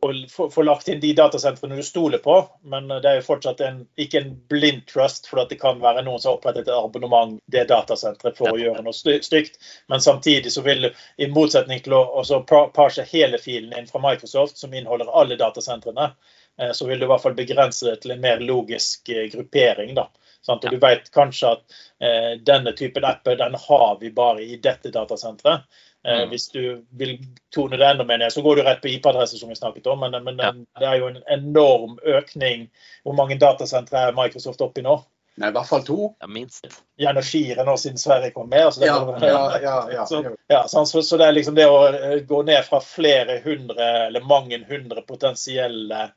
å 0.00 0.48
få 0.50 0.62
lagt 0.62 0.88
inn 0.88 1.00
de 1.00 1.10
datasentrene 1.16 1.76
du 1.76 1.82
stoler 1.82 2.20
på, 2.22 2.34
men 2.62 2.88
det 2.88 3.08
er 3.08 3.18
jo 3.18 3.26
fortsatt 3.26 3.60
en, 3.64 3.80
ikke 4.00 4.20
en 4.20 4.30
blind 4.50 4.84
trust, 4.90 5.26
for 5.30 5.42
det 5.50 5.58
kan 5.60 5.80
være 5.82 6.04
noen 6.06 6.20
som 6.22 6.32
har 6.32 6.38
opprettet 6.38 6.68
et 6.68 6.74
abonnement 6.74 7.36
det 7.50 7.66
datasenteret 7.70 8.38
for 8.38 8.52
å 8.52 8.60
gjøre 8.60 8.84
noe 8.86 8.94
stygt. 8.94 9.58
Men 9.90 10.04
samtidig 10.04 10.52
så 10.54 10.62
vil 10.66 10.90
i 10.90 11.30
motsetning 11.32 11.82
til 11.84 11.96
å 11.98 12.24
parse 12.74 13.06
hele 13.10 13.40
filen 13.42 13.74
inn 13.78 13.90
fra 13.90 14.02
Microsoft, 14.04 14.58
som 14.58 14.74
inneholder 14.74 15.10
alle 15.10 15.40
datasentrene, 15.40 16.12
eh, 16.60 16.72
så 16.72 16.88
vil 16.88 17.00
du 17.00 17.08
i 17.08 17.12
hvert 17.12 17.26
fall 17.26 17.38
begrense 17.38 17.86
det 17.88 17.98
til 18.04 18.14
en 18.14 18.24
mer 18.24 18.44
logisk 18.44 19.10
eh, 19.14 19.26
gruppering. 19.34 19.94
da. 19.98 20.08
Og 20.48 20.64
du 20.70 20.78
vet 20.80 21.10
kanskje 21.12 21.50
at 21.56 21.78
eh, 22.00 22.32
denne 22.40 22.72
typen 22.76 23.04
apper 23.04 23.36
den 23.36 23.56
har 23.68 23.98
vi 24.00 24.10
bare 24.14 24.44
i 24.44 24.56
dette 24.62 24.92
datasenteret. 24.94 25.66
Eh, 26.06 26.22
mm. 26.22 26.30
Hvis 26.30 26.48
du 26.48 26.62
vil 26.98 27.18
tone 27.54 27.76
det 27.76 27.86
enda 27.86 28.04
mer 28.04 28.18
ned, 28.18 28.32
så 28.32 28.42
går 28.42 28.56
du 28.56 28.62
rett 28.62 28.82
på 28.82 28.90
IP-adresse, 28.92 29.38
som 29.38 29.48
vi 29.48 29.58
snakket 29.58 29.86
om. 29.86 30.00
Men, 30.00 30.24
men 30.24 30.38
ja. 30.38 30.52
det 30.80 30.88
er 30.88 30.98
jo 31.00 31.12
en 31.12 31.22
enorm 31.26 31.98
økning. 32.02 32.68
Hvor 33.02 33.16
mange 33.18 33.38
datasentre 33.40 34.08
er 34.08 34.18
Microsoft 34.18 34.62
oppi 34.64 34.84
nå? 34.86 35.00
Nei, 35.38 35.52
I 35.52 35.54
hvert 35.54 35.68
fall 35.70 35.84
to. 35.86 35.98
Ja, 36.18 36.26
minst. 36.34 36.66
Gjerne 36.98 37.22
fire 37.22 37.62
nå 37.66 37.76
siden 37.78 38.00
Sverige 38.02 38.32
kom 38.34 38.48
med. 38.50 38.64
Altså 38.66 38.82
ja, 38.82 38.96
ja, 39.22 39.42
ja, 39.62 39.76
ja, 39.92 40.06
så, 40.06 40.22
ja 40.50 40.64
så, 40.66 40.82
så, 40.86 41.18
det 41.20 41.28
er 41.28 41.36
liksom 41.36 41.54
det 41.54 41.68
å 41.70 41.84
eh, 41.92 42.16
gå 42.26 42.40
ned 42.46 42.64
fra 42.66 42.80
flere 42.82 43.38
hundre, 43.44 43.90
eller 44.08 44.26
mange 44.26 44.58
hundre 44.66 45.04
potensielle 45.06 46.08
Eh, 46.08 46.14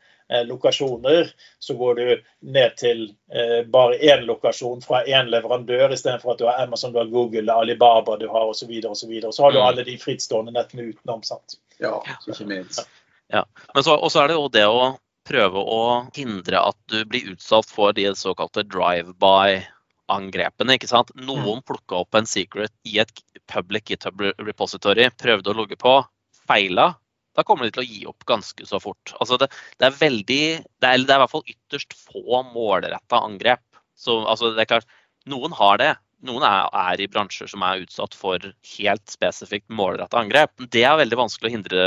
lokasjoner, 0.47 1.33
så 1.59 1.73
går 1.75 1.95
du 1.95 2.21
ned 2.39 2.75
til 2.79 3.03
eh, 3.33 3.67
bare 3.67 3.97
én 3.99 4.23
lokasjon 4.27 4.81
fra 4.85 5.03
én 5.03 5.27
leverandør, 5.31 5.91
istedenfor 5.91 6.33
at 6.33 6.39
du 6.39 6.45
har 6.47 6.61
Amazon, 6.63 6.93
du 6.93 6.99
har 7.01 7.11
Google, 7.11 7.53
Alibaba 7.53 8.17
du 8.17 8.27
har 8.31 8.47
osv. 8.47 8.71
Så, 8.81 8.95
så, 8.95 9.07
videre. 9.07 9.33
så 9.33 9.43
har 9.43 9.51
du 9.51 9.59
mm. 9.59 9.65
alle 9.65 9.83
de 9.87 9.97
frittstående 9.99 10.51
nettene 10.55 10.83
utenom. 10.93 11.23
sant? 11.27 11.59
Ja, 11.81 12.03
ikke 12.27 12.45
minst. 12.47 12.87
Ja. 13.31 13.45
Men 13.73 13.83
så, 13.83 13.97
også 13.97 14.19
er 14.23 14.27
det 14.31 14.39
jo 14.39 14.47
det 14.53 14.67
å 14.67 14.95
prøve 15.27 15.59
å 15.59 16.07
hindre 16.15 16.59
at 16.71 16.77
du 16.91 17.05
blir 17.05 17.31
utsatt 17.33 17.69
for 17.69 17.93
de 17.95 18.15
såkalte 18.17 18.63
drive-by-angrepene. 18.71 20.73
ikke 20.75 20.91
sant? 20.91 21.11
Noen 21.15 21.59
mm. 21.61 21.65
plukka 21.67 21.95
opp 22.03 22.15
en 22.17 22.29
secret 22.29 22.73
i 22.87 22.99
et 23.03 23.11
public 23.51 23.83
GitHub 23.91 24.17
repository, 24.39 25.09
prøvde 25.19 25.49
å 25.51 25.57
logge 25.59 25.77
på, 25.79 26.05
feila, 26.47 26.93
da 27.37 27.45
kommer 27.47 27.67
de 27.67 27.73
til 27.75 27.83
å 27.83 27.87
gi 27.87 28.01
opp 28.09 28.25
ganske 28.29 28.65
så 28.67 28.79
fort. 28.83 29.13
Altså 29.19 29.37
det, 29.41 29.49
det, 29.77 29.87
er 29.87 29.99
veldig, 29.99 30.43
det 30.83 30.87
er, 30.89 31.03
det 31.03 31.13
er, 31.13 31.17
i 31.17 31.23
hvert 31.23 31.33
fall 31.33 31.53
ytterst 31.53 31.95
få 31.97 32.41
målretta 32.51 33.21
angrep. 33.23 33.63
Så, 33.97 34.21
altså 34.25 34.51
det 34.55 34.65
er 34.65 34.71
klart, 34.73 34.97
noen 35.29 35.55
har 35.55 35.79
det. 35.81 35.91
Noen 36.27 36.45
er, 36.45 36.67
er, 36.77 37.01
i 37.01 37.09
bransjer 37.09 37.49
som 37.49 37.63
er 37.65 37.81
utsatt 37.83 38.15
for 38.17 38.43
helt 38.75 39.05
spesifikt 39.09 39.71
målretta 39.73 40.19
angrep. 40.21 40.53
Det 40.73 40.83
er 40.85 40.99
veldig 40.99 41.17
vanskelig 41.17 41.49
å 41.49 41.53
hindre, 41.55 41.85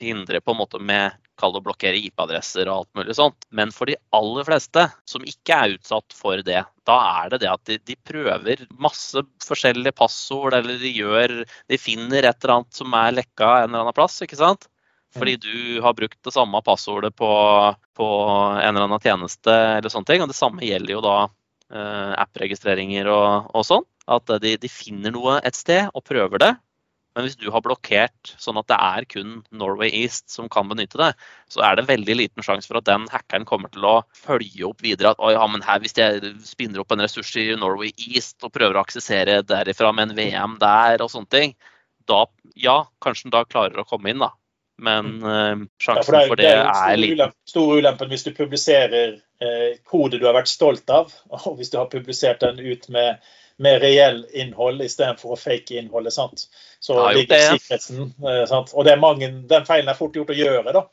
hindre 0.00 0.40
på 0.40 0.54
en 0.54 0.60
måte 0.62 0.80
med 0.80 1.16
kall 1.38 1.52
det 1.54 1.60
å 1.60 1.66
blokkere 1.68 2.00
IP-adresser 2.00 2.66
og 2.66 2.74
alt 2.74 2.98
mulig 2.98 3.16
sånt. 3.18 3.46
Men 3.54 3.72
for 3.74 3.90
de 3.90 3.98
aller 4.16 4.46
fleste 4.48 4.88
som 5.08 5.26
ikke 5.26 5.58
er 5.58 5.76
utsatt 5.76 6.16
for 6.16 6.42
det, 6.46 6.64
da 6.88 6.96
er 7.20 7.34
det 7.34 7.42
det 7.44 7.52
at 7.52 7.62
de, 7.68 7.78
de 7.92 7.98
prøver 8.08 8.64
masse 8.80 9.22
forskjellige 9.46 9.94
passord, 9.98 10.56
eller 10.56 10.80
de 10.80 10.90
gjør 10.96 11.38
De 11.68 11.78
finner 11.78 12.24
et 12.24 12.42
eller 12.42 12.56
annet 12.58 12.80
som 12.80 12.96
er 12.96 13.14
lekka 13.20 13.52
en 13.60 13.70
eller 13.70 13.84
annen 13.84 13.96
plass, 13.96 14.18
ikke 14.24 14.40
sant? 14.40 14.68
Fordi 15.16 15.36
mm. 15.38 15.40
du 15.44 15.80
har 15.84 15.96
brukt 15.96 16.18
det 16.24 16.34
samme 16.34 16.60
passordet 16.64 17.14
på, 17.16 17.30
på 17.96 18.08
en 18.60 18.74
eller 18.74 18.88
annen 18.88 19.00
tjeneste 19.02 19.52
eller 19.52 19.92
sånne 19.92 20.10
ting. 20.10 20.24
Og 20.24 20.32
det 20.32 20.36
samme 20.36 20.64
gjelder 20.66 20.96
jo 20.96 21.04
da 21.04 21.16
app-registreringer 21.70 23.10
og, 23.12 23.50
og, 23.52 23.66
sånn. 23.66 23.86
At 24.08 24.30
de, 24.40 24.54
de, 24.56 24.70
finner 24.72 25.12
noe 25.12 25.36
et 25.44 25.56
sted 25.58 25.90
og 25.92 26.04
prøver 26.08 26.40
det. 26.40 26.54
Men 27.16 27.26
hvis 27.26 27.38
du 27.40 27.48
har 27.50 27.64
blokkert 27.64 28.30
sånn 28.38 28.60
at 28.60 28.68
det 28.70 28.76
er 28.78 29.06
kun 29.10 29.30
Norway 29.50 29.90
East 30.00 30.28
som 30.30 30.46
kan 30.52 30.68
benytte 30.70 31.00
det, 31.00 31.08
så 31.50 31.64
er 31.66 31.74
det 31.74 31.88
veldig 31.88 32.14
liten 32.14 32.44
sjanse 32.46 32.70
for 32.70 32.78
at 32.78 32.86
den 32.86 33.08
hackeren 33.10 33.46
kommer 33.48 33.72
til 33.74 33.84
å 33.88 33.96
følge 34.14 34.68
opp 34.68 34.84
videre. 34.86 35.16
At 35.16 35.34
ja, 35.34 35.46
men 35.50 35.64
her, 35.66 35.82
hvis 35.82 35.98
jeg 35.98 36.34
spinner 36.46 36.84
opp 36.84 36.94
en 36.94 37.02
ressurs 37.02 37.32
i 37.40 37.48
Norway 37.58 37.90
East 38.06 38.46
og 38.46 38.54
prøver 38.54 38.78
å 38.78 38.84
aksessere 38.84 39.40
derifra 39.42 39.90
med 39.96 40.12
en 40.12 40.18
VM 40.20 40.56
der 40.62 41.02
og 41.02 41.10
sånne 41.10 41.32
ting, 41.34 41.56
da 42.08 42.22
ja, 42.54 42.84
kanskje 43.02 43.26
den 43.26 43.34
da 43.34 43.42
klarer 43.50 43.82
å 43.82 43.88
komme 43.88 44.12
inn, 44.12 44.22
da. 44.22 44.30
Men 44.78 45.24
uh, 45.24 45.56
sjansen 45.82 45.96
ja, 45.96 46.02
for, 46.04 46.12
det, 46.12 46.26
for 46.28 46.40
det, 46.40 46.52
er, 46.54 46.96
liten. 46.96 47.34
Stor 47.48 47.76
ulempen 47.78 48.12
hvis 48.12 48.24
du 48.28 48.30
publiserer 48.36 49.16
eh, 49.42 49.74
kode 49.86 50.20
du 50.20 50.26
har 50.28 50.36
vært 50.36 50.50
stolt 50.50 50.90
av, 50.90 51.10
og 51.34 51.58
hvis 51.58 51.72
du 51.74 51.78
har 51.80 51.90
publisert 51.90 52.44
den 52.44 52.60
ut 52.62 52.88
med, 52.94 53.18
med 53.58 53.82
reell 53.82 54.22
innhold 54.30 54.82
istedenfor 54.86 55.34
å 55.34 55.40
fake 55.40 55.80
innholdet. 55.80 56.14
sant? 56.14 56.46
Så 56.80 56.98
ligger 57.16 57.58
sikkerheten. 57.58 58.12
Eh, 58.22 58.44
sant? 58.50 58.74
Og 58.74 58.86
det 58.86 58.94
er 58.94 59.02
mange, 59.02 59.32
den 59.50 59.66
feilen 59.66 59.90
er 59.90 59.98
fort 59.98 60.16
gjort 60.16 60.34
å 60.34 60.38
gjøre. 60.38 60.74
da. 60.76 60.86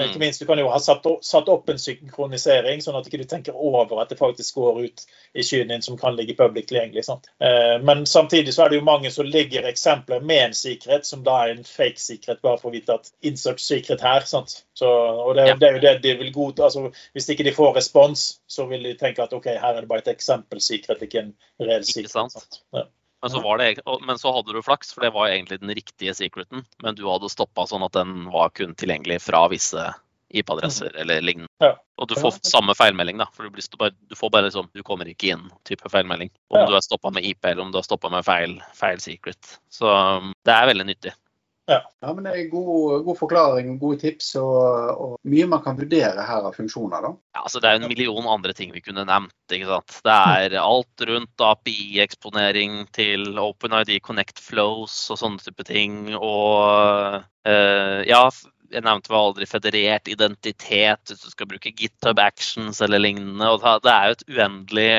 Eh, 0.00 0.10
ikke 0.10 0.22
minst, 0.22 0.40
Du 0.40 0.46
kan 0.46 0.58
jo 0.58 0.68
ha 0.72 0.78
satt, 0.80 1.06
satt, 1.22 1.48
opp 1.52 1.68
en 1.70 1.80
synkronisering, 1.80 2.82
sånn 2.82 2.98
at 2.98 3.06
ikke 3.06 3.20
du 3.20 3.24
ikke 3.24 3.34
tenker 3.34 3.56
over 3.56 4.02
at 4.02 4.12
det 4.12 4.18
faktisk 4.18 4.58
går 4.60 4.80
ut 4.86 5.04
i 5.34 5.44
skyen 5.46 5.72
din 5.72 5.82
som 5.82 5.98
kan 6.00 6.16
ligge 6.16 6.36
public 6.38 6.68
tilgjengelig. 6.70 7.04
sant? 7.04 7.30
Eh, 7.42 7.76
men 7.84 8.06
samtidig 8.06 8.54
så 8.54 8.64
er 8.64 8.72
det 8.72 8.80
jo 8.80 8.86
mange 8.86 9.10
som 9.14 9.28
ligger 9.28 9.68
eksempler 9.70 10.24
med 10.24 10.44
en 10.48 10.56
sikkerhet, 10.56 11.06
som 11.06 11.24
da 11.26 11.36
er 11.44 11.54
en 11.54 11.64
fake 11.64 12.00
sikkerhet, 12.00 12.42
bare 12.42 12.60
for 12.62 12.70
å 12.70 12.74
vite 12.74 12.96
at 12.96 13.12
insert 13.22 13.62
sikkerhet 13.62 14.04
her. 14.06 14.28
sant? 14.30 14.64
Så, 14.74 14.88
og 14.88 15.34
det, 15.36 15.48
det, 15.60 15.68
er 15.68 15.76
jo 15.78 15.84
det 15.86 15.96
de 16.02 16.16
vil 16.22 16.32
godta. 16.34 16.70
altså 16.70 16.90
Hvis 17.12 17.28
ikke 17.28 17.46
de 17.46 17.56
får 17.56 17.76
respons, 17.76 18.28
så 18.48 18.66
vil 18.70 18.86
de 18.86 18.96
tenke 18.98 19.22
at 19.22 19.34
OK, 19.36 19.52
her 19.52 19.74
er 19.74 19.82
det 19.82 19.90
bare 19.90 20.06
et 20.06 20.14
eksempel 20.14 20.62
sikkerhet, 20.64 21.04
ikke 21.06 21.26
en 21.26 21.36
reell 21.60 21.84
sikkerhet. 21.84 22.62
Ja. 22.76 22.88
Men 23.22 23.30
så, 23.30 23.56
det, 23.60 23.70
men 24.06 24.18
så, 24.18 24.32
hadde 24.32 24.54
du 24.56 24.62
flaks, 24.64 24.94
for 24.94 25.04
det 25.04 25.10
var 25.12 25.28
egentlig 25.28 25.60
den 25.60 25.74
riktige 25.76 26.14
secreten. 26.16 26.64
Men 26.82 26.96
du 26.96 27.04
hadde 27.08 27.28
stoppa 27.28 27.66
sånn 27.68 27.84
at 27.84 27.96
den 27.96 28.30
var 28.32 28.52
kun 28.56 28.72
tilgjengelig 28.78 29.20
fra 29.26 29.42
visse 29.52 29.90
IP-adresser 30.30 30.92
mm. 30.94 31.00
eller 31.02 31.20
lignende. 31.20 31.50
Ja. 31.60 31.74
Og 32.00 32.08
du 32.08 32.14
får 32.16 32.38
samme 32.46 32.74
feilmelding, 32.78 33.18
da. 33.20 33.26
For 33.34 33.44
du, 33.44 33.52
blir, 33.52 33.92
du 34.08 34.16
får 34.16 34.30
bare 34.32 34.46
liksom 34.46 34.70
Du 34.72 34.82
kommer 34.86 35.08
ikke 35.10 35.34
inn, 35.34 35.48
type 35.68 35.90
feilmelding. 35.92 36.30
Om 36.54 36.62
ja. 36.62 36.68
du 36.70 36.76
er 36.78 36.86
stoppa 36.86 37.12
med 37.12 37.26
IP 37.26 37.44
eller 37.44 37.64
om 37.66 37.74
du 37.74 37.80
er 37.80 37.86
stoppa 37.86 38.12
med 38.12 38.24
feil, 38.24 38.56
feil 38.78 39.02
secret. 39.02 39.58
Så 39.72 39.90
um, 39.90 40.32
det 40.46 40.54
er 40.54 40.70
veldig 40.70 40.86
nyttig. 40.92 41.14
Ja. 41.70 41.78
ja, 42.02 42.12
men 42.14 42.26
det 42.26 42.32
er 42.34 42.48
god, 42.50 43.04
god 43.06 43.18
forklaring, 43.20 43.74
gode 43.78 44.00
tips 44.02 44.32
og, 44.40 44.56
og, 44.90 45.12
mye 45.30 45.46
man 45.46 45.62
kan 45.62 45.78
vurdere 45.78 46.24
her 46.26 46.48
av 46.48 46.56
funksjoner. 46.58 47.04
da. 47.06 47.12
Ja, 47.36 47.44
altså 47.44 47.62
Det 47.62 47.70
er 47.70 47.78
en 47.78 47.86
million 47.90 48.26
andre 48.26 48.54
ting 48.56 48.72
vi 48.74 48.82
kunne 48.82 49.06
nevnt. 49.06 49.36
ikke 49.54 49.68
sant? 49.70 50.00
Det 50.06 50.16
er 50.16 50.56
alt 50.58 51.04
rundt 51.10 51.44
API-eksponering 51.46 52.80
til 52.96 53.38
OpenID 53.38 54.00
Connect 54.02 54.42
Flows 54.42 54.96
og 55.14 55.20
sånne 55.22 55.44
type 55.44 55.66
ting. 55.68 56.10
Og 56.18 57.20
uh, 57.22 58.00
ja, 58.08 58.24
jeg 58.70 58.86
nevnte 58.86 59.12
vel 59.12 59.30
aldri 59.30 59.46
federert 59.50 60.10
identitet 60.10 61.10
hvis 61.10 61.22
du 61.22 61.30
skal 61.30 61.48
bruke 61.50 61.74
GitHub 61.74 62.18
Actions 62.22 62.82
eller 62.82 63.02
lignende. 63.02 63.46
og 63.46 63.62
Det 63.84 63.94
er 63.94 64.10
jo 64.10 64.18
et 64.18 64.28
uendelig 64.30 64.92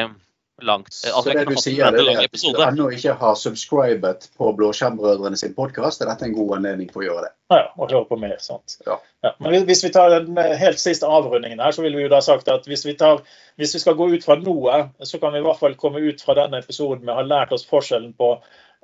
langt 0.67 0.89
altså, 0.91 1.21
Så 1.21 1.33
det 1.35 1.45
du 1.49 1.55
sier, 1.59 1.87
er 1.87 2.19
at 2.21 2.31
hvis 2.33 2.43
du 2.47 2.61
ennå 2.63 2.89
ikke 2.95 3.13
har 3.19 3.37
subscribet 3.39 4.27
på 4.37 4.51
Blåskjermbrødrene 4.57 5.39
sin 5.39 5.53
podkast, 5.57 6.01
er 6.01 6.11
dette 6.11 6.27
en 6.27 6.35
god 6.35 6.57
anledning 6.57 6.91
for 6.91 7.03
å 7.03 7.07
gjøre 7.07 7.27
det. 7.27 7.31
Ja, 7.53 7.61
og 7.75 7.91
høre 7.91 8.07
på 8.09 8.17
mer. 8.21 8.37
sant? 8.43 8.77
Ja. 8.87 8.97
Ja, 9.25 9.33
men 9.43 9.65
hvis 9.69 9.83
vi 9.85 9.91
tar 9.93 10.13
den 10.13 10.37
helt 10.37 10.81
siste 10.81 11.09
avrundingen 11.09 11.61
her, 11.61 11.75
så 11.75 11.85
vil 11.85 11.97
vi 11.97 12.05
jo 12.05 12.11
da 12.13 12.21
sagt 12.25 12.49
at 12.51 12.67
hvis 12.69 12.85
vi, 12.87 12.95
tar, 12.97 13.23
hvis 13.61 13.75
vi 13.77 13.83
skal 13.83 13.97
gå 13.99 14.09
ut 14.15 14.25
fra 14.25 14.37
noe, 14.41 14.83
så 15.05 15.21
kan 15.21 15.35
vi 15.35 15.41
i 15.41 15.45
hvert 15.45 15.61
fall 15.61 15.77
komme 15.79 16.01
ut 16.01 16.23
fra 16.25 16.37
denne 16.39 16.61
episoden 16.63 17.05
med 17.05 17.13
å 17.15 17.19
ha 17.21 17.27
lært 17.27 17.53
oss 17.57 17.67
forskjellen 17.69 18.13
på 18.17 18.35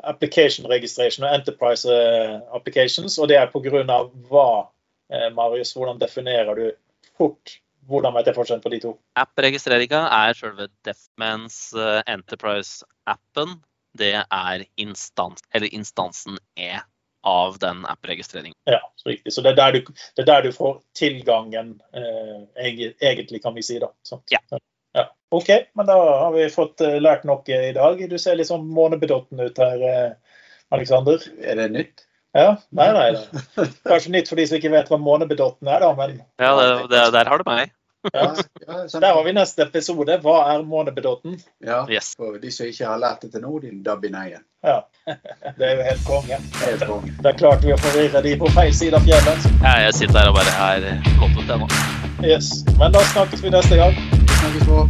application 0.06 0.68
registration 0.70 1.26
og 1.26 1.34
enterprise 1.34 1.90
eh, 1.90 2.36
applications, 2.54 3.18
og 3.18 3.32
det 3.32 3.40
er 3.40 3.50
pga. 3.54 4.02
hva, 4.30 4.50
eh, 5.10 5.30
Marius? 5.34 5.74
Hvordan 5.74 5.98
definerer 6.02 6.60
du 6.60 6.68
fort 7.18 7.58
hvordan 7.88 8.16
vet 8.18 8.30
jeg 8.30 8.38
forskjellen 8.38 8.64
på 8.64 8.74
de 8.74 8.82
to? 8.84 8.94
App-registreringa 9.20 10.04
er 10.20 10.38
selve 10.38 10.68
Deathmans 10.88 11.58
uh, 11.78 12.02
Enterprise-appen. 12.10 13.58
Det 13.98 14.14
er 14.22 14.64
instans, 14.78 15.42
instansen 15.72 16.38
E 16.60 16.76
av 17.28 17.58
den 17.60 17.86
app-registreringen. 17.86 18.56
Ja, 18.70 18.80
så 18.96 19.10
riktig. 19.10 19.34
Så 19.34 19.42
det 19.44 19.56
er 19.56 19.58
der 19.60 19.72
du, 19.76 19.94
er 20.18 20.28
der 20.28 20.46
du 20.46 20.52
får 20.56 20.78
tilgangen, 20.96 21.74
eh, 21.92 22.70
egentlig, 23.04 23.42
kan 23.44 23.56
vi 23.58 23.64
si. 23.66 23.80
da. 23.84 23.90
Så, 24.04 24.22
ja. 24.32 24.40
ja. 24.96 25.08
OK, 25.36 25.50
men 25.76 25.90
da 25.90 25.98
har 25.98 26.32
vi 26.36 26.46
fått 26.54 26.84
uh, 26.86 27.00
lært 27.04 27.26
noe 27.28 27.44
i 27.48 27.74
dag. 27.76 28.00
Du 28.10 28.16
ser 28.22 28.40
litt 28.40 28.48
sånn 28.48 28.70
månebedotten 28.72 29.42
ut 29.44 29.60
her, 29.60 29.84
uh, 29.84 30.38
Aleksander. 30.72 31.26
Er 31.44 31.60
det 31.60 31.68
nytt? 31.74 32.08
Ja, 32.38 32.54
nei, 32.76 32.88
nei. 32.94 33.68
Kanskje 33.88 34.14
nytt 34.14 34.30
for 34.30 34.40
de 34.40 34.46
som 34.48 34.60
ikke 34.60 34.72
vet 34.72 34.92
hva 34.92 35.00
månebedotten 35.02 35.68
er, 35.72 35.84
da, 35.84 35.92
men 35.98 36.20
Ja, 36.40 36.54
det, 36.60 36.70
det, 36.94 37.04
der 37.16 37.32
har 37.32 37.42
du 37.42 37.48
meg. 37.50 37.74
Ja, 38.14 38.36
ja, 38.68 39.00
Der 39.00 39.14
har 39.14 39.24
vi 39.24 39.34
neste 39.34 39.66
episode. 39.66 40.18
Hva 40.24 40.38
er 40.54 40.64
månebedotten? 40.64 41.40
Ja, 41.66 41.86
yes. 41.90 42.14
for 42.18 42.38
de 42.42 42.52
som 42.52 42.70
ikke 42.70 42.86
har 42.88 43.02
lært 43.02 43.26
det 43.26 43.32
til 43.34 43.44
nå, 43.44 43.60
de 43.64 43.72
dabber. 43.86 44.14
Ja. 44.64 44.80
Det 45.58 45.66
er 45.66 45.76
jo 45.76 45.84
helt 45.88 46.06
konge. 46.06 46.40
Helt 46.66 46.86
konge. 46.88 47.14
Da 47.24 47.34
klarte 47.38 47.68
vi 47.68 47.74
å 47.76 47.80
forvirre 47.82 48.22
de 48.26 48.36
på 48.40 48.52
feil 48.56 48.74
side 48.76 49.00
av 49.00 49.08
fjellet. 49.08 49.50
Ja, 49.64 49.78
jeg 49.88 49.98
sitter 50.02 50.22
her 50.22 50.32
og 50.32 50.40
bare 50.40 50.56
er 50.70 51.02
flottet 51.18 51.56
ennå. 51.58 51.72
Yes. 52.26 52.54
Men 52.80 52.96
da 52.96 53.04
snakkes 53.14 53.44
vi 53.44 53.54
neste 53.54 53.82
gang. 53.82 53.98
Vi 54.14 54.38
Snakkes 54.38 54.70
på. 54.70 54.86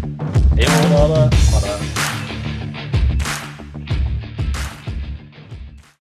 Jo. 0.57 0.77
Ha 0.93 1.07
det. 1.15 1.66